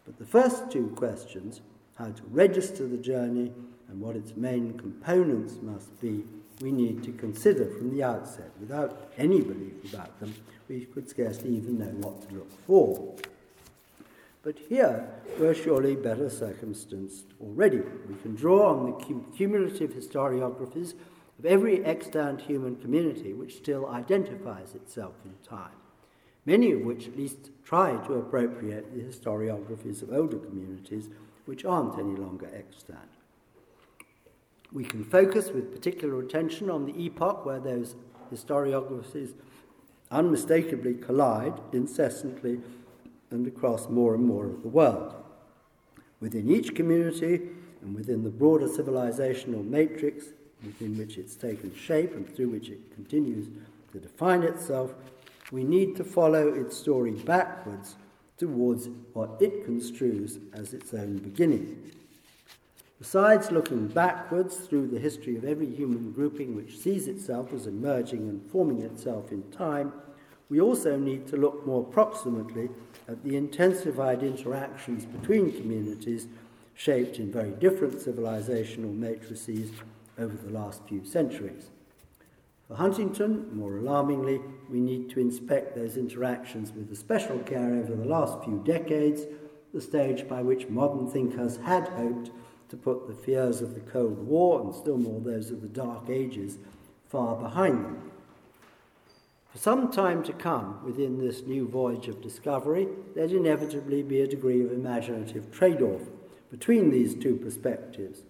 But 0.05 0.18
the 0.18 0.26
first 0.26 0.70
two 0.70 0.93
questions, 0.95 1.61
how 1.95 2.11
to 2.11 2.24
register 2.30 2.88
the 2.88 2.97
journey 2.97 3.51
and 3.88 4.01
what 4.01 4.16
its 4.16 4.36
main 4.36 4.78
components 4.78 5.59
must 5.61 5.99
be, 6.01 6.26
we 6.64 6.72
need 6.72 7.03
to 7.03 7.11
consider 7.11 7.66
from 7.66 7.93
the 7.93 8.01
outset. 8.01 8.49
Without 8.57 9.11
any 9.18 9.41
belief 9.41 9.93
about 9.93 10.18
them, 10.22 10.34
we 10.70 10.86
could 10.86 11.09
scarcely 11.09 11.49
even 11.49 11.78
know 11.78 12.07
what 12.07 12.28
to 12.28 12.36
look 12.36 12.51
for. 12.66 13.16
But 14.43 14.57
here, 14.70 15.09
we're 15.38 15.53
surely 15.53 15.95
better 15.97 16.30
circumstanced 16.30 17.26
already. 17.41 17.82
We 18.07 18.16
can 18.16 18.36
draw 18.36 18.70
on 18.70 18.86
the 18.86 19.22
cumulative 19.36 19.91
historiographies 19.91 20.93
of 21.38 21.45
every 21.45 21.84
extant 21.84 22.39
human 22.41 22.78
community 22.78 23.34
which 23.34 23.57
still 23.57 23.88
identifies 23.88 24.74
itself 24.74 25.16
in 25.26 25.34
time, 25.45 25.76
many 26.45 26.72
of 26.72 26.82
which 26.82 27.07
at 27.07 27.18
least 27.18 27.51
try 27.66 27.97
to 28.07 28.14
appropriate 28.14 28.93
the 28.93 29.01
historiographies 29.01 30.01
of 30.01 30.14
older 30.14 30.38
communities 30.38 31.09
which 31.43 31.66
aren't 31.66 31.99
any 31.99 32.16
longer 32.16 32.49
extant. 32.55 33.12
We 34.74 34.84
can 34.84 35.04
focus 35.04 35.52
with 35.52 35.72
particular 35.72 36.20
attention 36.20 36.70
on 36.70 36.86
the 36.86 37.00
epoch 37.00 37.46
where 37.46 37.60
those 37.60 37.96
historiographies 38.34 39.34
unmistakably 40.10 40.96
collide 40.96 41.54
incessantly 41.72 42.60
and 43.30 43.46
across 43.46 43.88
more 43.88 44.16
and 44.16 44.26
more 44.26 44.48
of 44.48 44.64
the 44.64 44.70
world. 44.70 45.14
Within 46.20 46.50
each 46.50 46.74
community 46.74 47.42
and 47.82 47.96
within 47.96 48.24
the 48.24 48.30
broader 48.30 48.68
civilizational 48.68 49.64
matrix 49.64 50.26
within 50.64 50.98
which 50.98 51.18
it's 51.18 51.36
taken 51.36 51.74
shape 51.76 52.14
and 52.16 52.28
through 52.36 52.50
which 52.50 52.70
it 52.70 52.94
continues 52.96 53.48
to 53.92 54.00
define 54.00 54.42
itself, 54.42 54.96
we 55.52 55.64
need 55.64 55.96
to 55.98 56.04
follow 56.04 56.48
its 56.48 56.76
story 56.76 57.12
backwards 57.12 57.96
towards 58.38 58.90
what 59.14 59.38
it 59.40 59.66
construes 59.66 60.40
as 60.54 60.74
its 60.74 60.94
own 60.94 61.18
beginning. 61.18 61.92
Besides 63.04 63.51
looking 63.51 63.89
backwards 63.89 64.56
through 64.56 64.88
the 64.88 64.97
history 64.97 65.36
of 65.36 65.43
every 65.43 65.70
human 65.70 66.14
grouping 66.14 66.56
which 66.56 66.78
sees 66.78 67.10
itself 67.10 67.51
as 67.51 67.68
emerging 67.68 68.30
and 68.30 68.41
forming 68.49 68.82
itself 68.82 69.30
in 69.34 69.43
time, 69.51 69.91
we 70.47 70.62
also 70.62 70.95
need 70.95 71.28
to 71.28 71.36
look 71.36 71.68
more 71.68 71.84
proximately 71.84 72.70
at 73.10 73.22
the 73.26 73.36
intensified 73.36 74.24
interactions 74.24 75.06
between 75.06 75.51
communities 75.51 76.28
shaped 76.76 77.20
in 77.20 77.30
very 77.30 77.51
different 77.51 77.95
civilizational 77.95 78.95
matrices 78.95 79.72
over 80.18 80.38
the 80.38 80.54
last 80.54 80.82
few 80.88 81.04
centuries. 81.04 81.72
For 82.70 82.76
Huntington, 82.76 83.54
more 83.54 83.80
alarmingly, 83.80 84.39
we 84.70 84.80
need 84.80 85.10
to 85.10 85.20
inspect 85.20 85.76
those 85.76 85.97
interactions 85.97 86.72
with 86.72 86.89
especial 86.89 87.39
care 87.39 87.74
over 87.74 87.95
the 87.95 88.06
last 88.06 88.45
few 88.45 88.64
decades, 88.64 89.24
the 89.74 89.82
stage 89.82 90.26
by 90.26 90.41
which 90.41 90.70
modern 90.70 91.10
thinkers 91.10 91.58
had 91.58 91.89
hoped 91.89 92.32
to 92.74 92.78
put 92.78 93.08
the 93.08 93.14
fears 93.14 93.62
of 93.62 93.76
the 93.76 93.80
Cold 93.82 94.26
War, 94.26 94.60
and 94.60 94.74
still 94.74 94.98
more 94.98 95.22
those 95.22 95.52
of 95.52 95.62
the 95.62 95.68
Dark 95.68 96.10
Ages, 96.10 96.58
far 97.08 97.36
behind 97.36 97.86
them. 97.86 98.12
For 99.52 99.60
some 99.60 99.92
time 99.92 100.24
to 100.24 100.34
come 100.34 100.84
within 100.84 101.20
this 101.20 101.44
new 101.44 101.68
voyage 101.68 102.08
of 102.08 102.24
discovery, 102.24 102.88
there'd 103.14 103.32
inevitably 103.32 104.02
be 104.02 104.22
a 104.22 104.28
degree 104.28 104.66
of 104.66 104.72
imaginative 104.72 105.52
trade 105.52 105.84
off 105.84 106.02
between 106.50 106.90
these 106.90 107.14
two 107.14 107.36
perspectives, 107.36 108.24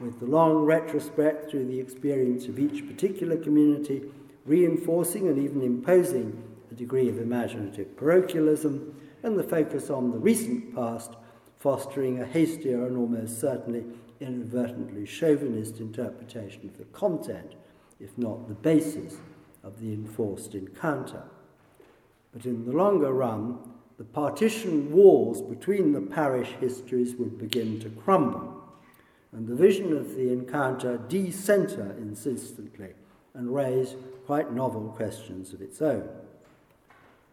with 0.00 0.20
the 0.20 0.26
long 0.26 0.58
retrospect 0.58 1.50
through 1.50 1.66
the 1.66 1.80
experience 1.80 2.46
of 2.46 2.60
each 2.60 2.86
particular 2.86 3.36
community 3.36 4.02
reinforcing 4.46 5.26
and 5.26 5.36
even 5.36 5.62
imposing 5.62 6.40
a 6.70 6.74
degree 6.74 7.08
of 7.08 7.18
imaginative 7.18 7.96
parochialism, 7.96 8.94
and 9.24 9.36
the 9.36 9.42
focus 9.42 9.90
on 9.90 10.12
the 10.12 10.18
recent 10.18 10.76
past 10.76 11.16
fostering 11.60 12.18
a 12.18 12.24
hastier 12.24 12.86
and 12.86 12.96
almost 12.96 13.38
certainly 13.38 13.84
inadvertently 14.18 15.04
chauvinist 15.04 15.78
interpretation 15.78 16.64
of 16.64 16.78
the 16.78 16.84
content, 16.84 17.52
if 18.00 18.16
not 18.16 18.48
the 18.48 18.54
basis 18.54 19.18
of 19.62 19.78
the 19.78 19.92
enforced 19.92 20.54
encounter. 20.54 21.22
But 22.32 22.46
in 22.46 22.64
the 22.64 22.72
longer 22.72 23.12
run, 23.12 23.58
the 23.98 24.04
partition 24.04 24.90
walls 24.90 25.42
between 25.42 25.92
the 25.92 26.00
parish 26.00 26.48
histories 26.60 27.14
would 27.16 27.36
begin 27.36 27.78
to 27.80 27.90
crumble, 27.90 28.64
and 29.32 29.46
the 29.46 29.54
vision 29.54 29.94
of 29.94 30.16
the 30.16 30.32
encounter 30.32 30.96
decenter 30.96 31.94
insistently 31.98 32.94
and 33.34 33.54
raise 33.54 33.96
quite 34.24 34.50
novel 34.50 34.94
questions 34.96 35.52
of 35.52 35.60
its 35.60 35.82
own. 35.82 36.08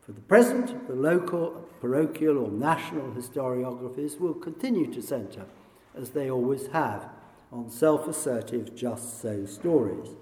For 0.08 0.14
the 0.14 0.22
present, 0.22 0.88
the 0.88 0.95
local, 0.95 1.66
parochial, 1.82 2.38
or 2.38 2.49
national 2.49 3.12
historiographies 3.12 4.18
will 4.18 4.36
continue 4.36 4.89
to 4.93 5.01
centre, 5.01 5.47
as 5.93 6.12
they 6.12 6.32
always 6.32 6.68
have, 6.68 7.10
on 7.51 7.70
self 7.70 8.08
assertive 8.08 8.74
just 8.74 9.22
so 9.22 9.45
stories 9.45 10.16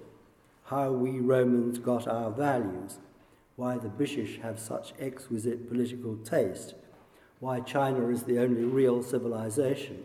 how 0.64 0.92
we 0.92 1.20
Romans 1.20 1.78
got 1.78 2.08
our 2.08 2.32
values, 2.32 2.98
why 3.58 3.78
the 3.78 3.88
British 3.88 4.40
have 4.40 4.60
such 4.60 4.96
exquisite 5.00 5.70
political 5.70 6.18
taste, 6.18 6.74
why 7.40 7.60
China 7.60 8.10
is 8.10 8.24
the 8.24 8.40
only 8.40 8.64
real 8.64 9.04
civilization, 9.04 10.04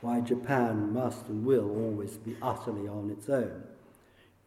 why 0.00 0.22
Japan 0.22 0.90
must 0.90 1.26
and 1.28 1.44
will 1.44 1.68
always 1.68 2.16
be 2.16 2.34
utterly 2.40 2.88
on 2.88 3.10
its 3.10 3.28
own. 3.28 3.64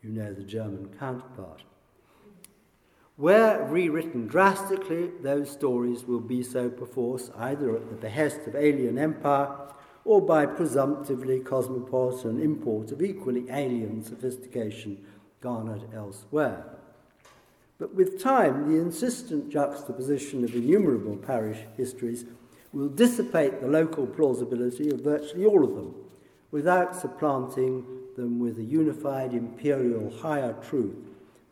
You 0.01 0.09
know 0.09 0.33
the 0.33 0.41
German 0.43 0.89
counterpart. 0.97 1.61
Where 3.17 3.63
rewritten 3.63 4.27
drastically, 4.27 5.09
those 5.21 5.49
stories 5.49 6.03
will 6.03 6.19
be 6.19 6.43
so 6.43 6.69
perforce 6.69 7.31
either 7.37 7.73
at 7.73 7.89
the 7.89 7.95
behest 7.95 8.41
of 8.45 8.55
alien 8.55 8.97
empire 8.97 9.55
or 10.03 10.21
by 10.21 10.45
presumptively 10.45 11.39
cosmopolitan 11.39 12.41
import 12.41 12.91
of 12.91 13.01
equally 13.01 13.45
alien 13.49 14.03
sophistication 14.03 15.05
garnered 15.39 15.83
elsewhere. 15.93 16.65
But 17.77 17.95
with 17.95 18.21
time, 18.21 18.69
the 18.69 18.79
insistent 18.79 19.49
juxtaposition 19.49 20.43
of 20.43 20.53
innumerable 20.53 21.15
parish 21.15 21.59
histories 21.77 22.25
will 22.73 22.89
dissipate 22.89 23.61
the 23.61 23.67
local 23.67 24.07
plausibility 24.07 24.89
of 24.89 24.99
virtually 25.01 25.45
all 25.45 25.63
of 25.63 25.75
them, 25.75 25.95
without 26.51 26.93
supplanting 26.93 27.85
them 28.17 28.39
with 28.39 28.59
a 28.59 28.63
unified 28.63 29.33
imperial 29.33 30.09
higher 30.09 30.53
truth 30.61 30.95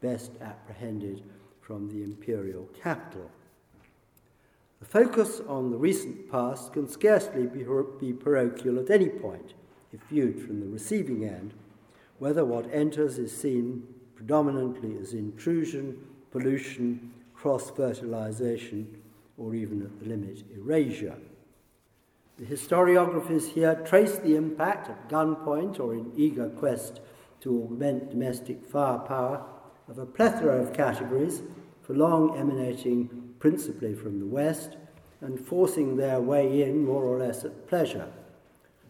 best 0.02 0.32
apprehended 0.42 1.24
from 1.66 1.90
the 1.90 2.04
imperial 2.04 2.70
capital. 2.82 3.32
The 4.80 4.86
focus 4.86 5.42
on 5.48 5.72
the 5.72 5.78
recent 5.78 6.30
past 6.30 6.74
can 6.74 6.90
scarcely 6.90 7.48
be, 7.48 7.66
be 8.00 8.12
parochial 8.12 8.80
at 8.80 8.90
any 8.90 9.08
point 9.08 9.54
if 9.94 10.02
viewed 10.10 10.42
from 10.42 10.60
the 10.60 10.68
receiving 10.68 11.24
end, 11.24 11.54
whether 12.20 12.44
what 12.44 12.72
enters 12.74 13.18
is 13.18 13.36
seen 13.36 13.88
predominantly 14.16 14.98
as 15.00 15.14
intrusion, 15.14 15.98
pollution, 16.32 17.14
cross 17.34 17.70
fertilization, 17.70 19.02
or 19.38 19.56
even 19.56 19.82
at 19.82 20.00
the 20.00 20.06
limit, 20.06 20.44
erasure. 20.54 21.18
The 22.38 22.46
historiographies 22.46 23.54
here 23.54 23.76
trace 23.86 24.18
the 24.18 24.36
impact 24.36 24.90
at 24.90 25.08
gunpoint 25.08 25.80
or 25.80 25.94
in 25.94 26.12
eager 26.18 26.50
quest 26.50 27.00
to 27.42 27.64
augment 27.64 28.10
domestic 28.10 28.66
firepower 28.66 29.46
of 29.88 29.98
a 29.98 30.06
plethora 30.06 30.62
of 30.62 30.74
categories, 30.74 31.42
for 31.82 31.94
long 31.94 32.38
emanating 32.38 33.34
principally 33.40 33.94
from 33.94 34.20
the 34.20 34.26
West 34.26 34.78
and 35.22 35.40
forcing 35.40 35.98
their 35.98 36.20
way 36.20 36.64
in 36.64 36.86
more 36.86 37.04
or 37.04 37.20
less 37.20 37.44
at 37.44 37.68
pleasure 37.68 38.08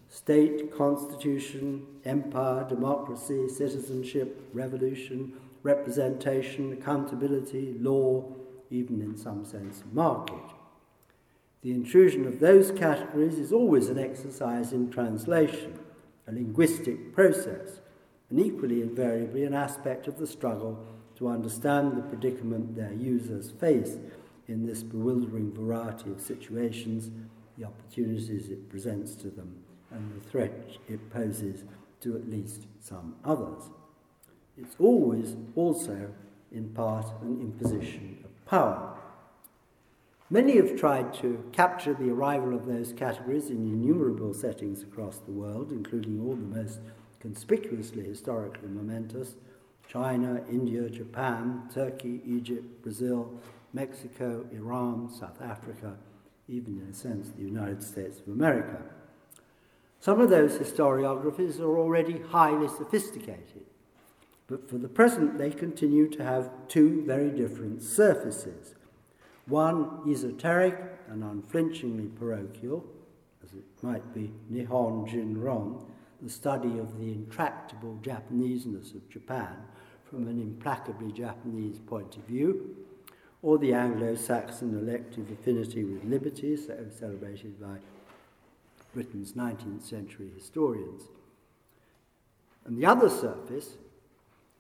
state, 0.09 0.71
constitution, 0.77 1.83
empire, 2.05 2.63
democracy, 2.69 3.49
citizenship, 3.49 4.47
revolution, 4.53 5.33
representation, 5.63 6.71
accountability, 6.71 7.75
law, 7.79 8.23
even 8.69 9.01
in 9.01 9.17
some 9.17 9.43
sense, 9.43 9.81
market. 9.91 10.43
The 11.63 11.71
intrusion 11.71 12.27
of 12.27 12.39
those 12.39 12.69
categories 12.69 13.39
is 13.39 13.51
always 13.51 13.89
an 13.89 13.97
exercise 13.97 14.71
in 14.71 14.91
translation, 14.91 15.79
a 16.27 16.31
linguistic 16.31 17.15
process, 17.15 17.79
and 18.29 18.39
equally 18.39 18.81
invariably 18.81 19.43
an 19.43 19.53
aspect 19.53 20.07
of 20.07 20.17
the 20.17 20.27
struggle 20.27 20.85
to 21.15 21.27
understand 21.27 21.95
the 21.95 22.01
predicament 22.01 22.75
their 22.75 22.93
users 22.93 23.51
face 23.51 23.97
in 24.47 24.65
this 24.65 24.83
bewildering 24.83 25.51
variety 25.53 26.11
of 26.11 26.19
situations, 26.19 27.11
the 27.57 27.65
opportunities 27.65 28.49
it 28.49 28.69
presents 28.69 29.15
to 29.15 29.29
them 29.29 29.55
and 29.91 30.13
the 30.15 30.29
threat 30.29 30.77
it 30.89 31.09
poses 31.11 31.63
to 32.01 32.15
at 32.15 32.29
least 32.29 32.67
some 32.79 33.15
others. 33.23 33.69
It's 34.57 34.75
always 34.79 35.35
also, 35.55 36.13
in 36.51 36.69
part, 36.69 37.05
an 37.21 37.39
imposition 37.39 38.17
of 38.23 38.45
power. 38.45 38.97
Many 40.29 40.57
have 40.57 40.75
tried 40.75 41.13
to 41.15 41.43
capture 41.51 41.93
the 41.93 42.09
arrival 42.09 42.55
of 42.55 42.65
those 42.65 42.91
categories 42.93 43.49
in 43.49 43.57
innumerable 43.57 44.33
settings 44.33 44.81
across 44.81 45.19
the 45.19 45.31
world, 45.31 45.71
including 45.71 46.19
all 46.19 46.35
the 46.35 46.59
most 46.59 46.79
conspicuously 47.23 48.03
historically 48.03 48.67
momentous 48.67 49.35
China, 49.87 50.41
India, 50.51 50.89
Japan, 50.89 51.63
Turkey, 51.73 52.21
Egypt, 52.25 52.83
Brazil, 52.83 53.31
Mexico, 53.71 54.45
Iran, 54.51 55.09
South 55.09 55.41
Africa, 55.41 55.95
even 56.49 56.81
in 56.81 56.89
a 56.91 56.93
sense 56.93 57.29
the 57.29 57.43
United 57.43 57.81
States 57.81 58.19
of 58.19 58.27
America. 58.27 58.81
Some 60.01 60.19
of 60.19 60.29
those 60.29 60.57
historiographies 60.57 61.61
are 61.61 61.77
already 61.77 62.19
highly 62.19 62.67
sophisticated, 62.67 63.65
but 64.47 64.69
for 64.69 64.77
the 64.77 64.89
present 64.89 65.37
they 65.37 65.49
continue 65.49 66.09
to 66.09 66.23
have 66.23 66.51
two 66.67 67.03
very 67.05 67.31
different 67.31 67.81
surfaces. 67.81 68.75
One 69.47 70.01
esoteric 70.09 70.77
and 71.09 71.23
unflinchingly 71.23 72.07
parochial, 72.19 72.85
as 73.43 73.53
it 73.53 73.63
might 73.81 74.13
be 74.13 74.33
Nihon 74.51 75.09
Jinron, 75.09 75.85
the 76.23 76.29
study 76.29 76.79
of 76.79 76.97
the 76.97 77.11
intractable 77.11 77.99
Japaneseness 78.01 78.95
of 78.95 79.07
Japan 79.09 79.57
from 80.09 80.27
an 80.27 80.39
implacably 80.39 81.11
Japanese 81.11 81.79
point 81.79 82.15
of 82.15 82.23
view, 82.23 82.77
or 83.41 83.57
the 83.57 83.73
Anglo 83.73 84.15
Saxon 84.15 84.77
elective 84.77 85.29
affinity 85.29 85.83
with 85.83 86.05
liberty, 86.05 86.55
so 86.55 86.77
celebrated 86.97 87.59
by 87.59 87.77
Britain's 88.93 89.33
19th 89.33 89.83
century 89.83 90.29
historians. 90.33 91.03
And 92.65 92.77
the 92.77 92.85
other 92.85 93.09
surface, 93.09 93.75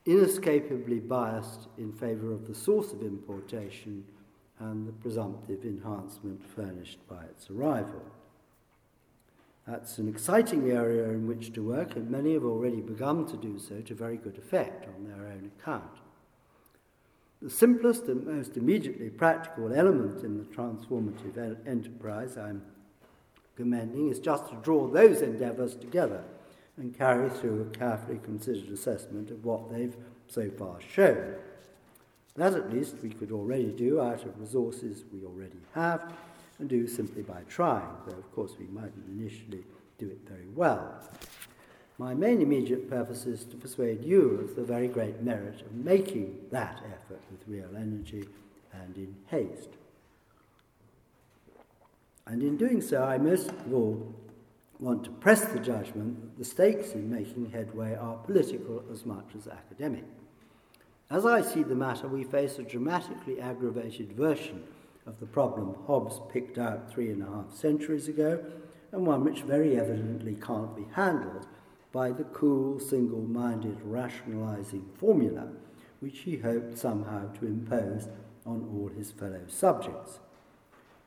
inescapably 0.05 0.99
biased 0.99 1.67
in 1.77 1.93
favour 1.93 2.33
of 2.33 2.45
the 2.45 2.55
source 2.55 2.91
of 2.91 3.01
importation 3.01 4.03
and 4.59 4.85
the 4.85 4.91
presumptive 4.91 5.63
enhancement 5.63 6.43
furnished 6.45 6.99
by 7.07 7.23
its 7.23 7.49
arrival. 7.49 8.01
That's 9.67 9.97
an 9.97 10.09
exciting 10.09 10.71
area 10.71 11.05
in 11.05 11.25
which 11.25 11.53
to 11.53 11.63
work, 11.63 11.95
and 11.95 12.09
many 12.09 12.33
have 12.33 12.43
already 12.43 12.81
begun 12.81 13.25
to 13.27 13.37
do 13.37 13.57
so 13.57 13.79
to 13.81 13.95
very 13.95 14.17
good 14.17 14.37
effect 14.37 14.87
on 14.93 15.07
their 15.07 15.27
own 15.27 15.51
account. 15.57 15.99
The 17.41 17.49
simplest 17.49 18.03
and 18.03 18.25
most 18.25 18.57
immediately 18.57 19.09
practical 19.09 19.73
element 19.73 20.23
in 20.23 20.37
the 20.37 20.45
transformative 20.45 21.57
enterprise 21.67 22.37
I'm 22.37 22.61
commending 23.55 24.09
is 24.09 24.19
just 24.19 24.49
to 24.49 24.55
draw 24.55 24.87
those 24.87 25.21
endeavours 25.21 25.75
together 25.75 26.23
and 26.77 26.97
carry 26.97 27.29
through 27.29 27.61
a 27.61 27.77
carefully 27.77 28.19
considered 28.23 28.69
assessment 28.69 29.29
of 29.29 29.45
what 29.45 29.71
they've 29.71 29.95
so 30.27 30.49
far 30.49 30.79
shown. 30.81 31.35
That 32.35 32.53
at 32.53 32.73
least 32.73 32.95
we 33.03 33.09
could 33.09 33.31
already 33.31 33.71
do 33.71 34.01
out 34.01 34.25
of 34.25 34.39
resources 34.39 35.03
we 35.13 35.25
already 35.25 35.59
have 35.73 36.13
do 36.67 36.87
simply 36.87 37.21
by 37.21 37.41
trying, 37.49 37.87
though 38.07 38.17
of 38.17 38.31
course 38.33 38.53
we 38.59 38.65
mightn't 38.67 39.07
initially 39.07 39.63
do 39.97 40.07
it 40.07 40.19
very 40.27 40.47
well. 40.55 40.99
My 41.97 42.13
main 42.13 42.41
immediate 42.41 42.89
purpose 42.89 43.25
is 43.25 43.43
to 43.45 43.55
persuade 43.55 44.03
you 44.03 44.39
of 44.41 44.55
the 44.55 44.63
very 44.63 44.87
great 44.87 45.21
merit 45.21 45.61
of 45.61 45.73
making 45.73 46.37
that 46.51 46.81
effort 46.85 47.21
with 47.29 47.47
real 47.47 47.69
energy 47.75 48.27
and 48.71 48.95
in 48.97 49.15
haste. 49.27 49.69
And 52.25 52.41
in 52.41 52.57
doing 52.57 52.81
so, 52.81 53.03
I 53.03 53.17
most 53.17 53.49
of 53.49 53.73
all 53.73 54.15
want 54.79 55.03
to 55.03 55.11
press 55.11 55.45
the 55.45 55.59
judgment 55.59 56.21
that 56.21 56.37
the 56.37 56.45
stakes 56.45 56.93
in 56.93 57.09
making 57.09 57.51
headway 57.51 57.95
are 57.95 58.15
political 58.15 58.83
as 58.91 59.05
much 59.05 59.27
as 59.37 59.47
academic. 59.47 60.05
As 61.11 61.25
I 61.25 61.41
see 61.41 61.63
the 61.63 61.75
matter, 61.75 62.07
we 62.07 62.23
face 62.23 62.57
a 62.57 62.63
dramatically 62.63 63.39
aggravated 63.39 64.13
version 64.13 64.63
of 65.05 65.19
the 65.19 65.25
problem 65.25 65.75
Hobbes 65.87 66.19
picked 66.31 66.57
out 66.57 66.91
three 66.91 67.11
and 67.11 67.21
a 67.21 67.25
half 67.25 67.53
centuries 67.53 68.07
ago, 68.07 68.43
and 68.91 69.05
one 69.05 69.23
which 69.23 69.41
very 69.41 69.77
evidently 69.79 70.35
can't 70.35 70.75
be 70.75 70.85
handled 70.93 71.47
by 71.91 72.11
the 72.11 72.23
cool, 72.25 72.79
single 72.79 73.21
minded 73.21 73.77
rationalizing 73.83 74.89
formula 74.97 75.49
which 76.03 76.19
he 76.19 76.35
hoped 76.35 76.77
somehow 76.77 77.31
to 77.31 77.45
impose 77.45 78.09
on 78.45 78.67
all 78.73 78.89
his 78.89 79.11
fellow 79.11 79.39
subjects. 79.47 80.19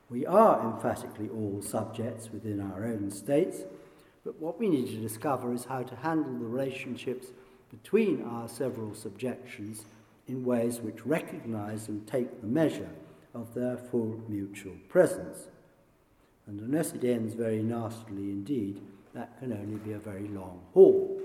We 0.09 0.25
are 0.25 0.73
emphatically 0.73 1.29
all 1.29 1.61
subjects 1.61 2.31
within 2.31 2.59
our 2.59 2.83
own 2.83 3.11
states, 3.11 3.59
but 4.25 4.39
what 4.39 4.59
we 4.59 4.67
need 4.67 4.87
to 4.87 4.95
discover 4.95 5.53
is 5.53 5.65
how 5.65 5.83
to 5.83 5.95
handle 5.97 6.33
the 6.33 6.45
relationships 6.45 7.27
between 7.69 8.23
our 8.23 8.49
several 8.49 8.95
subjections 8.95 9.85
in 10.27 10.43
ways 10.43 10.79
which 10.79 11.05
recognize 11.05 11.87
and 11.87 12.07
take 12.07 12.41
the 12.41 12.47
measure 12.47 12.89
of 13.39 13.53
their 13.53 13.77
full 13.77 14.19
mutual 14.27 14.75
presence. 14.89 15.47
And 16.47 16.59
unless 16.59 16.93
it 16.93 17.03
ends 17.03 17.33
very 17.33 17.61
nastily 17.61 18.31
indeed, 18.31 18.81
that 19.13 19.37
can 19.39 19.53
only 19.53 19.77
be 19.77 19.93
a 19.93 19.99
very 19.99 20.27
long 20.27 20.61
haul. 20.73 21.21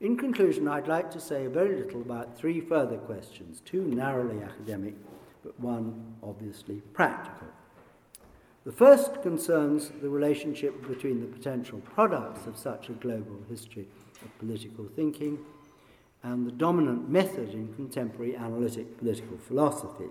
In 0.00 0.16
conclusion, 0.16 0.68
I'd 0.68 0.86
like 0.86 1.10
to 1.12 1.20
say 1.20 1.46
very 1.46 1.76
little 1.76 2.00
about 2.02 2.36
three 2.36 2.60
further 2.60 2.98
questions, 2.98 3.62
two 3.64 3.82
narrowly 3.82 4.42
academic, 4.42 4.94
but 5.42 5.58
one 5.58 6.14
obviously 6.22 6.82
practical. 6.92 7.48
The 8.64 8.72
first 8.72 9.22
concerns 9.22 9.90
the 10.02 10.08
relationship 10.08 10.86
between 10.86 11.20
the 11.20 11.26
potential 11.26 11.80
products 11.80 12.46
of 12.46 12.56
such 12.56 12.90
a 12.90 12.92
global 12.92 13.40
history 13.48 13.88
of 14.22 14.38
political 14.38 14.86
thinking 14.94 15.38
and 16.22 16.46
the 16.46 16.52
dominant 16.52 17.08
method 17.08 17.54
in 17.54 17.72
contemporary 17.74 18.36
analytic 18.36 18.98
political 18.98 19.38
philosophy, 19.38 20.10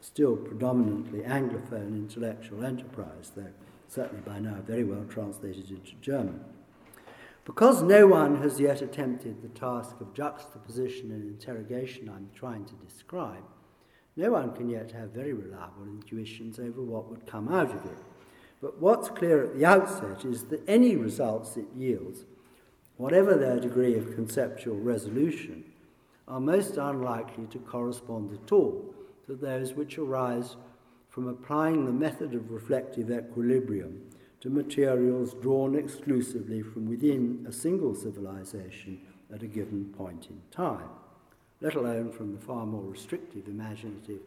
still 0.00 0.36
predominantly 0.36 1.20
Anglophone 1.20 1.94
intellectual 1.96 2.64
enterprise, 2.64 3.32
though 3.34 3.52
certainly 3.88 4.22
by 4.22 4.38
now 4.38 4.56
very 4.66 4.84
well 4.84 5.04
translated 5.08 5.70
into 5.70 5.94
German. 6.00 6.40
Because 7.44 7.82
no 7.82 8.06
one 8.06 8.40
has 8.42 8.60
yet 8.60 8.82
attempted 8.82 9.42
the 9.42 9.48
task 9.48 10.00
of 10.00 10.14
juxtaposition 10.14 11.10
and 11.10 11.22
interrogation 11.22 12.08
I'm 12.08 12.30
trying 12.34 12.64
to 12.66 12.74
describe, 12.74 13.42
no 14.16 14.32
one 14.32 14.52
can 14.54 14.68
yet 14.68 14.92
have 14.92 15.10
very 15.10 15.32
reliable 15.32 15.86
intuitions 15.86 16.58
over 16.58 16.82
what 16.82 17.08
would 17.10 17.26
come 17.26 17.48
out 17.48 17.70
of 17.70 17.84
it. 17.86 17.98
But 18.60 18.78
what's 18.78 19.08
clear 19.08 19.42
at 19.42 19.56
the 19.56 19.64
outset 19.64 20.24
is 20.24 20.44
that 20.44 20.62
any 20.68 20.94
results 20.96 21.56
it 21.56 21.66
yields, 21.74 22.24
whatever 22.96 23.34
their 23.34 23.58
degree 23.58 23.96
of 23.96 24.14
conceptual 24.14 24.76
resolution, 24.76 25.64
are 26.28 26.40
most 26.40 26.76
unlikely 26.76 27.46
to 27.46 27.58
correspond 27.58 28.32
at 28.32 28.52
all 28.52 28.94
to 29.26 29.34
those 29.34 29.74
which 29.74 29.98
arise 29.98 30.56
from 31.08 31.28
applying 31.28 31.84
the 31.84 31.92
method 31.92 32.34
of 32.34 32.50
reflective 32.50 33.10
equilibrium 33.10 34.00
to 34.40 34.48
materials 34.48 35.34
drawn 35.34 35.74
exclusively 35.74 36.62
from 36.62 36.88
within 36.88 37.44
a 37.48 37.52
single 37.52 37.94
civilization 37.94 39.00
at 39.32 39.42
a 39.42 39.46
given 39.46 39.84
point 39.96 40.28
in 40.30 40.40
time 40.50 40.88
let 41.60 41.74
alone 41.74 42.10
from 42.10 42.32
the 42.32 42.40
far 42.40 42.66
more 42.66 42.82
restrictive 42.82 43.46
imaginative 43.46 44.20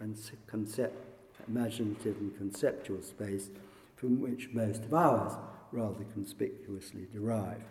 and 0.00 0.18
concept, 0.46 0.96
imaginative 1.46 2.16
and 2.18 2.36
conceptual 2.36 3.02
space 3.02 3.50
from 3.96 4.20
which 4.20 4.48
most 4.52 4.84
of 4.84 4.94
ours 4.94 5.32
rather 5.72 6.04
conspicuously 6.12 7.06
derive. 7.12 7.62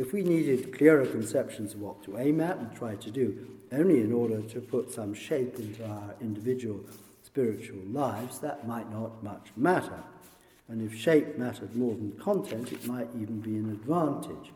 If 0.00 0.14
we 0.14 0.22
needed 0.22 0.72
clearer 0.78 1.04
conceptions 1.04 1.74
of 1.74 1.82
what 1.82 2.02
to 2.04 2.16
aim 2.16 2.40
at 2.40 2.56
and 2.56 2.74
try 2.74 2.94
to 2.94 3.10
do, 3.10 3.46
only 3.70 4.00
in 4.00 4.14
order 4.14 4.40
to 4.40 4.58
put 4.58 4.90
some 4.90 5.12
shape 5.12 5.58
into 5.58 5.86
our 5.86 6.14
individual 6.22 6.80
spiritual 7.22 7.82
lives, 7.84 8.38
that 8.38 8.66
might 8.66 8.90
not 8.90 9.22
much 9.22 9.50
matter. 9.58 10.02
And 10.68 10.80
if 10.80 10.98
shape 10.98 11.36
mattered 11.36 11.76
more 11.76 11.94
than 11.94 12.12
content, 12.12 12.72
it 12.72 12.86
might 12.86 13.10
even 13.14 13.40
be 13.40 13.56
an 13.58 13.68
advantage. 13.68 14.52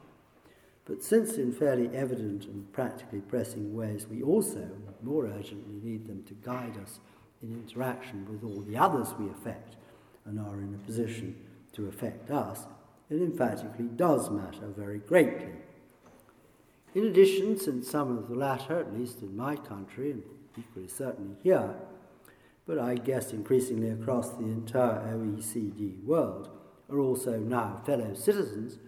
But 0.87 1.03
since 1.03 1.35
in 1.35 1.53
fairly 1.53 1.95
evident 1.95 2.47
and 2.47 2.73
practically 2.73 3.21
pressing 3.21 3.77
ways, 3.77 4.07
we 4.11 4.23
also 4.23 4.67
more 5.03 5.27
urgently 5.27 5.79
need 5.83 6.07
them 6.07 6.23
to 6.23 6.35
guide 6.43 6.79
us 6.83 7.01
in 7.43 7.53
interaction 7.53 8.27
with 8.31 8.45
all 8.45 8.63
the 8.63 8.79
others 8.79 9.13
we 9.19 9.29
affect 9.29 9.77
and 10.25 10.41
are 10.41 10.63
in 10.63 10.75
a 10.75 10.87
position 10.87 11.37
to 11.75 11.87
affect 11.87 12.31
us, 12.31 12.61
it 13.11 13.17
emphatically 13.17 13.87
does 13.97 14.31
matter 14.31 14.67
very 14.77 14.99
greatly. 14.99 15.53
In 16.95 17.07
addition, 17.07 17.59
since 17.59 17.91
some 17.91 18.17
of 18.17 18.29
the 18.29 18.35
latter, 18.35 18.79
at 18.79 18.95
least 18.95 19.21
in 19.23 19.37
my 19.37 19.57
country, 19.57 20.13
and 20.13 20.23
equally 20.57 20.89
certainly 20.89 21.37
here, 21.43 21.75
but 22.67 22.79
I 22.79 22.95
guess 22.95 23.33
increasingly 23.33 23.91
across 23.91 24.31
the 24.31 24.45
entire 24.45 25.01
OECD 25.15 26.03
world, 26.05 26.51
are 26.91 26.99
also 26.99 27.39
now 27.39 27.83
fellow 27.85 28.15
citizens 28.15 28.79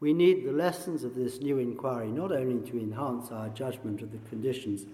we 0.00 0.12
need 0.12 0.44
the 0.44 0.52
lessons 0.52 1.02
of 1.02 1.14
this 1.14 1.40
new 1.40 1.58
inquiry 1.58 2.08
not 2.08 2.30
only 2.30 2.60
to 2.70 2.78
enhance 2.78 3.32
our 3.32 3.48
judgment 3.48 4.00
of 4.00 4.12
the 4.12 4.28
conditions 4.28 4.86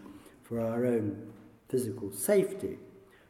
for 0.43 0.61
our 0.61 0.87
own 0.87 1.31
physical 1.69 2.11
safety, 2.11 2.79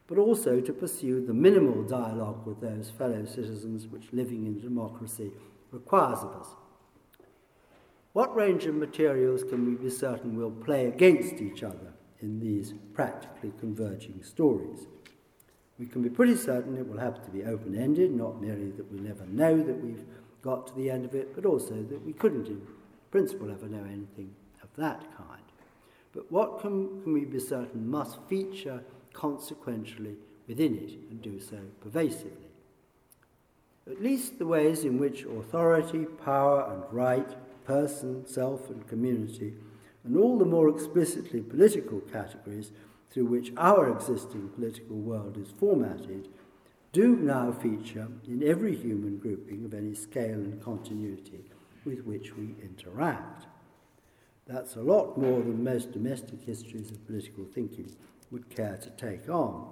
but 0.07 0.17
also 0.17 0.59
to 0.61 0.73
pursue 0.73 1.25
the 1.25 1.33
minimal 1.33 1.83
dialogue 1.83 2.45
with 2.45 2.61
those 2.61 2.91
fellow 2.91 3.25
citizens 3.25 3.87
which 3.87 4.13
living 4.13 4.45
in 4.45 4.59
democracy 4.59 5.31
requires 5.71 6.19
of 6.19 6.35
us. 6.35 6.47
What 8.13 8.35
range 8.35 8.65
of 8.65 8.75
materials 8.75 9.43
can 9.43 9.65
we 9.65 9.75
be 9.75 9.89
certain 9.89 10.37
will 10.37 10.51
play 10.51 10.85
against 10.85 11.41
each 11.41 11.63
other 11.63 11.93
in 12.21 12.39
these 12.39 12.73
practically 12.93 13.51
converging 13.59 14.23
stories? 14.23 14.87
We 15.77 15.85
can 15.85 16.01
be 16.01 16.09
pretty 16.09 16.37
certain 16.37 16.77
it 16.77 16.87
will 16.87 16.99
have 16.99 17.23
to 17.25 17.29
be 17.29 17.43
open 17.43 17.77
ended, 17.77 18.11
not 18.11 18.41
merely 18.41 18.71
that 18.71 18.89
we 18.91 18.99
never 18.99 19.25
know 19.25 19.61
that 19.61 19.83
we've 19.83 20.05
got 20.41 20.67
to 20.67 20.75
the 20.75 20.89
end 20.89 21.03
of 21.03 21.13
it, 21.13 21.35
but 21.35 21.45
also 21.45 21.73
that 21.73 22.05
we 22.05 22.13
couldn't 22.13 22.47
in 22.47 22.61
principle 23.11 23.51
ever 23.51 23.67
know 23.67 23.83
anything 23.83 24.33
of 24.63 24.69
that 24.77 25.01
kind. 25.17 25.41
But 26.13 26.31
what 26.31 26.61
can, 26.61 27.01
can 27.03 27.11
we 27.11 27.25
be 27.25 27.39
certain 27.39 27.89
must 27.89 28.19
feature 28.29 28.81
consequentially 29.15 30.17
within 30.47 30.75
it 30.75 30.91
and 31.09 31.21
do 31.21 31.39
so 31.39 31.57
pervasively? 31.81 32.31
At 33.89 34.01
least 34.01 34.37
the 34.37 34.47
ways 34.47 34.83
in 34.83 34.99
which 34.99 35.23
authority, 35.23 36.05
power, 36.05 36.71
and 36.71 36.83
right, 36.91 37.35
person, 37.65 38.27
self, 38.27 38.69
and 38.69 38.87
community, 38.87 39.53
and 40.03 40.17
all 40.17 40.37
the 40.37 40.45
more 40.45 40.69
explicitly 40.69 41.41
political 41.41 41.99
categories 41.99 42.71
through 43.09 43.25
which 43.25 43.53
our 43.57 43.89
existing 43.89 44.49
political 44.49 44.97
world 44.97 45.37
is 45.37 45.51
formatted 45.59 46.27
do 46.91 47.15
now 47.15 47.51
feature 47.51 48.07
in 48.27 48.41
every 48.41 48.75
human 48.75 49.17
grouping 49.17 49.65
of 49.65 49.73
any 49.73 49.93
scale 49.93 50.39
and 50.39 50.63
continuity 50.63 51.43
with 51.83 52.05
which 52.05 52.35
we 52.35 52.55
interact. 52.63 53.47
That's 54.47 54.75
a 54.75 54.81
lot 54.81 55.17
more 55.17 55.41
than 55.41 55.63
most 55.63 55.91
domestic 55.91 56.41
histories 56.41 56.91
of 56.91 57.05
political 57.05 57.45
thinking 57.45 57.91
would 58.35 58.49
care 58.49 58.75
to 58.75 58.89
take 58.89 59.29
on. 59.29 59.65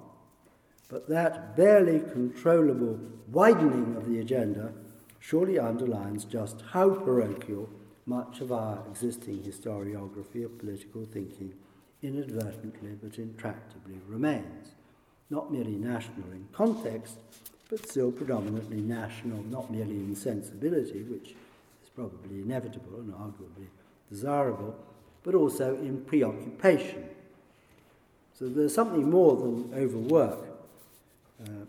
But 0.87 1.09
that 1.09 1.57
barely 1.57 1.99
controllable 1.99 2.97
widening 3.29 3.97
of 3.97 4.09
the 4.09 4.21
agenda 4.21 4.71
surely 5.19 5.59
underlines 5.59 6.23
just 6.23 6.63
how 6.71 6.91
parochial 6.91 7.69
much 8.05 8.39
of 8.39 8.53
our 8.53 8.81
existing 8.89 9.39
historiography 9.39 10.45
of 10.45 10.57
political 10.57 11.03
thinking 11.03 11.53
inadvertently 12.01 12.91
but 13.01 13.19
intractably 13.19 13.99
remains 14.07 14.71
not 15.29 15.51
merely 15.51 15.75
national 15.75 16.31
in 16.31 16.47
context, 16.53 17.17
but 17.69 17.85
still 17.89 18.11
predominantly 18.13 18.79
national, 18.79 19.43
not 19.43 19.69
merely 19.71 19.97
in 19.97 20.15
sensibility, 20.15 21.03
which 21.03 21.35
is 21.83 21.89
probably 21.93 22.41
inevitable 22.41 22.99
and 22.99 23.13
arguably 23.13 23.67
desirable, 24.09 24.73
but 25.23 25.35
also 25.35 25.75
in 25.77 25.99
preoccupation. 26.05 27.09
So 28.37 28.49
there's 28.49 28.73
something 28.73 29.09
more 29.09 29.35
than 29.37 29.71
overwork 29.75 30.39
uh, 31.41 31.65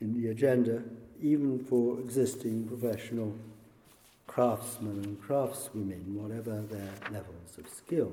in 0.00 0.20
the 0.20 0.30
agenda, 0.30 0.82
even 1.22 1.58
for 1.64 2.00
existing 2.00 2.66
professional 2.66 3.34
craftsmen 4.26 5.02
and 5.04 5.22
craftswomen, 5.22 6.14
whatever 6.14 6.62
their 6.62 6.90
levels 7.10 7.58
of 7.58 7.68
skill. 7.68 8.12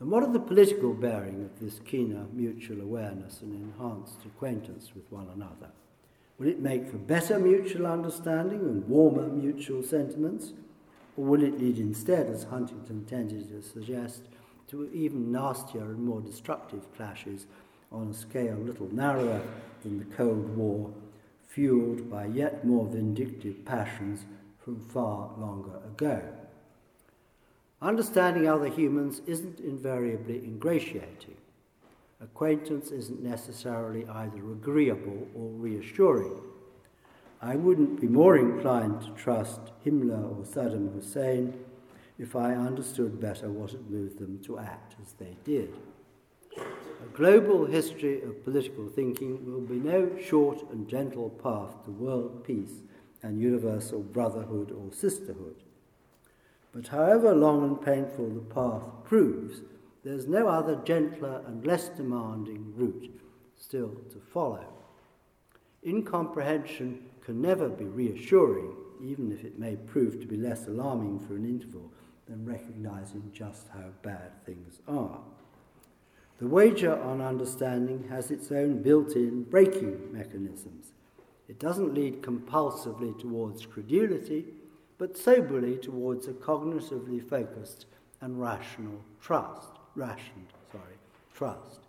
And 0.00 0.10
what 0.10 0.24
are 0.24 0.32
the 0.32 0.40
political 0.40 0.94
bearing 0.94 1.44
of 1.44 1.60
this 1.60 1.78
keener 1.80 2.26
mutual 2.32 2.80
awareness 2.80 3.40
and 3.40 3.54
enhanced 3.54 4.24
acquaintance 4.24 4.90
with 4.94 5.04
one 5.10 5.28
another? 5.34 5.70
Will 6.38 6.48
it 6.48 6.60
make 6.60 6.90
for 6.90 6.96
better 6.96 7.38
mutual 7.38 7.86
understanding 7.86 8.60
and 8.60 8.88
warmer 8.88 9.28
mutual 9.28 9.82
sentiments? 9.82 10.52
Or 11.16 11.24
will 11.24 11.42
it 11.42 11.60
lead 11.60 11.78
instead, 11.78 12.26
as 12.26 12.44
Huntington 12.44 13.04
tended 13.04 13.48
to 13.50 13.62
suggest, 13.62 14.22
to 14.72 14.90
even 14.94 15.30
nastier 15.30 15.82
and 15.82 16.02
more 16.02 16.22
destructive 16.22 16.80
clashes 16.96 17.46
on 17.92 18.08
a 18.08 18.14
scale 18.14 18.56
little 18.56 18.88
narrower 18.90 19.42
than 19.82 19.98
the 19.98 20.16
Cold 20.16 20.56
War, 20.56 20.90
fueled 21.46 22.10
by 22.10 22.24
yet 22.24 22.64
more 22.64 22.86
vindictive 22.86 23.66
passions 23.66 24.24
from 24.64 24.80
far 24.80 25.30
longer 25.36 25.76
ago? 25.86 26.22
Understanding 27.82 28.48
other 28.48 28.68
humans 28.68 29.20
isn't 29.26 29.60
invariably 29.60 30.38
ingratiating. 30.38 31.36
Acquaintance 32.22 32.90
isn't 32.92 33.22
necessarily 33.22 34.06
either 34.06 34.52
agreeable 34.52 35.28
or 35.34 35.50
reassuring. 35.50 36.40
I 37.42 37.56
wouldn't 37.56 38.00
be 38.00 38.06
more 38.06 38.38
inclined 38.38 39.02
to 39.02 39.10
trust 39.10 39.60
Himmler 39.84 40.38
or 40.38 40.44
Saddam 40.44 40.94
Hussein 40.94 41.52
if 42.18 42.36
I 42.36 42.54
understood 42.54 43.20
better 43.20 43.50
what 43.50 43.70
had 43.70 43.90
moved 43.90 44.18
them 44.18 44.38
to 44.44 44.58
act 44.58 44.94
as 45.02 45.12
they 45.14 45.36
did. 45.44 45.74
A 46.56 47.16
global 47.16 47.64
history 47.66 48.22
of 48.22 48.44
political 48.44 48.88
thinking 48.88 49.44
will 49.44 49.60
be 49.60 49.76
no 49.76 50.10
short 50.18 50.70
and 50.70 50.88
gentle 50.88 51.30
path 51.30 51.84
to 51.84 51.90
world 51.90 52.44
peace 52.44 52.82
and 53.22 53.40
universal 53.40 54.00
brotherhood 54.00 54.70
or 54.72 54.92
sisterhood. 54.92 55.56
But 56.72 56.88
however 56.88 57.34
long 57.34 57.64
and 57.64 57.82
painful 57.82 58.28
the 58.28 58.40
path 58.40 58.82
proves, 59.04 59.62
there's 60.04 60.26
no 60.26 60.48
other 60.48 60.76
gentler 60.84 61.42
and 61.46 61.66
less 61.66 61.88
demanding 61.88 62.72
route 62.76 63.10
still 63.58 63.94
to 64.10 64.18
follow. 64.32 64.64
Incomprehension 65.84 67.04
can 67.24 67.40
never 67.40 67.68
be 67.68 67.84
reassuring, 67.84 68.74
even 69.02 69.32
if 69.32 69.44
it 69.44 69.58
may 69.58 69.76
prove 69.76 70.20
to 70.20 70.26
be 70.26 70.36
less 70.36 70.66
alarming 70.66 71.20
for 71.20 71.36
an 71.36 71.44
interval 71.44 71.90
than 72.32 72.46
recognizing 72.46 73.30
just 73.34 73.68
how 73.74 73.90
bad 74.00 74.30
things 74.46 74.80
are. 74.88 75.20
The 76.38 76.48
wager 76.48 76.98
on 76.98 77.20
understanding 77.20 78.06
has 78.08 78.30
its 78.30 78.50
own 78.50 78.80
built 78.82 79.16
in 79.16 79.44
braking 79.44 80.10
mechanisms. 80.10 80.92
It 81.46 81.58
doesn't 81.58 81.92
lead 81.92 82.22
compulsively 82.22 83.18
towards 83.20 83.66
credulity, 83.66 84.46
but 84.96 85.18
soberly 85.18 85.76
towards 85.76 86.26
a 86.26 86.32
cognitively 86.32 87.22
focused 87.22 87.84
and 88.22 88.40
rational 88.40 89.04
trust. 89.20 89.68
Rationed, 89.94 90.54
sorry, 90.72 90.96
trust. 91.34 91.80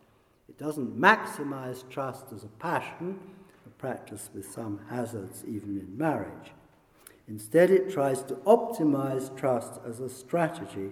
It 0.49 0.57
doesn't 0.57 0.99
maximize 0.99 1.89
trust 1.89 2.33
as 2.35 2.43
a 2.43 2.47
passion, 2.59 3.17
a 3.65 3.69
practice 3.69 4.29
with 4.33 4.51
some 4.51 4.81
hazards 4.89 5.45
even 5.47 5.79
in 5.79 5.97
marriage. 5.97 6.51
Instead, 7.27 7.71
it 7.71 7.89
tries 7.89 8.21
to 8.23 8.35
optimize 8.45 9.35
trust 9.37 9.79
as 9.87 9.99
a 9.99 10.09
strategy, 10.09 10.91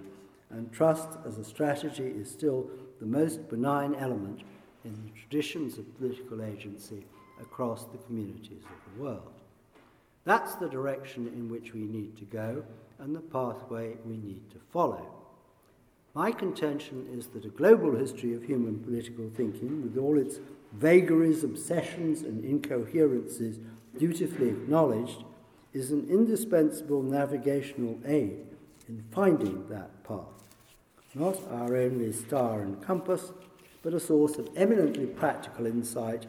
and 0.50 0.72
trust 0.72 1.08
as 1.26 1.38
a 1.38 1.44
strategy 1.44 2.06
is 2.06 2.30
still 2.30 2.70
the 3.00 3.06
most 3.06 3.48
benign 3.48 3.94
element 3.94 4.42
in 4.84 4.92
the 4.92 5.10
traditions 5.10 5.78
of 5.78 5.98
political 5.98 6.42
agency 6.42 7.04
across 7.40 7.84
the 7.86 7.98
communities 7.98 8.62
of 8.64 8.94
the 8.94 9.02
world. 9.02 9.32
That's 10.24 10.54
the 10.54 10.68
direction 10.68 11.26
in 11.28 11.50
which 11.50 11.74
we 11.74 11.80
need 11.80 12.16
to 12.18 12.24
go 12.24 12.64
and 12.98 13.14
the 13.14 13.20
pathway 13.20 13.96
we 14.04 14.16
need 14.16 14.50
to 14.50 14.58
follow. 14.72 15.04
My 16.14 16.30
contention 16.30 17.08
is 17.12 17.28
that 17.28 17.44
a 17.44 17.48
global 17.48 17.96
history 17.96 18.34
of 18.34 18.44
human 18.44 18.78
political 18.80 19.30
thinking, 19.34 19.82
with 19.82 19.96
all 19.96 20.18
its 20.18 20.38
vagaries, 20.72 21.42
obsessions, 21.42 22.22
and 22.22 22.44
incoherences 22.44 23.58
dutifully 23.98 24.48
acknowledged, 24.48 25.24
is 25.72 25.90
an 25.90 26.06
indispensable 26.10 27.02
navigational 27.02 27.98
aid 28.04 28.46
in 28.88 29.02
finding 29.10 29.66
that 29.68 30.04
path. 30.04 30.26
Not 31.14 31.38
our 31.50 31.76
only 31.76 32.12
star 32.12 32.60
and 32.60 32.82
compass, 32.82 33.32
but 33.82 33.94
a 33.94 34.00
source 34.00 34.36
of 34.36 34.48
eminently 34.56 35.06
practical 35.06 35.66
insight 35.66 36.26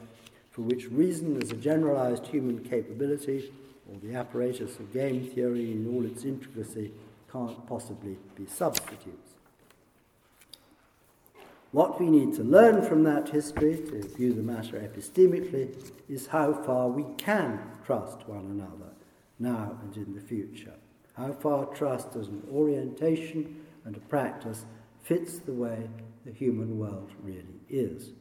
for 0.51 0.61
which 0.61 0.87
reason 0.89 1.41
as 1.41 1.51
a 1.51 1.55
generalized 1.55 2.27
human 2.27 2.59
capability 2.63 3.51
or 3.89 3.99
the 3.99 4.15
apparatus 4.15 4.77
of 4.79 4.93
game 4.93 5.25
theory 5.29 5.71
in 5.71 5.93
all 5.93 6.05
its 6.05 6.23
intricacy 6.23 6.91
can't 7.31 7.67
possibly 7.67 8.17
be 8.35 8.45
substitutes. 8.45 9.31
What 11.71 11.99
we 11.99 12.07
need 12.07 12.35
to 12.35 12.43
learn 12.43 12.83
from 12.83 13.03
that 13.03 13.29
history, 13.29 13.77
to 13.77 14.07
view 14.15 14.33
the 14.33 14.43
matter 14.43 14.77
epistemically, 14.77 15.75
is 16.07 16.27
how 16.27 16.53
far 16.53 16.87
we 16.87 17.03
can 17.17 17.59
trust 17.83 18.27
one 18.27 18.45
another 18.45 18.92
now 19.43 19.77
and 19.83 19.95
in 19.95 20.15
the 20.15 20.21
future. 20.21 20.73
How 21.15 21.33
far 21.33 21.65
trust 21.67 22.15
as 22.15 22.29
an 22.29 22.41
orientation 22.51 23.61
and 23.85 23.95
a 23.95 23.99
practice 23.99 24.65
fits 25.03 25.37
the 25.37 25.53
way 25.53 25.89
the 26.25 26.31
human 26.31 26.79
world 26.79 27.11
really 27.21 27.61
is. 27.69 28.13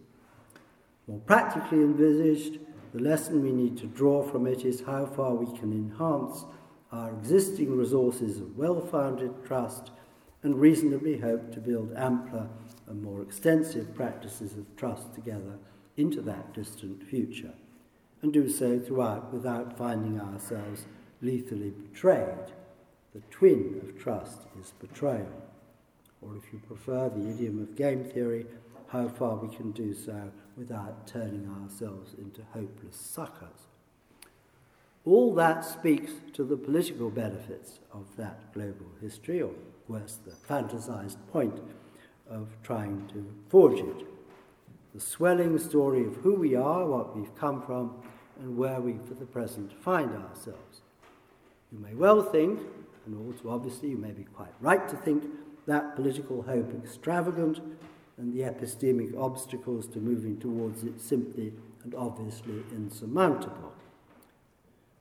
More 1.06 1.20
practically 1.20 1.78
envisaged, 1.78 2.58
the 2.92 3.02
lesson 3.02 3.42
we 3.42 3.52
need 3.52 3.78
to 3.78 3.86
draw 3.86 4.22
from 4.22 4.46
it 4.46 4.64
is 4.64 4.82
how 4.82 5.06
far 5.06 5.34
we 5.34 5.46
can 5.58 5.72
enhance 5.72 6.44
our 6.90 7.10
existing 7.10 7.74
resources 7.76 8.38
of 8.38 8.58
well 8.58 8.80
founded 8.80 9.32
trust 9.44 9.90
and 10.42 10.60
reasonably 10.60 11.18
hope 11.18 11.52
to 11.52 11.60
build 11.60 11.92
ampler 11.96 12.48
and 12.86 13.02
more 13.02 13.22
extensive 13.22 13.94
practices 13.94 14.54
of 14.54 14.76
trust 14.76 15.14
together 15.14 15.58
into 15.96 16.20
that 16.20 16.52
distant 16.52 17.02
future, 17.02 17.52
and 18.20 18.32
do 18.32 18.48
so 18.48 18.78
throughout 18.78 19.32
without 19.32 19.76
finding 19.78 20.20
ourselves 20.20 20.84
lethally 21.22 21.70
betrayed. 21.70 22.52
The 23.14 23.22
twin 23.30 23.80
of 23.82 23.98
trust 23.98 24.40
is 24.60 24.72
betrayal. 24.80 25.42
Or 26.20 26.36
if 26.36 26.52
you 26.52 26.60
prefer 26.66 27.08
the 27.08 27.30
idiom 27.30 27.60
of 27.62 27.76
game 27.76 28.04
theory, 28.04 28.46
how 28.88 29.08
far 29.08 29.36
we 29.36 29.54
can 29.54 29.70
do 29.72 29.94
so 29.94 30.30
without 30.56 31.06
turning 31.06 31.48
ourselves 31.62 32.14
into 32.18 32.42
hopeless 32.52 32.96
suckers. 32.96 33.68
All 35.04 35.34
that 35.34 35.64
speaks 35.64 36.12
to 36.34 36.44
the 36.44 36.56
political 36.56 37.10
benefits 37.10 37.80
of 37.92 38.04
that 38.16 38.52
global 38.52 38.86
history, 39.00 39.42
or 39.42 39.50
worse, 39.88 40.18
the 40.24 40.30
fantasized 40.30 41.16
point 41.32 41.58
of 42.30 42.48
trying 42.62 43.08
to 43.08 43.26
forge 43.48 43.80
it. 43.80 44.06
The 44.94 45.00
swelling 45.00 45.58
story 45.58 46.04
of 46.04 46.16
who 46.16 46.34
we 46.34 46.54
are, 46.54 46.86
what 46.86 47.16
we've 47.16 47.34
come 47.34 47.62
from, 47.62 47.94
and 48.38 48.56
where 48.56 48.80
we 48.80 48.94
for 49.06 49.14
the 49.14 49.26
present 49.26 49.72
find 49.82 50.12
ourselves. 50.14 50.81
You 51.72 51.78
may 51.78 51.94
well 51.94 52.22
think, 52.22 52.60
and 53.06 53.16
all 53.16 53.32
too 53.32 53.50
obviously 53.50 53.88
you 53.88 53.96
may 53.96 54.12
be 54.12 54.24
quite 54.24 54.52
right 54.60 54.86
to 54.88 54.96
think, 54.96 55.24
that 55.66 55.96
political 55.96 56.42
hope 56.42 56.74
extravagant 56.74 57.60
and 58.18 58.32
the 58.32 58.40
epistemic 58.40 59.18
obstacles 59.18 59.86
to 59.88 59.98
moving 59.98 60.38
towards 60.38 60.84
it 60.84 61.00
simply 61.00 61.54
and 61.82 61.94
obviously 61.94 62.62
insurmountable. 62.72 63.72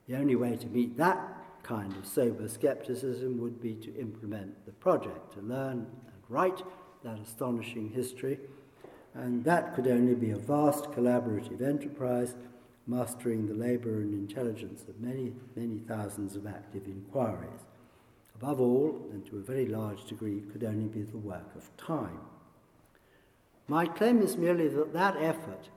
The 0.08 0.16
only 0.16 0.34
way 0.34 0.56
to 0.56 0.66
meet 0.66 0.96
that 0.96 1.18
kind 1.62 1.94
of 1.96 2.06
sober 2.06 2.48
skepticism 2.48 3.38
would 3.40 3.60
be 3.60 3.74
to 3.74 3.94
implement 3.96 4.64
the 4.66 4.72
project, 4.72 5.34
to 5.34 5.40
learn 5.40 5.86
and 6.06 6.22
write 6.28 6.62
that 7.04 7.18
astonishing 7.18 7.90
history, 7.90 8.38
and 9.14 9.44
that 9.44 9.74
could 9.74 9.86
only 9.86 10.14
be 10.14 10.30
a 10.30 10.36
vast 10.36 10.84
collaborative 10.92 11.60
enterprise 11.60 12.34
mastering 12.86 13.46
the 13.46 13.54
labour 13.54 14.00
and 14.00 14.12
intelligence 14.12 14.84
of 14.88 15.00
many, 15.00 15.32
many 15.54 15.78
thousands 15.78 16.36
of 16.36 16.46
active 16.46 16.86
inquiries. 16.86 17.66
Above 18.34 18.60
all, 18.60 19.08
and 19.12 19.24
to 19.26 19.36
a 19.36 19.42
very 19.42 19.66
large 19.66 20.04
degree, 20.06 20.42
could 20.52 20.64
only 20.64 20.88
be 20.88 21.02
the 21.02 21.16
work 21.16 21.54
of 21.54 21.74
time. 21.76 22.18
My 23.68 23.86
claim 23.86 24.20
is 24.20 24.36
merely 24.36 24.66
that 24.68 24.92
that 24.92 25.16
effort, 25.16 25.68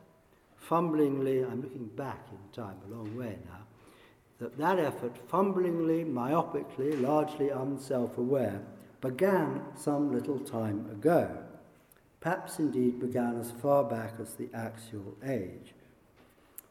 fumblingly, 0.58 1.44
I'm 1.44 1.62
looking 1.62 1.86
back 1.96 2.28
in 2.32 2.40
time 2.52 2.78
a 2.88 2.96
long 2.96 3.16
way 3.16 3.38
now, 3.46 3.60
that 4.40 4.58
that 4.58 4.80
effort, 4.80 5.16
fumblingly, 5.30 6.04
myopically, 6.04 7.00
largely 7.00 7.50
unself 7.50 8.18
aware, 8.18 8.62
began 9.00 9.62
some 9.76 10.12
little 10.12 10.40
time 10.40 10.90
ago. 10.90 11.38
Perhaps 12.20 12.58
indeed 12.58 13.00
began 13.00 13.40
as 13.40 13.52
far 13.52 13.84
back 13.84 14.16
as 14.20 14.34
the 14.34 14.50
axial 14.52 15.16
age. 15.24 15.75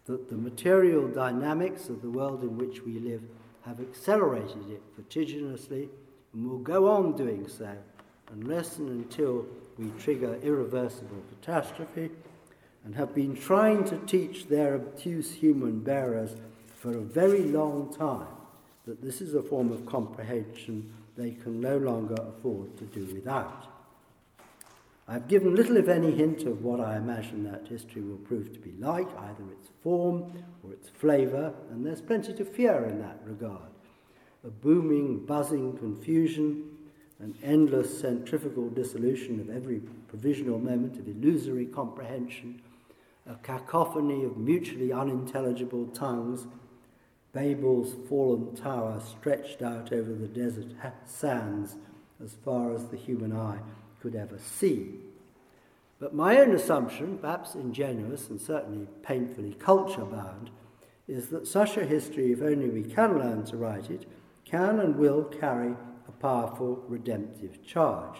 That 0.06 0.28
the 0.28 0.36
material 0.36 1.08
dynamics 1.08 1.88
of 1.88 2.02
the 2.02 2.10
world 2.10 2.42
in 2.42 2.58
which 2.58 2.82
we 2.82 2.98
live 2.98 3.22
have 3.62 3.80
accelerated 3.80 4.70
it 4.70 4.82
vertiginously 4.96 5.88
and 6.32 6.48
will 6.48 6.58
go 6.58 6.90
on 6.90 7.16
doing 7.16 7.48
so 7.48 7.74
unless 8.32 8.78
and 8.78 8.88
until 8.88 9.46
we 9.78 9.90
trigger 9.98 10.38
irreversible 10.42 11.22
catastrophe, 11.30 12.10
and 12.84 12.94
have 12.94 13.14
been 13.14 13.34
trying 13.34 13.84
to 13.84 13.96
teach 14.06 14.46
their 14.46 14.74
obtuse 14.74 15.32
human 15.32 15.80
bearers 15.80 16.36
for 16.76 16.96
a 16.96 17.00
very 17.00 17.44
long 17.44 17.92
time 17.92 18.26
that 18.86 19.02
this 19.02 19.20
is 19.20 19.34
a 19.34 19.42
form 19.42 19.72
of 19.72 19.86
comprehension 19.86 20.92
they 21.16 21.30
can 21.30 21.60
no 21.60 21.78
longer 21.78 22.16
afford 22.28 22.76
to 22.76 22.84
do 22.84 23.06
without. 23.14 23.73
I've 25.06 25.28
given 25.28 25.54
little, 25.54 25.76
if 25.76 25.88
any, 25.88 26.12
hint 26.12 26.44
of 26.44 26.62
what 26.62 26.80
I 26.80 26.96
imagine 26.96 27.44
that 27.44 27.68
history 27.68 28.00
will 28.00 28.16
prove 28.16 28.52
to 28.54 28.58
be 28.58 28.72
like, 28.78 29.08
either 29.18 29.44
its 29.52 29.68
form 29.82 30.32
or 30.62 30.72
its 30.72 30.88
flavour, 30.88 31.52
and 31.70 31.84
there's 31.84 32.00
plenty 32.00 32.32
to 32.32 32.44
fear 32.44 32.86
in 32.86 33.00
that 33.00 33.20
regard. 33.24 33.70
A 34.44 34.50
booming, 34.50 35.26
buzzing 35.26 35.76
confusion, 35.76 36.70
an 37.20 37.34
endless 37.42 38.00
centrifugal 38.00 38.70
dissolution 38.70 39.40
of 39.40 39.50
every 39.50 39.80
provisional 40.08 40.58
moment 40.58 40.98
of 40.98 41.06
illusory 41.06 41.66
comprehension, 41.66 42.62
a 43.26 43.34
cacophony 43.36 44.24
of 44.24 44.38
mutually 44.38 44.92
unintelligible 44.92 45.86
tongues, 45.88 46.46
Babel's 47.34 47.94
fallen 48.08 48.54
tower 48.54 49.00
stretched 49.00 49.60
out 49.60 49.92
over 49.92 50.14
the 50.14 50.28
desert 50.28 50.68
sands 51.04 51.76
as 52.22 52.36
far 52.44 52.72
as 52.72 52.86
the 52.86 52.96
human 52.96 53.36
eye 53.36 53.58
could 54.04 54.14
ever 54.14 54.38
see. 54.38 54.90
But 55.98 56.14
my 56.14 56.36
own 56.36 56.54
assumption, 56.54 57.16
perhaps 57.16 57.54
ingenuous 57.54 58.28
and 58.28 58.38
certainly 58.38 58.86
painfully 59.02 59.54
culture 59.54 60.04
bound, 60.04 60.50
is 61.08 61.28
that 61.28 61.46
such 61.46 61.78
a 61.78 61.86
history, 61.86 62.30
if 62.30 62.42
only 62.42 62.68
we 62.68 62.82
can 62.82 63.18
learn 63.18 63.46
to 63.46 63.56
write 63.56 63.90
it, 63.90 64.04
can 64.44 64.78
and 64.78 64.96
will 64.96 65.24
carry 65.24 65.74
a 66.06 66.12
powerful 66.12 66.84
redemptive 66.86 67.64
charge. 67.64 68.18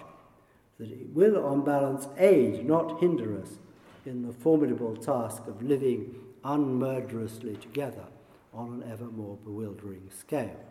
That 0.78 0.90
it 0.90 1.10
will, 1.12 1.44
on 1.44 1.66
balance, 1.66 2.08
aid, 2.16 2.66
not 2.66 2.98
hinder 3.00 3.38
us 3.38 3.58
in 4.06 4.26
the 4.26 4.32
formidable 4.32 4.96
task 4.96 5.46
of 5.46 5.62
living 5.62 6.14
unmurderously 6.44 7.56
together 7.56 8.06
on 8.54 8.82
an 8.82 8.90
ever 8.90 9.04
more 9.04 9.36
bewildering 9.36 10.08
scale. 10.18 10.64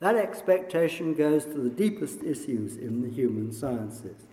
That 0.00 0.16
expectation 0.16 1.14
goes 1.14 1.44
to 1.44 1.54
the 1.54 1.70
deepest 1.70 2.22
issues 2.22 2.76
in 2.76 3.02
the 3.02 3.08
human 3.08 3.52
sciences, 3.52 4.26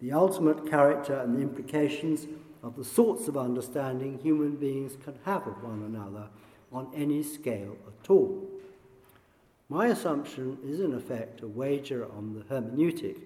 the 0.00 0.12
ultimate 0.12 0.68
character 0.68 1.18
and 1.18 1.36
the 1.36 1.42
implications 1.42 2.26
of 2.62 2.76
the 2.76 2.84
sorts 2.84 3.28
of 3.28 3.36
understanding 3.36 4.18
human 4.18 4.56
beings 4.56 4.96
can 5.02 5.18
have 5.24 5.46
of 5.46 5.62
one 5.62 5.82
another 5.82 6.28
on 6.72 6.88
any 6.94 7.22
scale 7.22 7.76
at 7.86 8.10
all. 8.10 8.48
My 9.68 9.88
assumption 9.88 10.58
is, 10.64 10.80
in 10.80 10.94
effect, 10.94 11.42
a 11.42 11.48
wager 11.48 12.06
on 12.12 12.34
the 12.34 12.44
hermeneutic, 12.54 13.20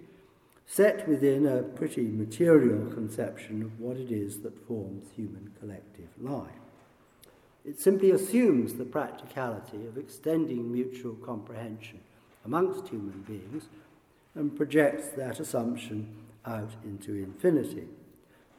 set 0.66 1.09
within 1.09 1.47
a 1.47 1.62
pretty 1.62 2.07
material 2.07 2.91
conception 2.91 3.62
of 3.62 3.79
what 3.81 3.97
it 3.97 4.11
is 4.11 4.41
that 4.41 4.66
forms 4.66 5.07
human 5.14 5.53
collective 5.61 6.09
life. 6.20 6.66
It 7.67 7.81
simply 7.81 8.12
assumes 8.12 8.75
the 8.75 8.85
practicality 8.85 9.87
of 9.89 9.99
extending 9.99 10.71
mutual 10.71 11.14
comprehension 11.14 11.99
amongst 12.45 12.87
human 12.87 13.25
beings 13.27 13.64
and 14.37 14.57
projects 14.57 15.09
that 15.17 15.41
assumption 15.41 16.14
out 16.47 16.71
into 16.85 17.14
infinity. 17.14 17.89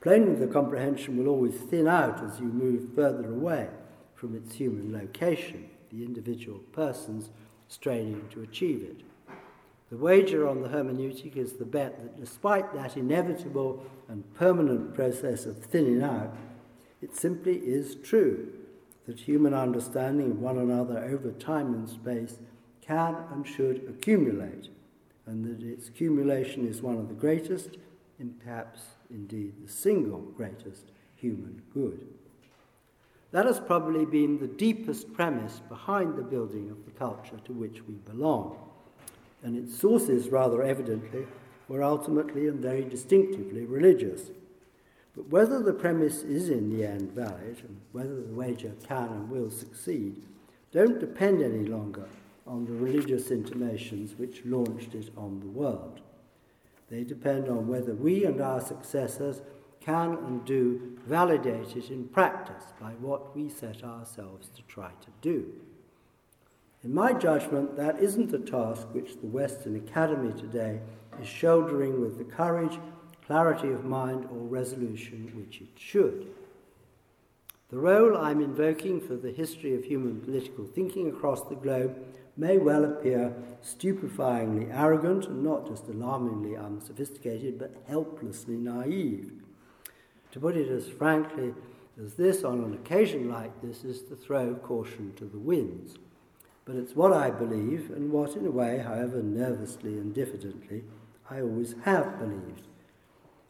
Plainly, 0.01 0.35
the 0.35 0.51
comprehension 0.51 1.17
will 1.17 1.29
always 1.29 1.55
thin 1.55 1.87
out 1.87 2.21
as 2.21 2.41
you 2.41 2.47
move 2.47 2.93
further 2.95 3.31
away 3.31 3.69
from 4.13 4.35
its 4.35 4.55
human 4.55 4.91
location, 4.91 5.69
the 5.89 6.03
individual 6.03 6.59
persons 6.73 7.29
straining 7.69 8.27
to 8.31 8.41
achieve 8.41 8.83
it. 8.83 9.05
The 9.89 9.97
wager 9.97 10.45
on 10.45 10.61
the 10.61 10.67
hermeneutic 10.67 11.37
is 11.37 11.53
the 11.53 11.65
bet 11.65 11.97
that 12.03 12.19
despite 12.19 12.73
that 12.73 12.97
inevitable 12.97 13.85
and 14.09 14.33
permanent 14.35 14.93
process 14.93 15.45
of 15.45 15.63
thinning 15.63 16.03
out, 16.03 16.35
it 17.01 17.15
simply 17.15 17.55
is 17.59 17.95
true 17.95 18.51
that 19.07 19.19
human 19.19 19.53
understanding 19.53 20.31
of 20.31 20.39
one 20.39 20.57
another 20.57 20.99
over 20.99 21.31
time 21.31 21.73
and 21.73 21.89
space 21.89 22.37
can 22.81 23.15
and 23.31 23.47
should 23.47 23.83
accumulate, 23.89 24.69
and 25.25 25.43
that 25.43 25.65
its 25.65 25.87
accumulation 25.87 26.67
is 26.67 26.81
one 26.81 26.97
of 26.97 27.07
the 27.07 27.13
greatest, 27.13 27.77
and 28.19 28.39
perhaps 28.39 28.81
indeed 29.09 29.53
the 29.63 29.71
single 29.71 30.19
greatest, 30.19 30.91
human 31.15 31.61
good. 31.73 32.05
That 33.31 33.45
has 33.45 33.59
probably 33.59 34.05
been 34.05 34.39
the 34.39 34.47
deepest 34.47 35.13
premise 35.13 35.61
behind 35.67 36.15
the 36.15 36.23
building 36.23 36.69
of 36.69 36.85
the 36.85 36.91
culture 36.91 37.39
to 37.45 37.53
which 37.53 37.81
we 37.87 37.95
belong, 37.95 38.57
and 39.43 39.57
its 39.57 39.77
sources, 39.77 40.29
rather 40.29 40.63
evidently, 40.63 41.27
were 41.67 41.83
ultimately 41.83 42.47
and 42.47 42.59
very 42.59 42.83
distinctively 42.83 43.65
religious. 43.65 44.31
But 45.17 45.29
whether 45.29 45.63
the 45.63 45.73
premise 45.73 46.21
is 46.21 46.49
in 46.49 46.69
the 46.69 46.85
end 46.85 47.11
valid 47.11 47.57
and 47.67 47.81
whether 47.91 48.21
the 48.21 48.35
wager 48.35 48.73
can 48.87 49.07
and 49.07 49.29
will 49.31 49.49
succeed 49.49 50.21
don't 50.71 50.99
depend 50.99 51.41
any 51.41 51.65
longer 51.65 52.07
on 52.45 52.65
the 52.65 52.73
religious 52.73 53.31
intimations 53.31 54.13
which 54.19 54.45
launched 54.45 54.93
it 54.93 55.09
on 55.17 55.39
the 55.39 55.47
world. 55.47 56.01
They 56.91 57.03
depend 57.03 57.49
on 57.49 57.67
whether 57.67 57.95
we 57.95 58.25
and 58.25 58.39
our 58.39 58.61
successors 58.61 59.41
can 59.79 60.17
and 60.17 60.45
do 60.45 60.99
validate 61.07 61.75
it 61.75 61.89
in 61.89 62.07
practice 62.09 62.65
by 62.79 62.91
what 62.91 63.35
we 63.35 63.49
set 63.49 63.83
ourselves 63.83 64.49
to 64.49 64.61
try 64.63 64.91
to 65.01 65.07
do. 65.21 65.51
In 66.83 66.93
my 66.93 67.11
judgment, 67.13 67.75
that 67.75 67.99
isn't 67.99 68.35
a 68.35 68.39
task 68.39 68.87
which 68.91 69.19
the 69.19 69.27
Western 69.27 69.77
Academy 69.77 70.39
today 70.39 70.79
is 71.19 71.27
shouldering 71.27 71.99
with 71.99 72.19
the 72.19 72.23
courage 72.23 72.77
clarity 73.27 73.69
of 73.71 73.83
mind 73.83 74.25
or 74.31 74.37
resolution 74.37 75.31
which 75.35 75.61
it 75.61 75.67
should. 75.77 76.27
The 77.69 77.77
role 77.77 78.17
I'm 78.17 78.41
invoking 78.41 79.01
for 79.01 79.17
the 79.17 79.31
history 79.31 79.75
of 79.75 79.83
human 79.83 80.21
political 80.21 80.65
thinking 80.65 81.09
across 81.09 81.41
the 81.41 81.55
globe 81.55 81.97
may 82.37 82.57
well 82.57 82.85
appear 82.85 83.35
stupefyingly 83.61 84.73
arrogant 84.73 85.25
and 85.25 85.43
not 85.43 85.67
just 85.67 85.87
alarmingly 85.87 86.55
unsophisticated, 86.55 87.59
but 87.59 87.75
helplessly 87.89 88.55
naive. 88.55 89.33
To 90.31 90.39
put 90.39 90.55
it 90.55 90.69
as 90.69 90.87
frankly 90.87 91.53
as 92.01 92.13
this, 92.13 92.45
on 92.45 92.63
an 92.63 92.75
occasion 92.75 93.29
like 93.29 93.61
this, 93.61 93.83
is 93.83 94.03
to 94.03 94.15
throw 94.15 94.55
caution 94.55 95.13
to 95.17 95.25
the 95.25 95.39
winds. 95.39 95.95
But 96.63 96.75
it's 96.75 96.95
what 96.95 97.11
I 97.11 97.31
believe, 97.31 97.91
and 97.91 98.11
what, 98.11 98.37
in 98.37 98.45
a 98.45 98.51
way, 98.51 98.77
however 98.77 99.21
nervously 99.21 99.93
and 99.97 100.13
diffidently, 100.13 100.83
I 101.29 101.41
always 101.41 101.75
have 101.83 102.19
believed. 102.19 102.67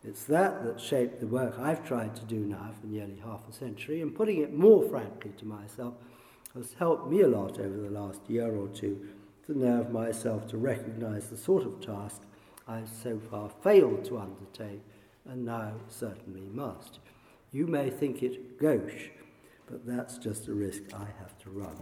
It's 0.07 0.23
that 0.25 0.63
that 0.63 0.79
shaped 0.79 1.19
the 1.19 1.27
work 1.27 1.59
I've 1.59 1.85
tried 1.85 2.15
to 2.15 2.23
do 2.23 2.37
now 2.37 2.71
for 2.79 2.87
nearly 2.87 3.21
half 3.25 3.41
a 3.49 3.51
century, 3.51 4.01
and 4.01 4.15
putting 4.15 4.41
it 4.41 4.53
more 4.53 4.87
frankly 4.87 5.31
to 5.37 5.45
myself 5.45 5.95
has 6.53 6.73
helped 6.79 7.11
me 7.11 7.21
a 7.21 7.27
lot 7.27 7.59
over 7.59 7.75
the 7.75 7.89
last 7.89 8.21
year 8.29 8.55
or 8.55 8.69
two 8.69 9.05
to 9.45 9.57
nerve 9.57 9.91
myself 9.91 10.47
to 10.47 10.57
recognize 10.57 11.27
the 11.27 11.35
sort 11.35 11.65
of 11.65 11.81
task 11.81 12.21
I've 12.69 12.87
so 12.87 13.19
far 13.29 13.49
failed 13.61 14.05
to 14.05 14.17
undertake 14.17 14.81
and 15.25 15.43
now 15.43 15.73
certainly 15.89 16.47
must. 16.53 16.99
You 17.51 17.67
may 17.67 17.89
think 17.89 18.23
it 18.23 18.57
gauche, 18.57 19.09
but 19.69 19.85
that's 19.85 20.17
just 20.17 20.47
a 20.47 20.53
risk 20.53 20.83
I 20.93 21.07
have 21.19 21.37
to 21.39 21.49
run. 21.49 21.75